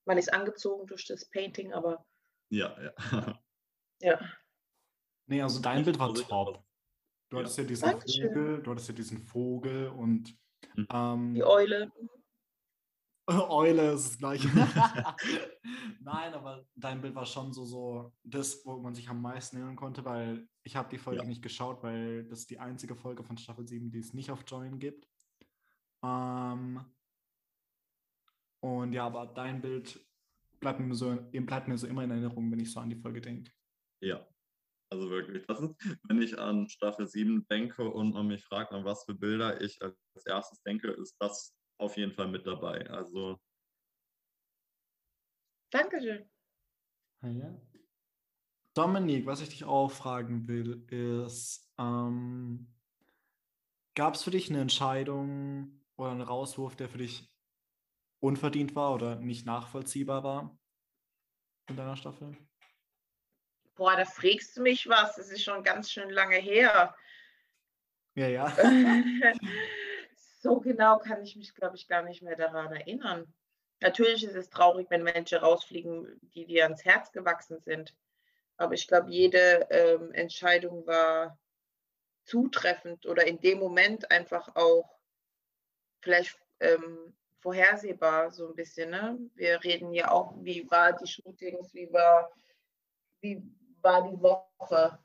man 0.05 0.17
ist 0.17 0.33
angezogen 0.33 0.87
durch 0.87 1.07
das 1.07 1.29
Painting, 1.29 1.73
aber 1.73 2.05
Ja, 2.51 2.75
ja. 2.81 2.91
ja. 4.01 4.40
Nee, 5.31 5.41
also 5.41 5.61
dein 5.61 5.85
Bild 5.85 5.97
war 5.97 6.13
top. 6.13 6.61
Du 7.29 7.37
hattest 7.37 7.57
ja 7.57 7.63
diesen 7.63 7.89
Dankeschön. 7.89 8.27
Vogel, 8.27 8.61
du 8.63 8.71
hattest 8.71 8.89
ja 8.89 8.93
diesen 8.93 9.17
Vogel 9.17 9.87
und 9.87 10.37
Mhm. 10.75 10.87
ähm, 10.91 11.33
Die 11.33 11.43
Eule. 11.43 11.89
Eule 13.49 13.91
ist 13.93 14.09
das 14.09 14.17
gleiche. 14.17 14.47
Nein, 16.01 16.33
aber 16.33 16.65
dein 16.75 17.01
Bild 17.01 17.15
war 17.15 17.25
schon 17.25 17.53
so, 17.53 17.63
so 17.63 18.13
das, 18.23 18.65
wo 18.65 18.77
man 18.77 18.93
sich 18.93 19.07
am 19.07 19.21
meisten 19.21 19.55
erinnern 19.55 19.77
konnte, 19.77 20.03
weil 20.03 20.49
ich 20.63 20.75
habe 20.75 20.89
die 20.89 20.97
Folge 20.97 21.21
Ja. 21.21 21.27
nicht 21.27 21.41
geschaut, 21.41 21.81
weil 21.81 22.25
das 22.25 22.39
ist 22.39 22.49
die 22.49 22.59
einzige 22.59 22.95
Folge 22.97 23.23
von 23.23 23.37
Staffel 23.37 23.65
7, 23.65 23.89
die 23.89 23.99
es 23.99 24.13
nicht 24.13 24.31
auf 24.31 24.43
Join 24.45 24.79
gibt. 24.79 25.07
Ähm, 26.03 26.83
und 28.59 28.91
ja, 28.91 29.05
aber 29.05 29.27
dein 29.27 29.61
Bild 29.61 30.05
bleibt 30.59 30.81
mir 30.81 30.93
so, 30.93 31.15
bleibt 31.31 31.69
mir 31.69 31.77
so 31.77 31.87
immer 31.87 32.03
in 32.03 32.11
Erinnerung, 32.11 32.51
wenn 32.51 32.59
ich 32.59 32.71
so 32.71 32.81
an 32.81 32.89
die 32.89 32.97
Folge 32.97 33.21
denke. 33.21 33.51
Ja, 34.01 34.27
also 34.91 35.09
wirklich. 35.09 35.45
Das 35.47 35.59
ist, 35.61 35.75
wenn 36.07 36.21
ich 36.21 36.37
an 36.37 36.67
Staffel 36.69 37.07
7 37.07 37.47
denke 37.47 37.89
und 37.89 38.13
man 38.13 38.27
mich 38.27 38.43
fragt, 38.45 38.71
an 38.73 38.85
was 38.85 39.05
für 39.05 39.15
Bilder 39.15 39.61
ich 39.61 39.81
als 39.81 39.95
erstes 40.25 40.61
denke, 40.63 40.89
ist 40.89 41.15
das 41.19 41.55
auf 41.79 41.97
jeden 41.97 42.13
Fall 42.13 42.27
mit 42.27 42.45
dabei. 42.45 42.89
Also 42.89 43.39
Dankeschön. 45.71 46.29
Ah, 47.21 47.29
ja. 47.29 47.61
Dominik, 48.73 49.25
was 49.25 49.41
ich 49.41 49.49
dich 49.49 49.63
auch 49.63 49.89
fragen 49.89 50.47
will, 50.47 50.85
ist, 50.89 51.73
ähm, 51.77 52.73
gab 53.95 54.15
es 54.15 54.23
für 54.23 54.31
dich 54.31 54.49
eine 54.49 54.61
Entscheidung 54.61 55.81
oder 55.97 56.11
einen 56.11 56.21
Rauswurf, 56.21 56.75
der 56.75 56.89
für 56.89 56.97
dich 56.97 57.33
unverdient 58.21 58.75
war 58.75 58.93
oder 58.93 59.15
nicht 59.17 59.45
nachvollziehbar 59.45 60.23
war 60.23 60.57
in 61.69 61.75
deiner 61.75 61.95
Staffel? 61.95 62.37
Boah, 63.81 63.95
da 63.95 64.05
fragst 64.05 64.55
du 64.55 64.61
mich 64.61 64.87
was. 64.87 65.15
Das 65.15 65.31
ist 65.31 65.43
schon 65.43 65.63
ganz 65.63 65.91
schön 65.91 66.11
lange 66.11 66.35
her. 66.35 66.95
Ja, 68.13 68.27
ja. 68.27 68.55
so 70.39 70.59
genau 70.59 70.99
kann 70.99 71.23
ich 71.23 71.35
mich, 71.35 71.55
glaube 71.55 71.77
ich, 71.77 71.87
gar 71.87 72.03
nicht 72.03 72.21
mehr 72.21 72.35
daran 72.35 72.71
erinnern. 72.71 73.33
Natürlich 73.79 74.23
ist 74.23 74.35
es 74.35 74.51
traurig, 74.51 74.85
wenn 74.91 75.01
Menschen 75.01 75.39
rausfliegen, 75.39 76.19
die 76.35 76.45
dir 76.45 76.65
ans 76.65 76.85
Herz 76.85 77.11
gewachsen 77.11 77.59
sind. 77.59 77.95
Aber 78.55 78.75
ich 78.75 78.87
glaube, 78.87 79.09
jede 79.09 79.65
ähm, 79.71 80.11
Entscheidung 80.13 80.85
war 80.85 81.39
zutreffend 82.25 83.07
oder 83.07 83.25
in 83.25 83.41
dem 83.41 83.57
Moment 83.57 84.11
einfach 84.11 84.55
auch 84.55 84.95
vielleicht 86.01 86.37
ähm, 86.59 87.15
vorhersehbar, 87.39 88.29
so 88.29 88.47
ein 88.47 88.55
bisschen. 88.55 88.91
Ne? 88.91 89.17
Wir 89.33 89.63
reden 89.63 89.91
ja 89.91 90.11
auch, 90.11 90.35
wie 90.37 90.69
war 90.69 90.93
die 90.93 91.07
Shootings, 91.07 91.73
wie 91.73 91.91
war, 91.91 92.31
wie 93.21 93.41
war 93.83 94.09
die 94.09 94.21
Woche. 94.21 94.99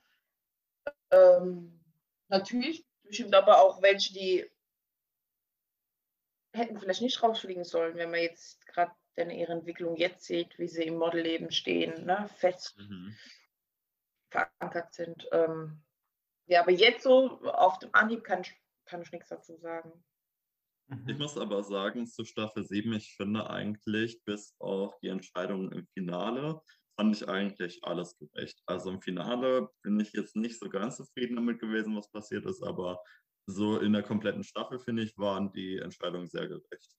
Ähm, 1.10 1.80
natürlich 2.28 2.86
bestimmt 3.02 3.34
aber 3.34 3.60
auch 3.62 3.82
welche, 3.82 4.12
die 4.12 4.50
hätten 6.52 6.78
vielleicht 6.78 7.02
nicht 7.02 7.22
rausfliegen 7.22 7.64
sollen, 7.64 7.96
wenn 7.96 8.10
man 8.10 8.20
jetzt 8.20 8.66
gerade 8.66 8.92
ihre 9.16 9.52
Entwicklung 9.52 9.96
jetzt 9.96 10.24
sieht, 10.24 10.58
wie 10.58 10.68
sie 10.68 10.84
im 10.84 10.96
Modelleben 10.96 11.50
stehen, 11.50 12.04
ne? 12.04 12.28
fest 12.36 12.76
mhm. 12.78 13.16
verankert 14.30 14.92
sind. 14.92 15.26
Ähm, 15.32 15.82
ja, 16.46 16.60
aber 16.60 16.70
jetzt 16.70 17.02
so 17.02 17.40
auf 17.42 17.78
dem 17.78 17.90
Anhieb 17.92 18.24
kann 18.24 18.42
ich, 18.42 18.54
kann 18.84 19.02
ich 19.02 19.10
nichts 19.12 19.28
dazu 19.28 19.56
sagen. 19.56 20.04
Ich 21.08 21.18
muss 21.18 21.36
aber 21.36 21.64
sagen, 21.64 22.06
zu 22.06 22.24
Staffel 22.24 22.64
7, 22.64 22.92
ich 22.92 23.16
finde 23.16 23.50
eigentlich, 23.50 24.22
bis 24.22 24.54
auf 24.60 24.96
die 25.00 25.08
Entscheidung 25.08 25.72
im 25.72 25.86
Finale, 25.88 26.62
fand 26.96 27.14
ich 27.14 27.28
eigentlich 27.28 27.84
alles 27.84 28.16
gerecht. 28.18 28.62
Also 28.66 28.90
im 28.90 29.00
Finale 29.00 29.68
bin 29.82 30.00
ich 30.00 30.12
jetzt 30.12 30.36
nicht 30.36 30.58
so 30.58 30.68
ganz 30.68 30.96
zufrieden 30.96 31.36
damit 31.36 31.60
gewesen, 31.60 31.96
was 31.96 32.10
passiert 32.10 32.46
ist, 32.46 32.62
aber 32.62 33.02
so 33.46 33.78
in 33.78 33.92
der 33.92 34.02
kompletten 34.02 34.42
Staffel, 34.42 34.78
finde 34.78 35.04
ich, 35.04 35.16
waren 35.18 35.52
die 35.52 35.78
Entscheidungen 35.78 36.26
sehr 36.26 36.48
gerecht. 36.48 36.96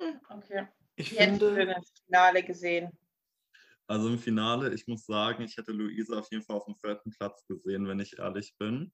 Hm, 0.00 0.20
okay. 0.30 0.68
Ich 0.96 1.12
Wie 1.12 1.16
hättest 1.16 1.42
du 1.42 1.46
denn 1.46 1.56
finde, 1.56 1.74
das 1.74 1.92
Finale 2.04 2.42
gesehen? 2.42 2.98
Also 3.86 4.08
im 4.08 4.18
Finale, 4.18 4.74
ich 4.74 4.86
muss 4.86 5.06
sagen, 5.06 5.42
ich 5.44 5.56
hätte 5.56 5.72
Luisa 5.72 6.18
auf 6.18 6.30
jeden 6.30 6.44
Fall 6.44 6.56
auf 6.56 6.66
dem 6.66 6.76
vierten 6.76 7.10
Platz 7.10 7.46
gesehen, 7.46 7.88
wenn 7.88 8.00
ich 8.00 8.18
ehrlich 8.18 8.54
bin. 8.58 8.92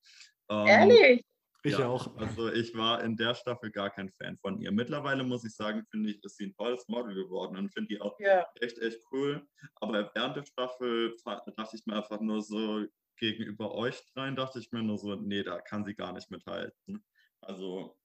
Ähm, 0.49 0.69
ehrlich? 0.69 1.25
Ich 1.65 1.79
ja, 1.79 1.89
auch. 1.89 2.15
Also 2.19 2.53
ich 2.53 2.77
war 2.77 3.03
in 3.03 3.17
der 3.17 3.35
Staffel 3.35 3.71
gar 3.71 3.89
kein 3.89 4.11
Fan 4.11 4.37
von 4.37 4.61
ihr. 4.61 4.71
Mittlerweile 4.71 5.25
muss 5.25 5.45
ich 5.45 5.57
sagen, 5.57 5.83
finde 5.91 6.11
ich, 6.11 6.23
ist 6.23 6.37
sie 6.37 6.47
ein 6.47 6.53
tolles 6.53 6.87
Model 6.89 7.15
geworden 7.15 7.57
und 7.57 7.73
finde 7.73 7.89
die 7.89 8.01
auch 8.03 8.21
ja. 8.21 8.47
echt, 8.61 8.79
echt 8.79 9.01
cool. 9.11 9.47
Aber 9.77 10.11
während 10.15 10.37
der 10.37 10.45
Staffel 10.45 11.17
dachte 11.25 11.77
ich 11.77 11.87
mir 11.87 11.97
einfach 11.97 12.21
nur 12.21 12.43
so, 12.43 12.85
gegenüber 13.17 13.75
euch 13.75 14.05
dreien 14.13 14.37
dachte 14.37 14.59
ich 14.59 14.73
mir 14.73 14.83
nur 14.83 14.99
so, 14.99 15.15
nee, 15.15 15.43
da 15.43 15.61
kann 15.61 15.85
sie 15.85 15.95
gar 15.95 16.13
nicht 16.13 16.31
mithalten. 16.31 17.03
Also 17.41 17.99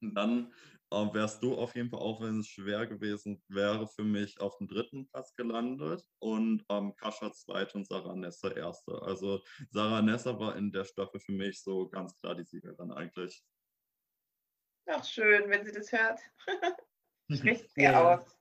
dann 0.00 0.52
äh, 0.90 1.14
wärst 1.14 1.42
du 1.42 1.54
auf 1.54 1.74
jeden 1.74 1.90
Fall, 1.90 2.00
auch 2.00 2.20
wenn 2.20 2.40
es 2.40 2.48
schwer 2.48 2.86
gewesen 2.86 3.42
wäre, 3.48 3.86
für 3.86 4.04
mich 4.04 4.40
auf 4.40 4.56
dem 4.58 4.68
dritten 4.68 5.08
Platz 5.08 5.34
gelandet 5.34 6.04
und 6.18 6.64
ähm, 6.68 6.94
Kascha 6.96 7.32
zweit 7.32 7.74
und 7.74 7.86
Sarah 7.86 8.14
Nessa 8.14 8.50
erste. 8.50 9.00
Also 9.02 9.42
Sarah 9.70 10.02
Nessa 10.02 10.38
war 10.38 10.56
in 10.56 10.72
der 10.72 10.84
Staffel 10.84 11.20
für 11.20 11.32
mich 11.32 11.62
so 11.62 11.88
ganz 11.88 12.16
klar 12.16 12.34
die 12.34 12.44
Siegerin 12.44 12.90
eigentlich. 12.92 13.44
Ach, 14.86 15.04
schön, 15.04 15.50
wenn 15.50 15.64
sie 15.64 15.72
das 15.72 15.92
hört. 15.92 16.20
Spricht 17.30 17.70
sie 17.70 17.82
ja. 17.82 18.16
aus. 18.16 18.38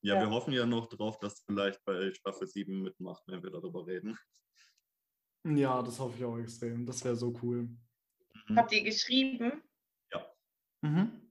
Ja, 0.00 0.14
ja, 0.14 0.20
wir 0.20 0.30
hoffen 0.30 0.52
ja 0.52 0.64
noch 0.64 0.88
drauf, 0.88 1.18
dass 1.18 1.42
vielleicht 1.42 1.84
bei 1.84 2.12
Staffel 2.12 2.46
7 2.46 2.82
mitmacht, 2.82 3.22
wenn 3.26 3.42
wir 3.42 3.50
darüber 3.50 3.86
reden. 3.86 4.18
Ja, 5.44 5.82
das 5.82 5.98
hoffe 5.98 6.16
ich 6.16 6.24
auch 6.24 6.38
extrem. 6.38 6.86
Das 6.86 7.04
wäre 7.04 7.16
so 7.16 7.34
cool. 7.42 7.68
Mhm. 8.48 8.56
Habt 8.56 8.72
ihr 8.72 8.82
geschrieben? 8.82 9.62
Mhm. 10.82 11.30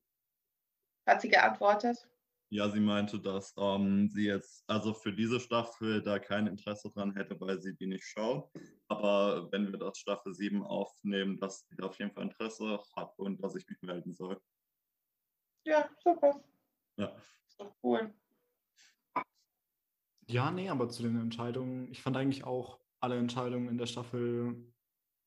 Hat 1.05 1.21
sie 1.21 1.29
geantwortet? 1.29 2.07
Ja, 2.49 2.69
sie 2.69 2.79
meinte, 2.79 3.19
dass 3.19 3.53
ähm, 3.57 4.07
sie 4.09 4.25
jetzt 4.25 4.63
also 4.69 4.93
für 4.93 5.11
diese 5.11 5.39
Staffel 5.39 6.01
da 6.01 6.17
kein 6.17 6.47
Interesse 6.47 6.89
dran 6.91 7.13
hätte, 7.13 7.39
weil 7.41 7.61
sie 7.61 7.75
die 7.75 7.87
nicht 7.87 8.05
schaut. 8.05 8.49
Aber 8.87 9.51
wenn 9.51 9.69
wir 9.69 9.77
das 9.77 9.97
Staffel 9.97 10.33
7 10.33 10.63
aufnehmen, 10.63 11.37
dass 11.39 11.67
sie 11.67 11.83
auf 11.83 11.99
jeden 11.99 12.11
Fall 12.11 12.23
Interesse 12.23 12.81
hat 12.95 13.19
und 13.19 13.43
dass 13.43 13.55
ich 13.55 13.67
mich 13.67 13.81
melden 13.81 14.13
soll. 14.13 14.39
Ja, 15.65 15.89
super. 16.01 16.41
Ja. 16.97 17.13
Ist 17.49 17.59
doch 17.59 17.75
cool. 17.83 18.13
Ja, 20.29 20.51
nee, 20.51 20.69
aber 20.69 20.89
zu 20.89 21.03
den 21.03 21.19
Entscheidungen, 21.19 21.91
ich 21.91 22.01
fand 22.01 22.15
eigentlich 22.15 22.45
auch 22.45 22.79
alle 23.01 23.17
Entscheidungen 23.17 23.67
in 23.67 23.77
der 23.77 23.85
Staffel 23.85 24.73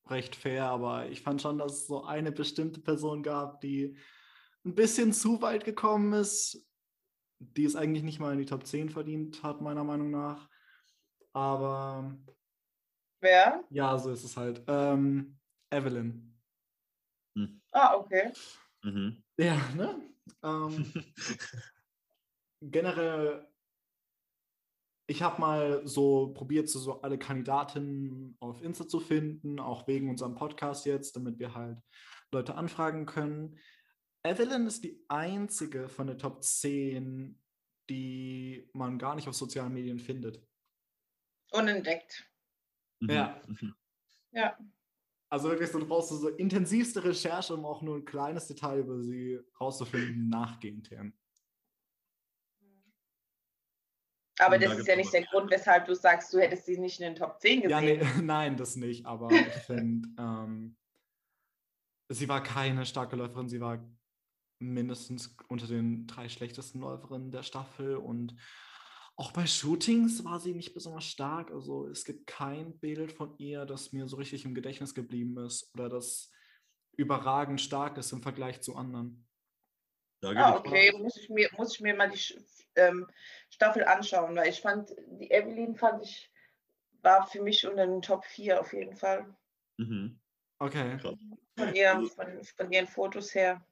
recht 0.08 0.36
fair, 0.36 0.64
aber 0.64 1.08
ich 1.08 1.22
fand 1.22 1.40
schon, 1.40 1.58
dass 1.58 1.72
es 1.72 1.86
so 1.86 2.04
eine 2.04 2.32
bestimmte 2.32 2.80
Person 2.80 3.22
gab, 3.22 3.60
die 3.60 3.96
ein 4.64 4.74
bisschen 4.74 5.12
zu 5.12 5.40
weit 5.42 5.64
gekommen 5.64 6.12
ist, 6.12 6.66
die 7.38 7.64
es 7.64 7.76
eigentlich 7.76 8.02
nicht 8.02 8.20
mal 8.20 8.32
in 8.32 8.38
die 8.38 8.46
Top 8.46 8.66
10 8.66 8.90
verdient 8.90 9.42
hat, 9.42 9.60
meiner 9.60 9.84
Meinung 9.84 10.10
nach. 10.10 10.48
Aber. 11.32 12.14
Wer? 13.20 13.64
Ja, 13.70 13.98
so 13.98 14.10
ist 14.10 14.24
es 14.24 14.36
halt. 14.36 14.62
Ähm, 14.66 15.38
Evelyn. 15.70 16.38
Hm. 17.36 17.60
Ah, 17.70 17.94
okay. 17.96 18.32
Mhm. 18.82 19.22
Ja, 19.38 19.56
ne? 19.76 20.02
Ähm, 20.42 20.92
generell 22.60 23.49
ich 25.10 25.22
habe 25.22 25.40
mal 25.40 25.84
so 25.88 26.32
probiert, 26.34 26.68
so 26.68 27.02
alle 27.02 27.18
Kandidatinnen 27.18 28.36
auf 28.38 28.62
Insta 28.62 28.86
zu 28.86 29.00
finden, 29.00 29.58
auch 29.58 29.88
wegen 29.88 30.08
unserem 30.08 30.36
Podcast 30.36 30.86
jetzt, 30.86 31.16
damit 31.16 31.40
wir 31.40 31.52
halt 31.52 31.78
Leute 32.30 32.54
anfragen 32.54 33.06
können. 33.06 33.58
Evelyn 34.22 34.68
ist 34.68 34.84
die 34.84 35.04
einzige 35.08 35.88
von 35.88 36.06
der 36.06 36.16
Top 36.16 36.44
10, 36.44 37.36
die 37.88 38.70
man 38.72 38.98
gar 38.98 39.16
nicht 39.16 39.26
auf 39.26 39.34
sozialen 39.34 39.72
Medien 39.72 39.98
findet. 39.98 40.46
Unentdeckt. 41.50 42.30
Mhm. 43.00 43.10
Ja. 43.10 43.42
Ja. 44.30 44.58
Also 45.28 45.48
wirklich 45.48 45.70
so, 45.70 45.80
du 45.80 45.88
brauchst 45.88 46.10
so 46.10 46.28
intensivste 46.28 47.02
Recherche, 47.02 47.54
um 47.54 47.64
auch 47.64 47.82
nur 47.82 47.96
ein 47.96 48.04
kleines 48.04 48.46
Detail 48.46 48.78
über 48.78 49.02
sie 49.02 49.40
rauszufinden, 49.60 50.28
nachgehend. 50.28 50.88
Aber 54.40 54.58
das 54.58 54.78
ist 54.78 54.88
ja 54.88 54.96
nicht 54.96 55.12
der 55.12 55.24
Grund, 55.24 55.50
weshalb 55.50 55.86
du 55.86 55.94
sagst, 55.94 56.32
du 56.32 56.38
hättest 56.38 56.66
sie 56.66 56.78
nicht 56.78 57.00
in 57.00 57.06
den 57.06 57.14
Top 57.16 57.40
10 57.40 57.62
gesehen. 57.62 57.70
Ja, 57.70 57.80
nee, 57.80 58.00
nein, 58.22 58.56
das 58.56 58.76
nicht. 58.76 59.06
Aber 59.06 59.30
ich 59.30 59.52
finde, 59.66 60.08
ähm, 60.18 60.76
sie 62.08 62.28
war 62.28 62.42
keine 62.42 62.86
starke 62.86 63.16
Läuferin. 63.16 63.48
Sie 63.48 63.60
war 63.60 63.84
mindestens 64.58 65.36
unter 65.48 65.66
den 65.66 66.06
drei 66.06 66.28
schlechtesten 66.28 66.80
Läuferinnen 66.80 67.30
der 67.30 67.42
Staffel. 67.42 67.96
Und 67.96 68.36
auch 69.16 69.32
bei 69.32 69.46
Shootings 69.46 70.24
war 70.24 70.40
sie 70.40 70.54
nicht 70.54 70.74
besonders 70.74 71.04
stark. 71.04 71.50
Also 71.50 71.86
es 71.88 72.04
gibt 72.04 72.26
kein 72.26 72.78
Bild 72.78 73.12
von 73.12 73.36
ihr, 73.38 73.66
das 73.66 73.92
mir 73.92 74.08
so 74.08 74.16
richtig 74.16 74.44
im 74.44 74.54
Gedächtnis 74.54 74.94
geblieben 74.94 75.36
ist 75.38 75.70
oder 75.74 75.88
das 75.88 76.30
überragend 76.96 77.60
stark 77.60 77.96
ist 77.98 78.12
im 78.12 78.22
Vergleich 78.22 78.60
zu 78.60 78.76
anderen. 78.76 79.26
Ah, 80.22 80.56
okay, 80.56 80.92
muss 80.98 81.16
ich, 81.16 81.28
mir, 81.28 81.48
muss 81.56 81.74
ich 81.74 81.80
mir 81.80 81.94
mal 81.94 82.10
die 82.10 82.20
ähm, 82.76 83.06
Staffel 83.50 83.84
anschauen, 83.84 84.36
weil 84.36 84.48
ich 84.48 84.60
fand, 84.60 84.94
die 85.06 85.30
Evelyn 85.30 85.74
fand 85.74 86.02
ich, 86.02 86.30
war 87.02 87.26
für 87.26 87.42
mich 87.42 87.66
unter 87.66 87.86
den 87.86 88.02
Top 88.02 88.24
4 88.24 88.60
auf 88.60 88.72
jeden 88.72 88.94
Fall. 88.94 89.34
Mhm. 89.78 90.18
Okay. 90.58 90.98
Von, 90.98 91.74
ihr, 91.74 91.94
also 91.94 92.08
von, 92.08 92.44
von 92.44 92.72
ihren 92.72 92.86
Fotos 92.86 93.34
her. 93.34 93.64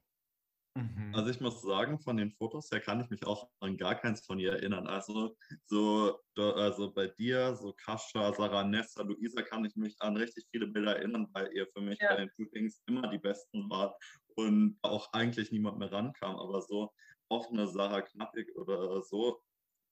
Mhm. 0.74 1.12
Also 1.14 1.30
ich 1.30 1.40
muss 1.40 1.60
sagen, 1.62 1.98
von 1.98 2.16
den 2.16 2.30
Fotos 2.32 2.70
her 2.70 2.80
kann 2.80 3.00
ich 3.00 3.10
mich 3.10 3.24
auch 3.26 3.50
an 3.60 3.76
gar 3.76 3.94
keins 3.96 4.24
von 4.24 4.38
ihr 4.38 4.52
erinnern. 4.52 4.86
Also 4.86 5.36
so, 5.66 6.20
also 6.36 6.92
bei 6.92 7.08
dir, 7.08 7.54
so 7.56 7.72
Kascha, 7.72 8.32
Sarah 8.32 8.64
Nessa, 8.64 9.02
Luisa 9.02 9.42
kann 9.42 9.64
ich 9.64 9.74
mich 9.76 9.96
an 10.00 10.16
richtig 10.16 10.46
viele 10.50 10.66
Bilder 10.68 10.96
erinnern, 10.96 11.28
weil 11.32 11.52
ihr 11.52 11.66
für 11.74 11.80
mich 11.80 11.98
ja. 12.00 12.10
bei 12.10 12.16
den 12.16 12.30
Shootings 12.30 12.82
immer 12.86 13.08
die 13.08 13.18
besten 13.18 13.68
wart 13.70 13.96
und 14.36 14.78
auch 14.82 15.12
eigentlich 15.12 15.50
niemand 15.50 15.78
mehr 15.78 15.90
rankam. 15.90 16.36
Aber 16.36 16.62
so 16.62 16.92
offene 17.28 17.66
Sarah 17.66 18.02
Knappig 18.02 18.54
oder 18.56 19.02
so 19.02 19.42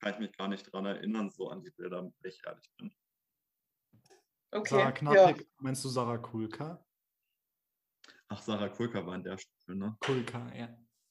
kann 0.00 0.12
ich 0.12 0.18
mich 0.20 0.32
gar 0.36 0.48
nicht 0.48 0.72
dran 0.72 0.86
erinnern, 0.86 1.30
so 1.30 1.48
an 1.48 1.62
die 1.62 1.70
Bilder, 1.70 2.02
wenn 2.04 2.30
ich 2.30 2.40
ehrlich 2.46 2.70
bin. 2.76 2.94
Okay. 4.52 4.74
Sarah 4.76 4.92
Knappig, 4.92 5.38
ja. 5.38 5.46
meinst 5.58 5.84
du 5.84 5.88
Sarah 5.88 6.18
Kulka? 6.18 6.84
Ach, 8.28 8.40
Sarah 8.40 8.68
Kulka 8.68 9.04
war 9.04 9.14
in 9.14 9.24
der 9.24 9.38
ne? 9.74 9.96
Kulka, 10.00 10.52
ja. 10.54 10.68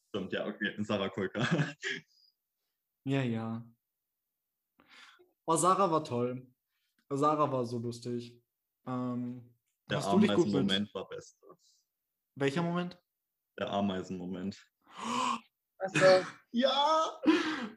Stimmt, 0.09 0.31
ja, 0.31 0.45
okay, 0.47 0.83
Sarah 0.83 1.09
Kulka. 1.09 1.39
ja, 3.05 3.21
ja. 3.21 3.67
Oh, 5.45 5.55
Sarah 5.55 5.91
war 5.91 6.03
toll. 6.03 6.47
Sarah 7.09 7.51
war 7.51 7.65
so 7.65 7.77
lustig. 7.77 8.41
Ähm, 8.87 9.53
der 9.89 10.05
Ameisen-Moment 10.05 10.93
war 10.93 11.07
best. 11.07 11.39
Welcher 12.35 12.63
Moment? 12.63 12.97
Der 13.59 13.69
Ameisen-Moment. 13.71 14.57
Also. 15.77 15.99
ja! 16.51 17.21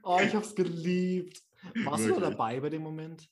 Oh, 0.04 0.20
ich 0.22 0.32
hab's 0.32 0.54
geliebt. 0.54 1.42
Warst 1.84 2.04
Wirklich? 2.04 2.14
du 2.14 2.20
da 2.20 2.30
dabei 2.30 2.60
bei 2.60 2.70
dem 2.70 2.82
Moment? 2.82 3.28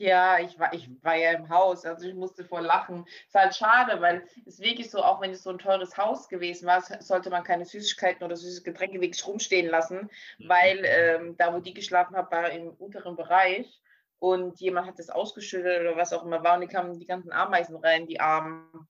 Ja, 0.00 0.38
ich 0.38 0.56
war, 0.60 0.72
ich 0.72 0.88
war 1.02 1.16
ja 1.16 1.32
im 1.32 1.48
Haus, 1.48 1.84
also 1.84 2.06
ich 2.06 2.14
musste 2.14 2.44
vor 2.44 2.60
lachen. 2.60 3.04
Ist 3.26 3.34
halt 3.34 3.56
schade, 3.56 4.00
weil 4.00 4.24
es 4.46 4.60
wirklich 4.60 4.90
so, 4.90 5.02
auch 5.02 5.20
wenn 5.20 5.32
es 5.32 5.42
so 5.42 5.50
ein 5.50 5.58
teures 5.58 5.96
Haus 5.96 6.28
gewesen 6.28 6.66
war, 6.66 6.82
sollte 7.02 7.30
man 7.30 7.42
keine 7.42 7.64
Süßigkeiten 7.64 8.24
oder 8.24 8.36
süße 8.36 8.62
Getränke 8.62 9.00
wirklich 9.00 9.26
rumstehen 9.26 9.68
lassen, 9.68 10.08
mhm. 10.38 10.48
weil 10.48 10.82
ähm, 10.84 11.36
da, 11.36 11.52
wo 11.52 11.58
die 11.58 11.74
geschlafen 11.74 12.16
hat, 12.16 12.30
war 12.30 12.48
im 12.50 12.70
unteren 12.70 13.16
Bereich 13.16 13.82
und 14.20 14.60
jemand 14.60 14.86
hat 14.86 15.00
das 15.00 15.10
ausgeschüttet 15.10 15.80
oder 15.80 15.96
was 15.96 16.12
auch 16.12 16.24
immer 16.24 16.44
war 16.44 16.54
und 16.54 16.60
die 16.60 16.68
kamen 16.68 16.98
die 17.00 17.06
ganzen 17.06 17.32
Ameisen 17.32 17.74
rein, 17.76 18.06
die 18.06 18.20
Armen 18.20 18.88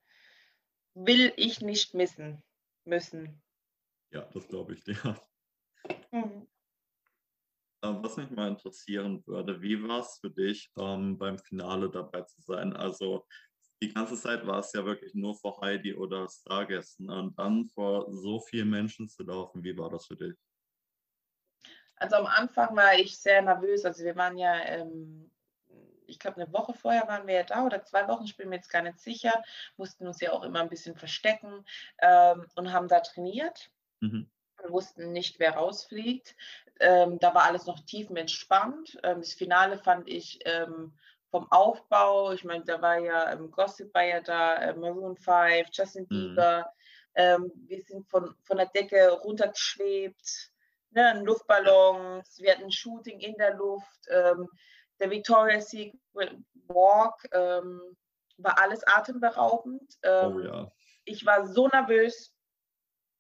Will 0.94 1.34
ich 1.36 1.62
nicht 1.62 1.94
missen 1.94 2.44
müssen. 2.86 3.42
Ja, 4.12 4.22
das 4.34 4.48
glaube 4.48 4.74
ich 4.74 4.84
dir. 4.84 5.22
Mhm. 6.12 6.48
Ähm, 7.84 8.04
was 8.04 8.18
mich 8.18 8.30
mal 8.32 8.48
interessieren 8.48 9.24
würde, 9.28 9.62
wie 9.62 9.82
war 9.88 10.00
es 10.00 10.18
für 10.20 10.32
dich, 10.32 10.72
ähm, 10.80 11.18
beim 11.18 11.38
Finale 11.38 11.90
dabei 11.90 12.22
zu 12.24 12.42
sein? 12.42 12.76
Also 12.76 13.26
die 13.82 13.94
ganze 13.94 14.16
Zeit 14.16 14.46
war 14.48 14.60
es 14.60 14.74
ja 14.74 14.84
wirklich 14.84 15.14
nur 15.14 15.36
vor 15.36 15.62
Heidi 15.62 15.94
oder 15.94 16.28
Stargästen 16.28 17.10
und 17.10 17.38
dann 17.38 17.68
vor 17.68 18.12
so 18.12 18.40
vielen 18.40 18.70
Menschen 18.70 19.08
zu 19.08 19.24
laufen. 19.24 19.64
Wie 19.64 19.78
war 19.78 19.90
das 19.90 20.08
für 20.08 20.16
dich? 20.16 20.36
Also 21.96 22.16
am 22.16 22.26
Anfang 22.26 22.76
war 22.76 22.96
ich 22.96 23.20
sehr 23.20 23.42
nervös. 23.42 23.86
Also 23.86 24.04
wir 24.04 24.16
waren 24.16 24.38
ja, 24.38 24.60
ähm, 24.66 25.32
ich 26.08 26.18
glaube, 26.18 26.42
eine 26.42 26.52
Woche 26.54 26.74
vorher 26.74 27.08
waren 27.08 27.28
wir 27.28 27.36
ja 27.36 27.44
da 27.44 27.66
oder 27.66 27.84
zwei 27.84 28.08
Wochen, 28.08 28.26
ich 28.26 28.38
bin 28.38 28.50
mir 28.50 28.56
jetzt 28.56 28.70
gar 28.70 28.82
nicht 28.82 29.00
sicher, 29.00 29.44
mussten 29.76 30.08
uns 30.08 30.22
ja 30.22 30.32
auch 30.32 30.44
immer 30.44 30.62
ein 30.62 30.70
bisschen 30.70 30.96
verstecken 30.96 31.66
ähm, 32.00 32.46
und 32.56 32.72
haben 32.72 32.88
da 32.88 33.02
trainiert. 33.02 33.70
Mhm. 34.00 34.30
Wir 34.60 34.72
wussten 34.72 35.12
nicht, 35.12 35.40
wer 35.40 35.52
rausfliegt. 35.52 36.36
Ähm, 36.80 37.20
da 37.20 37.34
war 37.34 37.44
alles 37.44 37.66
noch 37.66 37.80
tiefenentspannt. 37.82 38.98
Ähm, 39.04 39.22
das 39.22 39.34
Finale 39.34 39.78
fand 39.78 40.08
ich 40.08 40.40
ähm, 40.46 40.94
vom 41.30 41.52
Aufbau, 41.52 42.32
ich 42.32 42.44
meine, 42.44 42.64
da 42.64 42.82
war 42.82 43.00
ja 43.00 43.32
ähm, 43.32 43.52
Gossip 43.52 43.94
war 43.94 44.04
ja 44.04 44.22
da, 44.22 44.56
äh, 44.56 44.74
Maroon 44.74 45.18
5, 45.18 45.68
Justin 45.72 46.04
mhm. 46.04 46.08
Bieber. 46.08 46.72
Mhm. 47.16 47.52
wir 47.68 47.82
sind 47.82 48.08
von, 48.10 48.36
von 48.44 48.58
der 48.58 48.68
Decke 48.68 49.10
runtergeschwebt, 49.10 50.52
ne, 50.92 51.08
ein 51.08 51.26
Luftballon, 51.26 52.22
wir 52.38 52.52
hatten 52.52 52.66
ein 52.66 52.72
Shooting 52.72 53.20
in 53.20 53.36
der 53.38 53.56
Luft. 53.56 54.08
Ähm, 54.10 54.48
der 55.00 55.10
Victoria's 55.10 55.70
Secret 55.70 56.38
Walk 56.68 57.28
ähm, 57.32 57.98
war 58.38 58.60
alles 58.60 58.86
atemberaubend. 58.86 59.98
oh 60.04 60.40
ja. 60.40 60.72
Ich 61.06 61.26
war 61.26 61.48
so 61.48 61.68
nervös, 61.68 62.34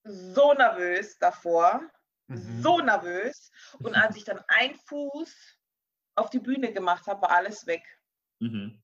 so 0.03 0.53
nervös 0.53 1.17
davor, 1.17 1.81
mhm. 2.27 2.61
so 2.61 2.79
nervös. 2.79 3.51
Und 3.79 3.95
als 3.95 4.15
ich 4.15 4.23
dann 4.23 4.43
einen 4.47 4.75
Fuß 4.75 5.57
auf 6.15 6.29
die 6.29 6.39
Bühne 6.39 6.73
gemacht 6.73 7.07
habe, 7.07 7.21
war 7.21 7.31
alles 7.31 7.65
weg. 7.67 7.83
Mhm. 8.39 8.81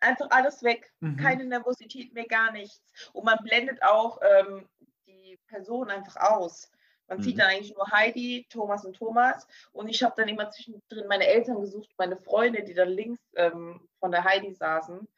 Einfach 0.00 0.30
alles 0.30 0.62
weg. 0.62 0.92
Mhm. 1.00 1.16
Keine 1.16 1.44
Nervosität 1.44 2.12
mehr, 2.12 2.26
gar 2.26 2.52
nichts. 2.52 2.80
Und 3.12 3.24
man 3.24 3.38
blendet 3.42 3.82
auch 3.82 4.20
ähm, 4.22 4.68
die 5.06 5.38
Person 5.48 5.90
einfach 5.90 6.16
aus. 6.16 6.70
Man 7.08 7.22
sieht 7.22 7.36
mhm. 7.36 7.40
dann 7.40 7.50
eigentlich 7.50 7.74
nur 7.74 7.90
Heidi, 7.90 8.46
Thomas 8.50 8.84
und 8.84 8.94
Thomas. 8.94 9.46
Und 9.72 9.88
ich 9.88 10.02
habe 10.02 10.14
dann 10.16 10.28
immer 10.28 10.50
zwischendrin 10.50 11.08
meine 11.08 11.26
Eltern 11.26 11.60
gesucht, 11.60 11.90
meine 11.96 12.18
Freunde, 12.18 12.62
die 12.62 12.74
dann 12.74 12.90
links 12.90 13.22
ähm, 13.34 13.88
von 13.98 14.10
der 14.10 14.24
Heidi 14.24 14.52
saßen. 14.54 15.08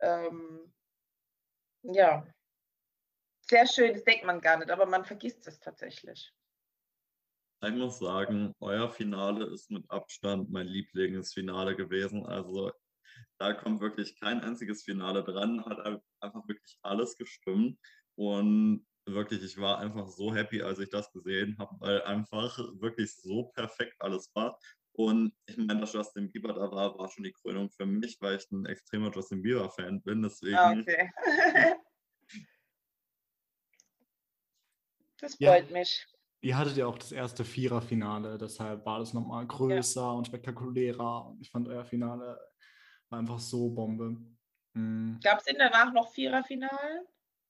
Ähm, 0.00 0.72
ja, 1.82 2.26
sehr 3.50 3.66
schön, 3.66 3.94
das 3.94 4.04
denkt 4.04 4.24
man 4.24 4.40
gar 4.40 4.58
nicht, 4.58 4.70
aber 4.70 4.86
man 4.86 5.04
vergisst 5.04 5.46
es 5.48 5.58
tatsächlich. 5.58 6.32
Ich 7.62 7.74
muss 7.74 7.98
sagen, 7.98 8.54
euer 8.60 8.90
Finale 8.90 9.44
ist 9.46 9.70
mit 9.70 9.84
Abstand 9.90 10.50
mein 10.50 10.66
Lieblingsfinale 10.66 11.76
gewesen. 11.76 12.24
Also 12.24 12.72
da 13.38 13.52
kommt 13.52 13.80
wirklich 13.80 14.18
kein 14.18 14.40
einziges 14.40 14.82
Finale 14.82 15.22
dran, 15.22 15.64
hat 15.66 15.78
einfach 16.20 16.48
wirklich 16.48 16.78
alles 16.82 17.16
gestimmt. 17.16 17.78
Und 18.14 18.86
wirklich, 19.04 19.42
ich 19.42 19.58
war 19.58 19.78
einfach 19.78 20.08
so 20.08 20.34
happy, 20.34 20.62
als 20.62 20.78
ich 20.78 20.88
das 20.88 21.12
gesehen 21.12 21.56
habe, 21.58 21.74
weil 21.80 22.02
einfach 22.02 22.58
wirklich 22.80 23.14
so 23.14 23.50
perfekt 23.54 23.96
alles 24.00 24.30
war. 24.34 24.58
Und 24.92 25.34
ich 25.46 25.56
meine, 25.56 25.80
dass 25.80 25.92
Justin 25.92 26.30
Bieber 26.30 26.54
da 26.54 26.70
war, 26.70 26.98
war 26.98 27.10
schon 27.10 27.24
die 27.24 27.32
Krönung 27.32 27.70
für 27.70 27.86
mich, 27.86 28.16
weil 28.20 28.36
ich 28.36 28.50
ein 28.50 28.66
extremer 28.66 29.10
Justin 29.10 29.42
Bieber-Fan 29.42 30.02
bin. 30.02 30.22
Deswegen 30.22 30.80
okay. 30.80 31.10
Das 35.20 35.34
freut 35.34 35.66
ja. 35.66 35.72
mich. 35.72 36.06
Ihr 36.42 36.56
hattet 36.56 36.76
ja 36.76 36.86
auch 36.86 36.96
das 36.96 37.12
erste 37.12 37.44
Vierer-Finale, 37.44 38.38
deshalb 38.38 38.86
war 38.86 38.98
das 38.98 39.12
nochmal 39.12 39.46
größer 39.46 40.00
ja. 40.00 40.10
und 40.12 40.26
spektakulärer. 40.26 41.26
Und 41.26 41.40
ich 41.40 41.50
fand 41.50 41.68
euer 41.68 41.84
Finale 41.84 42.38
war 43.10 43.18
einfach 43.18 43.38
so 43.38 43.70
Bombe. 43.70 44.16
Mhm. 44.74 45.18
Gab 45.22 45.40
es 45.40 45.46
in 45.46 45.58
danach 45.58 45.92
noch 45.92 46.10
Vierer-Finalen? 46.12 47.04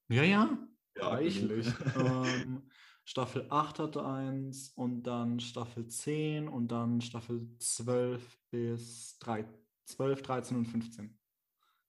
Ja, 0.08 0.22
ja, 0.24 0.58
ja 0.96 1.08
reichlich. 1.08 1.68
ähm, 1.96 2.68
Staffel 3.04 3.46
8 3.50 3.78
hatte 3.78 4.04
eins 4.04 4.70
und 4.70 5.02
dann 5.02 5.40
Staffel 5.40 5.86
10 5.86 6.48
und 6.48 6.68
dann 6.68 7.00
Staffel 7.00 7.48
12 7.58 8.38
bis 8.50 9.18
3, 9.18 9.44
12, 9.84 10.22
13 10.22 10.56
und 10.56 10.66
15. 10.66 11.18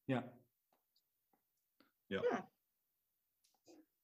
Ja. 0.08 0.24
Ja. 2.10 2.22
Hm. 2.22 2.44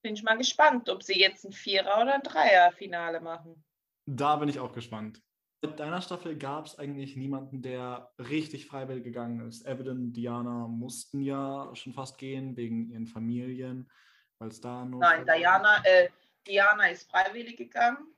Bin 0.07 0.15
ich 0.15 0.23
mal 0.23 0.37
gespannt, 0.37 0.87
ob 0.87 1.03
sie 1.03 1.19
jetzt 1.19 1.43
ein 1.43 1.51
Vierer- 1.51 2.01
oder 2.01 2.13
ein 2.13 2.21
Dreier-Finale 2.21 3.19
machen. 3.19 3.61
Da 4.05 4.37
bin 4.37 4.47
ich 4.47 4.57
auch 4.57 4.71
gespannt. 4.71 5.21
Mit 5.61 5.77
deiner 5.81 6.01
Staffel 6.01 6.37
gab 6.37 6.65
es 6.65 6.79
eigentlich 6.79 7.17
niemanden, 7.17 7.61
der 7.61 8.09
richtig 8.17 8.67
freiwillig 8.67 9.03
gegangen 9.03 9.45
ist. 9.49 9.67
Evelyn, 9.67 10.13
Diana 10.13 10.69
mussten 10.69 11.19
ja 11.19 11.69
schon 11.75 11.91
fast 11.91 12.17
gehen 12.17 12.55
wegen 12.55 12.89
ihren 12.89 13.05
Familien, 13.05 13.91
weil 14.39 14.47
es 14.47 14.61
da 14.61 14.85
nur. 14.85 15.01
Nein, 15.01 15.25
Diana, 15.25 15.83
äh, 15.83 16.07
Diana 16.47 16.87
ist 16.87 17.11
freiwillig 17.11 17.57
gegangen 17.57 18.15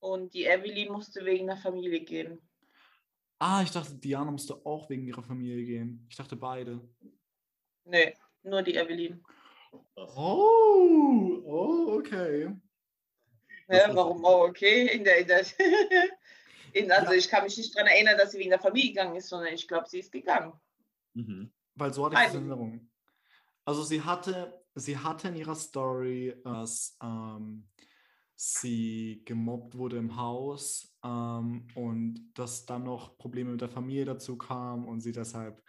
und 0.00 0.34
die 0.34 0.44
Evelyn 0.44 0.92
musste 0.92 1.24
wegen 1.24 1.46
der 1.46 1.56
Familie 1.56 2.00
gehen. 2.00 2.42
Ah, 3.38 3.62
ich 3.62 3.70
dachte, 3.70 3.94
Diana 3.94 4.30
musste 4.30 4.54
auch 4.66 4.90
wegen 4.90 5.06
ihrer 5.06 5.22
Familie 5.22 5.64
gehen. 5.64 6.06
Ich 6.10 6.16
dachte 6.16 6.36
beide. 6.36 6.86
Nee, 7.84 8.14
nur 8.42 8.60
die 8.60 8.74
Evelyn. 8.74 9.24
Oh, 9.94 11.42
oh, 11.44 11.98
okay. 11.98 12.50
Ja, 13.68 13.94
warum 13.94 14.24
oh, 14.24 14.46
okay? 14.48 14.86
In 14.88 15.04
der, 15.04 15.18
in 15.18 15.26
der 15.26 15.40
in, 16.72 16.90
also 16.92 17.12
ja. 17.12 17.18
ich 17.18 17.28
kann 17.28 17.44
mich 17.44 17.56
nicht 17.56 17.74
daran 17.74 17.88
erinnern, 17.88 18.16
dass 18.16 18.32
sie 18.32 18.38
wegen 18.38 18.50
der 18.50 18.60
Familie 18.60 18.90
gegangen 18.90 19.16
ist, 19.16 19.28
sondern 19.28 19.52
ich 19.52 19.66
glaube, 19.66 19.88
sie 19.88 20.00
ist 20.00 20.12
gegangen. 20.12 20.52
Mhm. 21.14 21.50
Weil 21.74 21.92
so 21.92 22.06
hatte 22.06 22.16
ich 22.24 22.30
die 22.30 22.36
Erinnerung. 22.36 22.88
Also 23.64 23.82
sie 23.82 24.02
hatte, 24.02 24.62
sie 24.74 24.96
hatte 24.96 25.28
in 25.28 25.36
ihrer 25.36 25.56
Story, 25.56 26.40
dass 26.44 26.96
ähm, 27.02 27.68
sie 28.36 29.22
gemobbt 29.24 29.76
wurde 29.76 29.96
im 29.96 30.16
Haus 30.16 30.94
ähm, 31.02 31.66
und 31.74 32.30
dass 32.34 32.66
dann 32.66 32.84
noch 32.84 33.18
Probleme 33.18 33.50
mit 33.50 33.60
der 33.60 33.68
Familie 33.68 34.04
dazu 34.04 34.36
kamen 34.36 34.86
und 34.86 35.00
sie 35.00 35.12
deshalb 35.12 35.62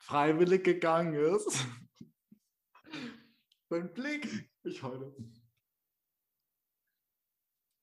freiwillig 0.00 0.64
gegangen 0.64 1.14
ist. 1.14 1.64
Dein 3.74 3.92
Blick. 3.92 4.48
Ich 4.62 4.84
heule. 4.84 5.12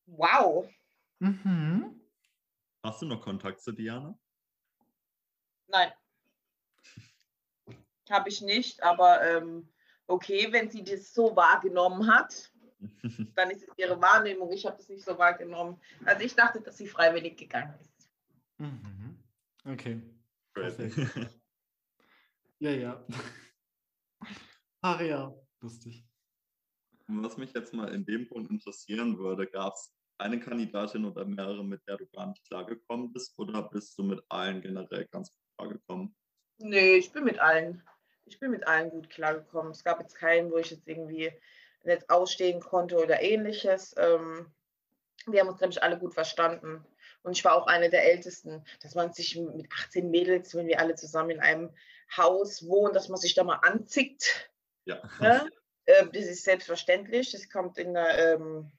Wow. 0.06 0.74
Mhm. 1.20 2.02
Hast 2.82 3.02
du 3.02 3.08
noch 3.08 3.20
Kontakt 3.20 3.60
zu 3.62 3.74
Diana? 3.74 4.18
Nein. 5.68 5.92
Habe 8.10 8.30
ich 8.30 8.40
nicht, 8.40 8.82
aber 8.82 9.22
ähm, 9.22 9.68
okay, 10.08 10.48
wenn 10.52 10.70
sie 10.70 10.82
das 10.82 11.14
so 11.14 11.36
wahrgenommen 11.36 12.08
hat, 12.08 12.54
dann 13.36 13.52
ist 13.52 13.68
es 13.68 13.78
ihre 13.78 14.02
Wahrnehmung. 14.02 14.50
Ich 14.54 14.66
habe 14.66 14.78
das 14.78 14.88
nicht 14.88 15.04
so 15.04 15.18
wahrgenommen. 15.18 15.78
Also 16.06 16.24
ich 16.24 16.34
dachte, 16.34 16.62
dass 16.62 16.78
sie 16.78 16.88
freiwillig 16.88 17.36
gegangen 17.36 17.78
ist. 17.82 18.10
Mhm. 18.60 19.22
Okay. 19.66 20.02
Perfekt. 20.54 20.96
ja, 22.60 22.72
ja. 22.72 23.06
Ja, 24.84 25.32
lustig. 25.62 26.06
Was 27.08 27.38
mich 27.38 27.54
jetzt 27.54 27.74
mal 27.74 27.94
in 27.94 28.06
dem 28.06 28.28
Punkt 28.28 28.50
interessieren 28.52 29.18
würde, 29.18 29.48
gab 29.48 29.74
es 29.74 29.94
eine 30.18 30.40
Kandidatin 30.40 31.06
oder 31.06 31.26
mehrere, 31.26 31.64
mit 31.64 31.82
der 31.88 31.98
du 31.98 32.06
gar 32.08 32.28
nicht 32.28 32.44
klargekommen 32.46 33.12
bist 33.12 33.38
oder 33.38 33.64
bist 33.64 33.98
du 33.98 34.04
mit 34.04 34.24
allen 34.30 34.62
generell 34.62 35.08
ganz 35.08 35.32
gut 35.32 35.44
klargekommen? 35.58 36.16
Nee, 36.60 36.96
ich 36.96 37.12
bin 37.12 37.24
mit 37.24 37.40
allen. 37.40 37.84
Ich 38.26 38.40
bin 38.40 38.52
mit 38.52 38.66
allen 38.68 38.92
gut 38.92 39.10
klargekommen. 39.10 39.72
Es 39.72 39.84
gab 39.84 40.00
jetzt 40.00 40.16
keinen, 40.16 40.52
wo 40.52 40.58
ich 40.58 40.72
jetzt 40.72 40.88
irgendwie 40.88 41.32
nicht 41.84 42.10
ausstehen 42.10 42.60
konnte 42.62 42.98
oder 42.98 43.22
ähnliches. 43.22 43.96
Ähm, 43.98 44.46
wir 45.26 45.42
haben 45.42 45.50
uns, 45.50 45.58
glaube 45.58 45.74
ich, 45.74 45.84
alle 45.84 45.98
gut 45.98 46.14
verstanden. 46.14 46.86
Und 47.24 47.34
ich 47.34 47.44
war 47.44 47.56
auch 47.56 47.68
eine 47.68 47.90
der 47.90 48.06
Ältesten, 48.06 48.64
dass 48.82 48.96
man 48.96 49.14
sich 49.14 49.36
mit 49.36 49.72
18 49.72 50.10
Mädels, 50.10 50.56
wenn 50.56 50.68
wir 50.68 50.80
alle 50.80 50.96
zusammen 50.96 51.32
in 51.32 51.40
einem 51.40 51.70
Haus 52.16 52.68
wohnen, 52.68 52.94
dass 52.94 53.10
man 53.10 53.20
sich 53.20 53.34
da 53.34 53.44
mal 53.44 53.60
anzickt. 53.62 54.51
Ja. 54.86 55.02
Ne? 55.20 55.50
Ähm, 55.88 56.12
das 56.14 56.26
ist 56.26 56.44
selbstverständlich. 56.44 57.32
Das 57.32 57.50
kommt 57.50 57.80
in 57.80 57.96
der, 57.96 58.36
ähm, 58.36 58.72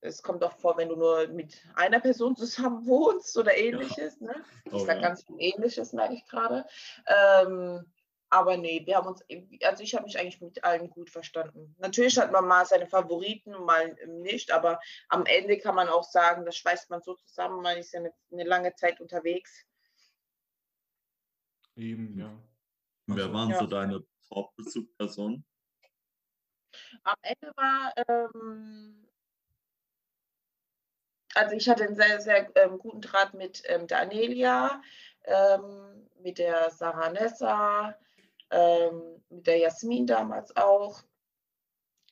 es 0.00 0.20
kommt 0.20 0.42
auch 0.42 0.56
vor, 0.58 0.76
wenn 0.76 0.88
du 0.88 0.96
nur 0.96 1.28
mit 1.28 1.62
einer 1.76 2.00
Person 2.00 2.34
zusammen 2.34 2.84
wohnst 2.86 3.38
oder 3.38 3.56
ähnliches. 3.56 4.20
Ne? 4.20 4.34
Ich 4.64 4.72
Oh, 4.72 4.78
sage 4.84 5.00
ja. 5.00 5.08
ganz 5.08 5.22
viel 5.22 5.36
ähnliches, 5.38 5.92
merke 5.92 6.14
ich 6.14 6.26
gerade. 6.26 6.66
Ähm, 7.06 7.84
aber 8.30 8.56
nee, 8.56 8.84
wir 8.84 8.96
haben 8.96 9.06
uns, 9.06 9.22
also 9.62 9.82
ich 9.84 9.94
habe 9.94 10.04
mich 10.06 10.18
eigentlich 10.18 10.40
mit 10.40 10.64
allen 10.64 10.90
gut 10.90 11.08
verstanden. 11.08 11.76
Natürlich 11.78 12.18
hat 12.18 12.32
man 12.32 12.48
mal 12.48 12.66
seine 12.66 12.88
Favoriten, 12.88 13.52
mal 13.52 13.94
nicht, 14.08 14.50
aber 14.50 14.80
am 15.08 15.24
Ende 15.24 15.56
kann 15.56 15.76
man 15.76 15.88
auch 15.88 16.02
sagen, 16.04 16.44
das 16.44 16.56
schweißt 16.56 16.90
man 16.90 17.00
so 17.00 17.14
zusammen, 17.14 17.62
man 17.62 17.78
ist 17.78 17.92
ja 17.92 18.00
eine, 18.00 18.12
eine 18.32 18.42
lange 18.44 18.74
Zeit 18.74 19.00
unterwegs. 19.00 19.64
Eben, 21.76 22.18
ja. 22.18 22.36
Wer 23.06 23.24
Also- 23.26 23.34
waren 23.34 23.50
Ja. 23.50 23.58
so 23.60 23.66
deine 23.68 24.04
Hauptbezugspersonen? 24.34 25.44
Am 27.04 27.16
Ende 27.22 27.52
war, 27.56 27.92
ähm, 28.08 29.08
also 31.34 31.54
ich 31.54 31.68
hatte 31.68 31.84
einen 31.84 31.96
sehr, 31.96 32.20
sehr 32.20 32.50
ähm, 32.56 32.78
guten 32.78 33.00
Draht 33.00 33.34
mit 33.34 33.62
ähm, 33.66 33.86
der 33.86 34.00
Anelia, 34.00 34.82
ähm, 35.24 36.08
mit 36.20 36.38
der 36.38 36.70
Sarah 36.70 37.10
Nessa, 37.10 37.98
ähm, 38.50 39.22
mit 39.28 39.46
der 39.46 39.58
Jasmin 39.58 40.06
damals 40.06 40.56
auch, 40.56 41.02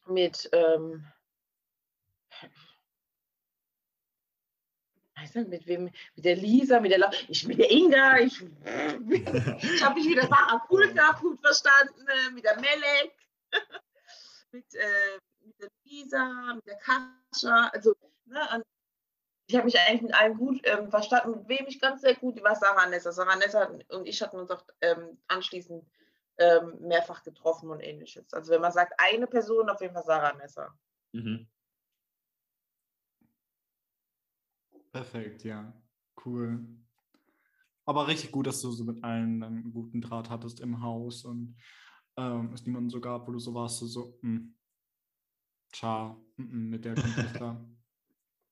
mit, 0.06 0.48
ähm, 0.52 1.06
weiß 5.24 5.34
nicht, 5.36 5.48
mit 5.48 5.66
wem, 5.66 5.84
mit 5.84 6.24
der 6.24 6.36
Lisa, 6.36 6.80
mit 6.80 6.90
der, 6.90 6.98
La 6.98 7.10
ich, 7.28 7.46
mit 7.46 7.58
der 7.58 7.70
Inga, 7.70 8.18
ich, 8.18 8.40
ich 8.42 9.84
habe 9.84 9.94
mich 9.94 10.08
mit 10.08 10.16
der 10.16 10.28
Sarah 10.28 10.58
Kulka 10.66 11.12
gut 11.20 11.40
verstanden, 11.40 12.06
äh, 12.06 12.30
mit 12.32 12.44
der 12.44 12.56
Melek, 12.56 13.14
mit, 14.52 14.74
äh, 14.74 15.18
mit 15.40 15.60
der 15.60 15.68
Lisa, 15.84 16.54
mit 16.54 16.66
der 16.66 16.76
Kascha, 16.76 17.68
also 17.72 17.94
ne, 18.26 18.62
ich 19.46 19.54
habe 19.54 19.66
mich 19.66 19.78
eigentlich 19.78 20.02
mit 20.02 20.14
allen 20.14 20.38
gut 20.38 20.60
ähm, 20.64 20.88
verstanden. 20.88 21.32
Mit 21.32 21.48
wem 21.48 21.66
ich 21.66 21.78
ganz 21.78 22.00
sehr 22.00 22.14
gut 22.14 22.42
war 22.42 22.56
Sarah 22.56 22.86
Nessa. 22.86 23.12
Sarah 23.12 23.36
Nessa 23.36 23.70
und 23.90 24.06
ich 24.06 24.22
hatten 24.22 24.38
uns 24.38 24.50
auch 24.50 24.64
ähm, 24.80 25.18
anschließend 25.28 25.84
ähm, 26.38 26.78
mehrfach 26.80 27.22
getroffen 27.22 27.68
und 27.68 27.80
ähnliches. 27.80 28.32
Also 28.32 28.52
wenn 28.52 28.62
man 28.62 28.72
sagt, 28.72 28.94
eine 28.96 29.26
Person, 29.26 29.68
auf 29.68 29.82
jeden 29.82 29.92
Fall 29.92 30.04
Sarah 30.04 30.32
Nessa. 30.32 30.74
Mhm. 31.12 31.46
Perfekt, 34.94 35.42
ja. 35.42 35.74
Cool. 36.24 36.64
Aber 37.84 38.06
richtig 38.06 38.30
gut, 38.30 38.46
dass 38.46 38.62
du 38.62 38.70
so 38.70 38.84
mit 38.84 39.02
allen 39.02 39.40
dann 39.40 39.54
einen 39.54 39.72
guten 39.72 40.00
Draht 40.00 40.30
hattest 40.30 40.60
im 40.60 40.82
Haus 40.82 41.24
und 41.24 41.56
ähm, 42.16 42.52
es 42.54 42.64
niemanden 42.64 42.90
so 42.90 43.00
gab, 43.00 43.26
wo 43.26 43.32
du 43.32 43.40
so 43.40 43.52
warst, 43.54 43.80
so, 43.80 44.16
hm, 44.20 44.56
ciao, 45.72 46.24
mm, 46.36 46.42
mm, 46.44 46.70
mit 46.70 46.84
der 46.84 46.94
kommt 46.94 47.16
nicht 47.16 47.34
klar. 47.34 47.60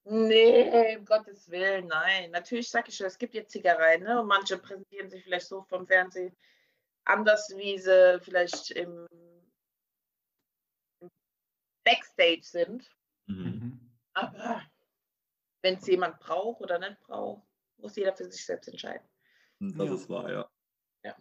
Nee, 0.05 0.97
um 0.97 1.05
Gottes 1.05 1.49
Willen, 1.49 1.87
nein. 1.87 2.29
Natürlich 2.31 2.69
sage 2.69 2.89
ich 2.89 2.97
schon, 2.97 3.07
es 3.07 3.17
gibt 3.17 3.33
jetzt 3.33 3.51
Zickereien, 3.51 4.03
ne? 4.03 4.19
Und 4.19 4.27
manche 4.27 4.57
präsentieren 4.57 5.09
sich 5.09 5.23
vielleicht 5.23 5.47
so 5.47 5.63
vom 5.63 5.87
Fernsehen 5.87 6.35
anders, 7.05 7.53
wie 7.55 7.79
sie 7.79 8.19
vielleicht 8.19 8.71
im, 8.71 9.07
im 10.99 11.09
Backstage 11.85 12.43
sind. 12.43 12.91
Mhm. 13.27 13.45
Mhm. 13.45 13.91
Aber 14.13 14.61
wenn 15.63 15.75
es 15.75 15.87
jemand 15.87 16.19
braucht 16.19 16.61
oder 16.61 16.77
nicht 16.77 16.99
braucht, 17.01 17.47
muss 17.77 17.95
jeder 17.95 18.15
für 18.15 18.29
sich 18.29 18.45
selbst 18.45 18.67
entscheiden. 18.67 19.07
Das 19.59 19.89
Ja. 19.89 19.95
ist 19.95 20.09
wahr, 20.09 20.31
ja. 20.31 20.49
Ja. 21.03 21.17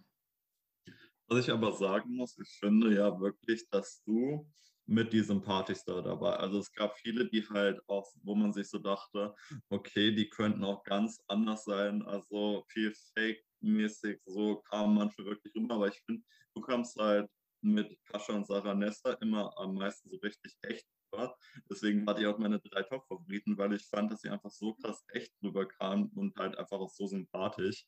Was 1.29 1.47
ich 1.47 1.51
aber 1.51 1.73
sagen 1.73 2.15
muss, 2.17 2.37
ich 2.39 2.51
finde 2.59 2.95
ja 2.95 3.19
wirklich, 3.21 3.67
dass 3.71 4.03
du 4.05 4.53
mit 4.85 5.13
diesem 5.13 5.41
Partystar 5.41 6.03
dabei, 6.03 6.35
also 6.37 6.59
es 6.59 6.73
gab 6.73 6.99
viele, 6.99 7.29
die 7.31 7.49
halt 7.49 7.81
auch, 7.89 8.13
wo 8.25 8.35
man 8.35 8.53
sich 8.53 8.69
so 8.69 8.79
dachte, 8.79 9.33
okay, 9.71 10.13
die 10.13 10.29
könnten 10.29 10.65
auch 10.65 10.83
ganz 10.83 11.23
anders 11.29 11.65
sein, 11.65 12.03
also 12.03 12.65
viel 12.69 12.93
Fake-mäßig, 13.15 14.21
so 14.27 14.57
kamen 14.57 14.97
manche 14.97 15.25
wirklich 15.25 15.55
rüber, 15.55 15.77
aber 15.77 15.89
ich 15.89 16.03
finde, 16.05 16.25
du 16.55 16.61
kamst 16.61 16.97
halt 16.99 17.31
mit 17.63 17.97
Kascha 18.07 18.35
und 18.35 18.45
Sarah 18.47 18.75
Nessa 18.75 19.13
immer 19.15 19.57
am 19.57 19.75
meisten 19.77 20.11
so 20.11 20.17
richtig 20.17 20.57
echt 20.63 20.87
rüber. 21.13 21.37
Deswegen 21.71 22.07
war 22.07 22.15
die 22.15 22.27
auch 22.27 22.39
meine 22.39 22.61
drei 22.61 22.83
Top-Favoriten, 22.83 23.57
weil 23.59 23.75
ich 23.75 23.87
fand, 23.87 24.11
dass 24.13 24.21
sie 24.21 24.31
einfach 24.31 24.51
so 24.51 24.75
krass 24.75 25.05
echt 25.09 25.33
rüberkamen 25.43 26.11
und 26.15 26.37
halt 26.37 26.57
einfach 26.59 26.79
auch 26.79 26.91
so 26.91 27.07
sympathisch. 27.07 27.87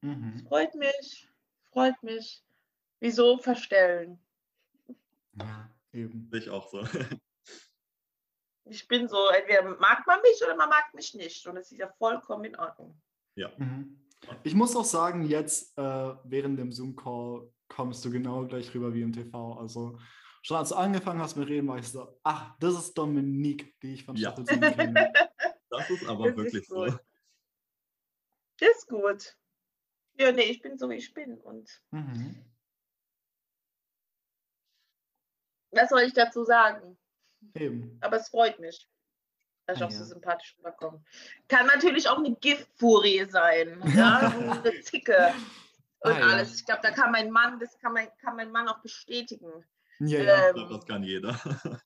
Mhm. 0.00 0.44
Freut 0.48 0.74
mich, 0.74 1.28
freut 1.70 2.02
mich. 2.02 2.42
Wieso 3.00 3.38
verstellen? 3.38 4.18
Ja, 5.34 5.70
eben. 5.92 6.30
Ich 6.32 6.50
auch 6.50 6.68
so. 6.68 6.84
Ich 8.64 8.86
bin 8.86 9.08
so, 9.08 9.28
entweder 9.28 9.76
mag 9.80 10.06
man 10.06 10.20
mich 10.22 10.40
oder 10.40 10.54
man 10.54 10.68
mag 10.68 10.94
mich 10.94 11.14
nicht. 11.14 11.44
Und 11.48 11.56
es 11.56 11.72
ist 11.72 11.78
ja 11.78 11.88
vollkommen 11.98 12.44
in 12.44 12.56
Ordnung. 12.56 12.96
Mhm. 13.34 13.98
Ich 14.44 14.54
muss 14.54 14.76
auch 14.76 14.84
sagen, 14.84 15.24
jetzt 15.24 15.76
äh, 15.76 16.14
während 16.22 16.60
dem 16.60 16.70
Zoom-Call 16.70 17.52
kommst 17.68 18.04
du 18.04 18.10
genau 18.12 18.46
gleich 18.46 18.72
rüber 18.72 18.94
wie 18.94 19.02
im 19.02 19.12
TV. 19.12 19.58
Also 19.58 19.98
schon 20.42 20.56
als 20.58 20.68
du 20.70 20.74
angefangen 20.74 21.20
hast 21.20 21.36
mit 21.36 21.48
Reden, 21.48 21.68
war 21.68 21.78
ich 21.78 21.88
so, 21.88 22.18
ach, 22.22 22.54
das 22.58 22.74
ist 22.74 22.94
Dominique, 22.98 23.78
die 23.80 23.94
ich 23.94 24.04
von 24.04 24.16
Ja. 24.16 24.30
Staffel 24.32 24.46
7 24.46 24.60
kenne. 24.76 25.12
Das 25.70 25.88
ist 25.88 26.04
aber 26.06 26.30
Das 26.32 26.36
ist 26.36 26.36
wirklich 26.52 26.68
so. 26.68 26.74
gut. 26.84 27.00
Ist 28.60 28.88
gut. 28.88 29.36
Ja, 30.18 30.30
nee, 30.30 30.42
ich 30.42 30.60
bin 30.60 30.76
so, 30.76 30.90
wie 30.90 30.96
ich 30.96 31.14
bin. 31.14 31.38
Und 31.38 31.80
Mhm. 31.90 32.44
was 35.70 35.88
soll 35.88 36.02
ich 36.02 36.12
dazu 36.12 36.44
sagen? 36.44 36.98
Eben. 37.54 37.96
Aber 38.02 38.18
es 38.18 38.28
freut 38.28 38.58
mich, 38.60 38.86
dass 39.66 39.78
ich 39.78 39.82
Ah, 39.82 39.86
auch 39.86 39.90
so 39.90 40.00
ja. 40.00 40.04
sympathisch 40.04 40.54
rüberkomme. 40.58 41.02
Kann 41.48 41.66
natürlich 41.66 42.08
auch 42.08 42.18
eine 42.18 42.34
Giftfurie 42.36 43.24
sein. 43.30 43.80
Ja? 43.96 44.18
eine 44.66 44.80
Zicke 44.82 45.34
und 46.00 46.12
Ah, 46.12 46.18
ja. 46.18 46.26
alles. 46.26 46.54
Ich 46.56 46.66
glaube, 46.66 46.82
da 46.82 46.90
kann 46.90 47.10
mein 47.12 47.30
Mann, 47.30 47.58
das 47.58 47.78
kann 47.78 47.94
mein, 47.94 48.08
kann 48.18 48.36
mein 48.36 48.50
Mann 48.52 48.68
auch 48.68 48.80
bestätigen. 48.82 49.64
Ja, 50.06 50.22
ja. 50.22 50.48
Ähm, 50.50 50.68
das 50.68 50.86
kann 50.86 51.02
jeder. 51.02 51.32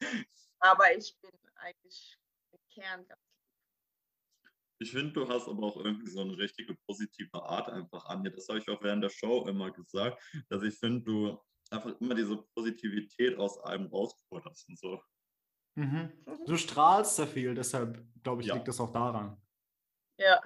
Aber 0.60 0.96
ich 0.96 1.16
bin 1.20 1.30
eigentlich 1.56 2.16
im 2.52 2.58
Kern 2.72 3.06
ganz 3.06 3.20
Ich 4.78 4.90
finde, 4.92 5.12
du 5.12 5.28
hast 5.28 5.48
aber 5.48 5.66
auch 5.66 5.76
irgendwie 5.76 6.08
so 6.08 6.20
eine 6.20 6.36
richtige 6.36 6.74
positive 6.86 7.42
Art 7.42 7.68
einfach 7.68 8.04
an 8.06 8.24
dir. 8.24 8.30
Das 8.30 8.48
habe 8.48 8.58
ich 8.58 8.68
auch 8.68 8.82
während 8.82 9.04
der 9.04 9.10
Show 9.10 9.46
immer 9.46 9.70
gesagt, 9.70 10.22
dass 10.48 10.62
ich 10.62 10.74
finde, 10.78 11.02
du 11.02 11.42
einfach 11.70 11.98
immer 12.00 12.14
diese 12.14 12.36
Positivität 12.54 13.38
aus 13.38 13.58
einem 13.64 13.86
rausforderst 13.86 14.68
und 14.68 14.78
so. 14.78 15.02
Mhm. 15.74 16.12
Du 16.46 16.56
strahlst 16.56 17.16
sehr 17.16 17.26
viel, 17.26 17.54
deshalb 17.54 18.02
glaube 18.22 18.42
ich, 18.42 18.48
Ja. 18.48 18.54
liegt 18.54 18.68
das 18.68 18.80
auch 18.80 18.92
daran. 18.92 19.40
Ja, 20.18 20.40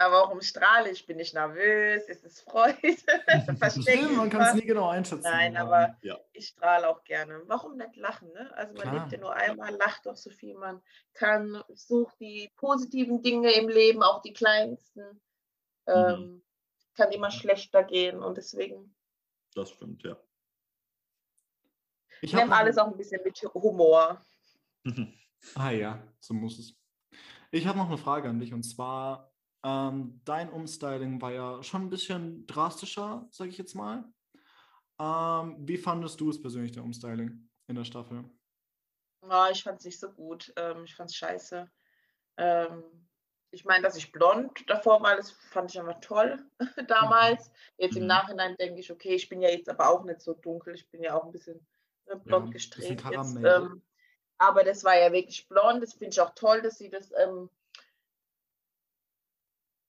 aber 0.00 0.22
warum 0.22 0.40
strahle 0.40 0.90
ich? 0.90 1.06
Bin 1.06 1.18
ich 1.18 1.34
nervös? 1.34 2.04
Ist 2.08 2.24
es 2.24 2.40
Freude? 2.40 2.76
Verstecke 3.58 3.98
Stimmt, 3.98 4.16
man 4.16 4.30
kann 4.30 4.40
es 4.42 4.54
nie 4.54 4.66
genau 4.66 4.88
einschätzen. 4.88 5.22
Nein, 5.24 5.56
aber 5.58 5.96
Ja. 6.00 6.18
ich 6.32 6.48
strahle 6.48 6.88
auch 6.88 7.04
gerne. 7.04 7.42
Warum 7.46 7.76
nicht 7.76 7.96
lachen? 7.96 8.32
Ne? 8.32 8.50
Also 8.56 8.72
man 8.74 8.82
Klar. 8.82 8.94
lebt 9.00 9.12
ja 9.12 9.18
nur 9.18 9.34
einmal, 9.34 9.74
lacht 9.76 10.06
doch 10.06 10.16
so 10.16 10.30
viel 10.30 10.54
man 10.56 10.80
kann, 11.12 11.62
sucht 11.74 12.18
die 12.18 12.50
positiven 12.56 13.22
Dinge 13.22 13.52
im 13.52 13.68
Leben, 13.68 14.02
auch 14.02 14.22
die 14.22 14.32
kleinsten. 14.32 15.20
Ähm, 15.86 16.42
Kann 16.96 17.12
immer 17.12 17.30
schlechter 17.30 17.84
gehen 17.84 18.22
und 18.22 18.36
deswegen 18.38 18.94
Das 19.54 19.70
stimmt, 19.70 20.02
ja. 20.02 20.16
ich 22.22 22.34
habe 22.34 22.52
alles 22.52 22.78
auch 22.78 22.86
ein 22.86 22.96
bisschen 22.96 23.22
mit 23.22 23.38
Humor. 23.54 24.24
Ah 25.54 25.70
ja, 25.70 26.02
so 26.20 26.34
muss 26.34 26.58
es. 26.58 26.74
Ich 27.50 27.66
habe 27.66 27.78
noch 27.78 27.86
eine 27.88 27.96
Frage 27.96 28.28
an 28.28 28.38
dich 28.38 28.52
und 28.52 28.62
zwar, 28.62 29.29
ähm, 29.64 30.20
dein 30.24 30.50
Umstyling 30.50 31.20
war 31.20 31.32
ja 31.32 31.62
schon 31.62 31.82
ein 31.82 31.90
bisschen 31.90 32.46
drastischer, 32.46 33.28
sage 33.30 33.50
ich 33.50 33.58
jetzt 33.58 33.74
mal. 33.74 34.04
Ähm, 35.00 35.56
wie 35.66 35.78
fandest 35.78 36.20
du 36.20 36.30
es 36.30 36.40
persönlich, 36.40 36.72
der 36.72 36.84
Umstyling 36.84 37.50
in 37.68 37.74
der 37.76 37.84
Staffel? 37.84 38.24
Ja, 39.22 39.50
ich 39.50 39.62
fand 39.62 39.78
es 39.78 39.84
nicht 39.84 40.00
so 40.00 40.10
gut. 40.10 40.52
Ähm, 40.56 40.84
ich 40.84 40.94
fand 40.94 41.10
es 41.10 41.16
scheiße. 41.16 41.70
Ähm, 42.38 43.08
ich 43.50 43.64
meine, 43.64 43.82
dass 43.82 43.96
ich 43.96 44.12
blond 44.12 44.64
davor 44.68 45.02
war, 45.02 45.16
das 45.16 45.32
fand 45.32 45.70
ich 45.70 45.80
einfach 45.80 46.00
toll 46.00 46.44
damals. 46.88 47.50
Jetzt 47.78 47.96
im 47.96 48.02
Mhm. 48.02 48.08
Nachhinein 48.08 48.56
denke 48.56 48.80
ich, 48.80 48.90
okay, 48.92 49.14
ich 49.14 49.28
bin 49.28 49.42
ja 49.42 49.50
jetzt 49.50 49.68
aber 49.68 49.90
auch 49.90 50.04
nicht 50.04 50.20
so 50.20 50.34
dunkel, 50.34 50.74
ich 50.74 50.88
bin 50.90 51.02
ja 51.02 51.14
auch 51.16 51.24
ein 51.24 51.32
bisschen 51.32 51.66
ne, 52.06 52.16
blond 52.16 52.50
bisschen 52.50 52.96
gestrebt. 52.96 53.04
Ähm, 53.44 53.82
aber 54.38 54.64
das 54.64 54.84
war 54.84 54.98
ja 54.98 55.12
wirklich 55.12 55.48
blond. 55.48 55.82
Das 55.82 55.94
finde 55.94 56.10
ich 56.10 56.20
auch 56.20 56.34
toll, 56.34 56.62
dass 56.62 56.78
sie 56.78 56.90
das 56.90 57.12
ähm, 57.18 57.50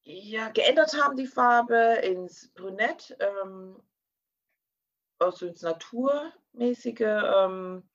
ja, 0.04 0.50
geändert 0.50 0.94
haben, 1.02 1.16
die 1.16 1.28
Farbe 1.28 2.00
ins 2.04 2.52
Brünett, 2.54 3.16
ähm, 3.20 3.82
also 5.20 5.48
ins 5.48 5.62
Naturmäßige. 5.62 7.00
Ähm, 7.02 7.88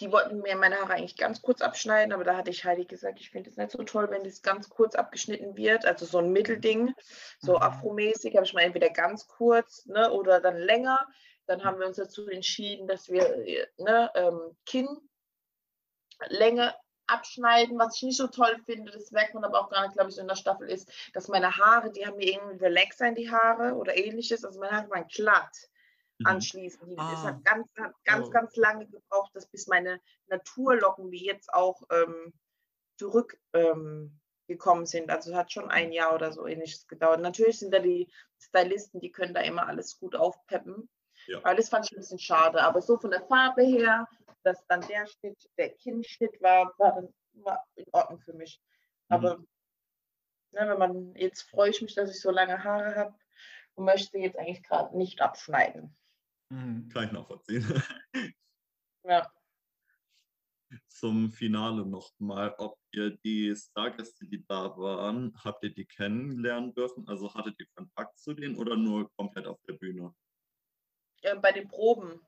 die 0.00 0.12
wollten 0.12 0.40
mir 0.40 0.56
meine 0.56 0.76
Haare 0.76 0.94
eigentlich 0.94 1.16
ganz 1.16 1.42
kurz 1.42 1.60
abschneiden, 1.60 2.14
aber 2.14 2.24
da 2.24 2.36
hatte 2.36 2.50
ich 2.50 2.64
Heidi 2.64 2.86
gesagt, 2.86 3.20
ich 3.20 3.30
finde 3.30 3.50
es 3.50 3.56
nicht 3.56 3.70
so 3.70 3.82
toll, 3.82 4.08
wenn 4.10 4.24
das 4.24 4.42
ganz 4.42 4.70
kurz 4.70 4.94
abgeschnitten 4.94 5.56
wird. 5.56 5.84
Also 5.84 6.06
so 6.06 6.18
ein 6.18 6.32
Mittelding, 6.32 6.94
so 7.38 7.56
Mhm. 7.56 7.62
afromäßig, 7.62 8.34
habe 8.34 8.46
ich 8.46 8.54
mal 8.54 8.62
entweder 8.62 8.88
ganz 8.90 9.26
kurz 9.26 9.84
ne, 9.86 10.10
oder 10.10 10.40
dann 10.40 10.56
länger. 10.56 11.06
Dann 11.46 11.64
haben 11.64 11.80
wir 11.80 11.86
uns 11.86 11.98
dazu 11.98 12.28
entschieden, 12.28 12.86
dass 12.86 13.10
wir 13.10 13.46
äh, 13.46 13.66
ne, 13.76 14.10
ähm, 14.14 14.56
Kinnlänge 14.64 16.74
abschneiden, 17.10 17.78
was 17.78 17.96
ich 17.96 18.02
nicht 18.02 18.16
so 18.16 18.26
toll 18.28 18.56
finde, 18.64 18.92
das 18.92 19.10
merkt 19.10 19.34
man 19.34 19.44
aber 19.44 19.60
auch 19.60 19.70
gar 19.70 19.82
nicht, 19.82 19.94
glaube 19.94 20.10
ich, 20.10 20.16
so 20.16 20.22
in 20.22 20.28
der 20.28 20.36
Staffel, 20.36 20.68
ist, 20.68 20.90
dass 21.14 21.28
meine 21.28 21.56
Haare, 21.56 21.90
die 21.90 22.06
haben 22.06 22.16
mir 22.16 22.32
irgendwie 22.32 22.64
Relaxer 22.64 23.08
in 23.08 23.14
die 23.14 23.30
Haare 23.30 23.74
oder 23.74 23.96
ähnliches, 23.96 24.44
also 24.44 24.60
meine 24.60 24.72
Haare 24.76 24.90
waren 24.90 25.06
glatt 25.08 25.56
Mhm. 26.18 26.26
anschließend. 26.26 26.92
Es 26.92 26.98
Ah. 26.98 27.22
hat 27.24 27.44
ganz, 27.44 27.66
hat 27.78 27.92
ganz, 28.04 28.26
Oh. 28.28 28.30
ganz 28.30 28.56
lange 28.56 28.86
gebraucht, 28.86 29.30
dass 29.34 29.46
bis 29.46 29.66
meine 29.66 30.00
Naturlocken, 30.26 31.10
wie 31.10 31.24
jetzt 31.24 31.52
auch 31.54 31.82
ähm, 31.90 32.32
zurück 32.98 33.38
ähm, 33.54 34.20
sind. 34.84 35.10
Also 35.10 35.30
es 35.30 35.36
hat 35.36 35.52
schon 35.52 35.70
ein 35.70 35.92
Jahr 35.92 36.12
oder 36.14 36.32
so 36.32 36.46
ähnliches 36.46 36.86
gedauert. 36.88 37.20
Natürlich 37.20 37.60
sind 37.60 37.72
da 37.72 37.78
die 37.78 38.12
Stylisten, 38.40 39.00
die 39.00 39.12
können 39.12 39.32
da 39.32 39.40
immer 39.42 39.66
alles 39.68 39.98
gut 39.98 40.16
aufpeppen. 40.16 40.90
Ja. 41.26 41.38
Aber 41.38 41.54
das 41.54 41.68
fand 41.68 41.86
ich 41.86 41.92
ein 41.92 42.00
bisschen 42.00 42.18
schade. 42.18 42.60
Aber 42.62 42.82
so 42.82 42.98
von 42.98 43.10
der 43.12 43.22
Farbe 43.22 43.62
her, 43.62 44.08
dass 44.42 44.66
dann 44.66 44.80
der 44.88 45.06
Schnitt, 45.06 45.50
der 45.58 45.70
Kinnschnitt 45.70 46.40
war, 46.40 46.74
war, 46.78 46.94
dann, 46.94 47.14
war 47.44 47.64
in 47.74 47.86
Ordnung 47.92 48.20
für 48.20 48.32
mich. 48.32 48.60
Mhm. 49.08 49.14
Aber 49.14 49.36
ne, 50.52 50.68
wenn 50.68 50.78
man, 50.78 51.14
jetzt 51.16 51.42
freue 51.42 51.70
ich 51.70 51.82
mich, 51.82 51.94
dass 51.94 52.10
ich 52.10 52.20
so 52.20 52.30
lange 52.30 52.62
Haare 52.62 52.94
habe 52.96 53.18
und 53.74 53.84
möchte 53.84 54.18
jetzt 54.18 54.38
eigentlich 54.38 54.62
gerade 54.62 54.96
nicht 54.96 55.20
abschneiden. 55.20 55.96
Mhm. 56.50 56.88
Kann 56.88 57.06
ich 57.06 57.12
nachvollziehen. 57.12 57.64
Ja. 59.02 59.26
Zum 60.88 61.30
Finale 61.30 61.84
nochmal, 61.86 62.54
ob 62.58 62.78
ihr 62.92 63.16
die 63.16 63.56
Stargäste, 63.56 64.26
die 64.26 64.44
da 64.46 64.76
waren, 64.76 65.34
habt 65.42 65.64
ihr 65.64 65.74
die 65.74 65.86
kennenlernen 65.86 66.74
dürfen? 66.74 67.08
Also 67.08 67.32
hattet 67.34 67.58
ihr 67.58 67.66
Kontakt 67.74 68.18
zu 68.18 68.34
denen 68.34 68.56
oder 68.56 68.76
nur 68.76 69.10
komplett 69.16 69.46
auf 69.46 69.60
der 69.62 69.72
Bühne? 69.72 70.14
Äh, 71.22 71.36
bei 71.36 71.52
den 71.52 71.66
Proben. 71.66 72.20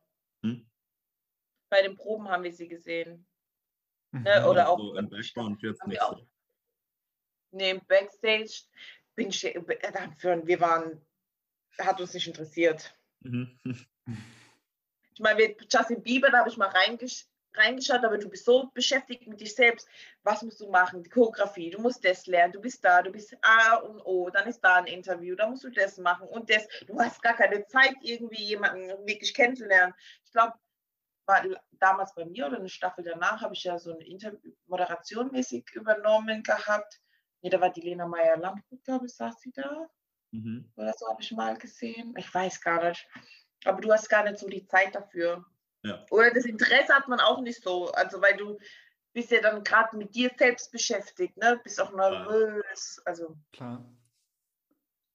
Hm? 0.43 0.69
Bei 1.73 1.81
den 1.81 1.97
Proben 1.97 2.29
haben 2.29 2.43
wir 2.43 2.53
sie 2.53 2.69
gesehen. 2.69 3.27
Mhm. 4.11 4.25
Ne, 4.25 4.47
oder 4.47 4.69
auch 4.69 4.79
so 4.79 4.95
im 4.95 5.09
Background 5.09 5.63
jetzt 5.63 5.87
nicht 5.87 6.03
auch- 6.03 6.19
so. 6.19 6.29
Nee, 7.53 7.71
im 7.71 7.81
Backstage 7.87 8.65
bin 9.15 9.31
ich, 9.31 9.43
äh, 9.43 9.55
wir 9.57 10.61
waren, 10.61 11.01
hat 11.79 11.99
uns 11.99 12.13
nicht 12.13 12.27
interessiert. 12.27 12.95
Mhm. 13.21 13.59
Ich 15.15 15.21
meine, 15.21 15.39
mit 15.47 15.73
Justin 15.73 16.03
Bieber, 16.03 16.29
da 16.29 16.41
habe 16.41 16.51
ich 16.51 16.59
mal 16.59 16.69
reingesch 16.69 17.25
reingeschaut, 17.55 18.05
aber 18.05 18.19
du 18.19 18.29
bist 18.29 18.45
so 18.45 18.71
beschäftigt 18.75 19.27
mit 19.27 19.41
dich 19.41 19.55
selbst. 19.55 19.89
Was 20.23 20.43
musst 20.43 20.61
du 20.61 20.71
machen? 20.71 21.03
Die 21.03 21.11
Choreografie, 21.11 21.71
du 21.71 21.81
musst 21.81 22.05
das 22.05 22.27
lernen, 22.27 22.53
du 22.53 22.61
bist 22.61 22.85
da, 22.85 23.03
du 23.03 23.11
bist 23.11 23.37
A 23.43 23.77
und 23.77 24.01
O, 24.01 24.31
dann 24.31 24.49
ist 24.49 24.61
da 24.61 24.77
ein 24.77 24.87
Interview, 24.87 25.37
da 25.37 25.49
musst 25.49 25.65
du 25.65 25.71
das 25.71 25.99
machen 25.99 26.29
und 26.29 26.49
das. 26.51 26.67
Du 26.87 26.99
hast 26.99 27.23
gar 27.23 27.35
keine 27.35 27.67
Zeit, 27.67 27.95
irgendwie 28.03 28.43
jemanden 28.43 28.89
wirklich 29.07 29.35
kennenzulernen. 29.35 29.95
Ich 30.25 30.33
glaube, 30.33 30.55
war 31.27 31.45
damals 31.73 32.15
bei 32.15 32.25
mir 32.25 32.47
oder 32.47 32.59
eine 32.59 32.69
Staffel 32.69 33.05
danach 33.05 33.41
habe 33.41 33.55
ich 33.55 33.65
ja 33.65 33.79
so 33.79 33.93
eine 33.93 34.07
Interview 34.07 34.53
Moderation 34.67 35.31
mäßig 35.31 35.71
übernommen 35.75 36.43
gehabt. 36.43 37.01
Nee, 37.43 37.51
da 37.51 37.61
war 37.61 37.71
die 37.71 37.81
Lena 37.81 38.07
Meyer-Landrut, 38.07 38.85
glaube 38.85 39.07
ich, 39.07 39.15
saß 39.15 39.41
sie 39.41 39.53
da 39.53 39.89
Mhm. 40.35 40.73
oder 40.77 40.95
so 40.97 41.07
habe 41.09 41.21
ich 41.21 41.31
mal 41.33 41.59
gesehen. 41.59 42.15
Ich 42.17 42.33
weiß 42.33 42.63
gar 42.63 42.89
nicht. 42.89 43.07
Aber 43.65 43.81
du 43.83 43.93
hast 43.93 44.09
gar 44.09 44.25
nicht 44.25 44.39
so 44.39 44.49
die 44.49 44.67
Zeit 44.67 44.95
dafür. 44.95 45.45
Ja. 45.83 46.07
Oder 46.11 46.33
das 46.33 46.47
Interesse 46.47 46.95
hat 46.95 47.07
man 47.07 47.21
auch 47.21 47.41
nicht 47.43 47.63
so. 47.63 47.93
Also 47.93 48.21
weil 48.23 48.37
du 48.39 48.59
bist 49.13 49.31
ja 49.31 49.43
dann 49.43 49.63
gerade 49.63 49.95
mit 49.97 50.15
dir 50.15 50.31
selbst 50.39 50.73
beschäftigt, 50.73 51.37
ne? 51.37 51.61
Bist 51.63 51.79
auch 51.81 51.93
nervös. 51.93 53.03
Also 53.05 53.37
Klar. 53.53 53.85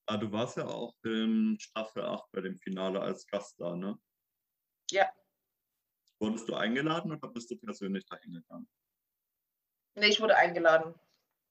Ah, 0.06 0.18
du 0.18 0.32
warst 0.32 0.56
ja 0.58 0.66
auch 0.68 0.94
in 1.04 1.58
Staffel 1.60 2.04
8 2.04 2.32
bei 2.32 2.42
dem 2.42 2.56
Finale 2.58 3.02
als 3.02 3.26
Gast 3.26 3.60
da, 3.60 3.76
ne? 3.76 3.98
Ja. 4.92 5.12
Wurdest 6.20 6.48
du 6.50 6.56
eingeladen 6.56 7.12
oder 7.12 7.28
bist 7.30 7.50
du 7.52 7.58
persönlich 7.58 8.06
da 8.06 8.18
hingegangen? 8.18 8.68
nee, 9.96 10.08
ich 10.08 10.22
wurde 10.22 10.38
eingeladen. 10.38 10.96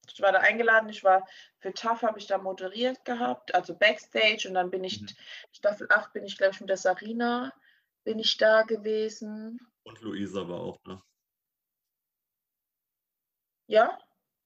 Ich 0.09 0.21
war 0.21 0.31
da 0.31 0.39
eingeladen, 0.39 0.89
ich 0.89 1.03
war 1.03 1.27
für 1.59 1.73
TAF 1.73 2.01
habe 2.01 2.17
ich 2.17 2.27
da 2.27 2.37
moderiert 2.37 3.03
gehabt, 3.03 3.53
also 3.53 3.75
Backstage 3.75 4.47
und 4.47 4.53
dann 4.53 4.69
bin 4.69 4.83
ich, 4.83 5.01
Mhm. 5.01 5.07
Staffel 5.51 5.87
8 5.91 6.13
bin 6.13 6.23
ich, 6.23 6.37
glaube 6.37 6.53
ich, 6.53 6.61
mit 6.61 6.69
der 6.69 6.77
Sarina 6.77 7.53
bin 8.05 8.19
ich 8.19 8.37
da 8.37 8.61
gewesen. 8.63 9.59
Und 9.83 10.01
Luisa 10.01 10.47
war 10.47 10.61
auch 10.61 10.77
da. 10.85 11.03
Ja, 13.67 13.97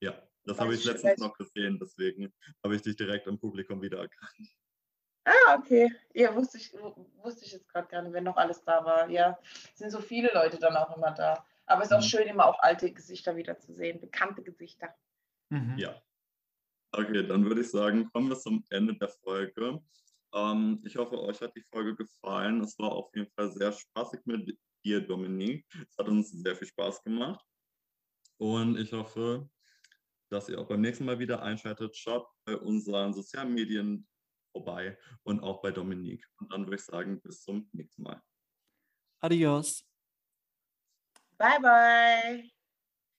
Ja, 0.01 0.19
das 0.45 0.59
habe 0.59 0.73
ich 0.73 0.83
letztens 0.83 1.19
noch 1.19 1.37
gesehen, 1.37 1.77
deswegen 1.79 2.33
habe 2.63 2.75
ich 2.75 2.81
dich 2.81 2.95
direkt 2.95 3.27
im 3.27 3.39
Publikum 3.39 3.81
wiedererkannt. 3.83 4.33
Ah, 5.23 5.55
okay. 5.59 5.91
Ja, 6.13 6.35
wusste 6.35 6.57
ich, 6.57 6.73
wu- 6.73 7.05
wusste 7.21 7.45
ich 7.45 7.51
jetzt 7.51 7.67
gerade 7.69 7.87
gar 7.87 8.01
nicht, 8.01 8.13
wenn 8.13 8.23
noch 8.23 8.37
alles 8.37 8.63
da 8.63 8.83
war. 8.83 9.09
Ja, 9.09 9.37
es 9.43 9.77
sind 9.79 9.91
so 9.91 9.99
viele 10.01 10.31
Leute 10.33 10.57
dann 10.57 10.75
auch 10.75 10.95
immer 10.97 11.11
da. 11.11 11.45
Aber 11.67 11.83
es 11.83 11.91
ist 11.91 11.93
auch 11.95 11.99
Mhm. 12.01 12.05
schön, 12.05 12.27
immer 12.27 12.45
auch 12.47 12.59
alte 12.59 12.91
Gesichter 12.91 13.35
wieder 13.35 13.57
zu 13.59 13.73
sehen, 13.73 14.01
bekannte 14.01 14.41
Gesichter. 14.41 14.93
Mhm. 15.49 15.77
Ja. 15.77 16.01
Okay, 16.91 17.25
dann 17.25 17.45
würde 17.45 17.61
ich 17.61 17.69
sagen, 17.69 18.09
kommen 18.11 18.29
wir 18.29 18.37
zum 18.37 18.65
Ende 18.69 18.95
der 18.97 19.09
Folge. 19.09 19.81
Ähm, 20.33 20.81
ich 20.85 20.95
hoffe, 20.97 21.19
euch 21.21 21.39
hat 21.41 21.55
die 21.55 21.63
Folge 21.71 21.95
gefallen. 21.95 22.61
Es 22.61 22.77
war 22.79 22.91
auf 22.91 23.13
jeden 23.15 23.31
Fall 23.31 23.51
sehr 23.51 23.71
spaßig 23.71 24.21
mit 24.25 24.57
dir, 24.83 24.99
Dominik. 25.05 25.65
Es 25.89 25.97
hat 25.97 26.07
uns 26.07 26.31
sehr 26.31 26.55
viel 26.55 26.67
Spaß 26.67 27.03
gemacht. 27.03 27.45
Und 28.37 28.77
ich 28.77 28.91
hoffe, 28.91 29.49
dass 30.29 30.49
ihr 30.49 30.59
auch 30.59 30.67
beim 30.67 30.81
nächsten 30.81 31.05
Mal 31.05 31.19
wieder 31.19 31.41
einschaltet. 31.43 31.95
Schaut 31.95 32.27
bei 32.43 32.57
unseren 32.57 33.13
sozialen 33.13 33.53
Medien 33.53 34.07
vorbei 34.51 34.97
und 35.23 35.41
auch 35.41 35.61
bei 35.61 35.71
Dominik. 35.71 36.27
Und 36.37 36.51
dann 36.51 36.65
würde 36.65 36.75
ich 36.75 36.83
sagen, 36.83 37.21
bis 37.21 37.41
zum 37.41 37.69
nächsten 37.71 38.03
Mal. 38.03 38.21
Adios. 39.19 39.85
Bye, 41.37 41.59
bye. 41.59 42.51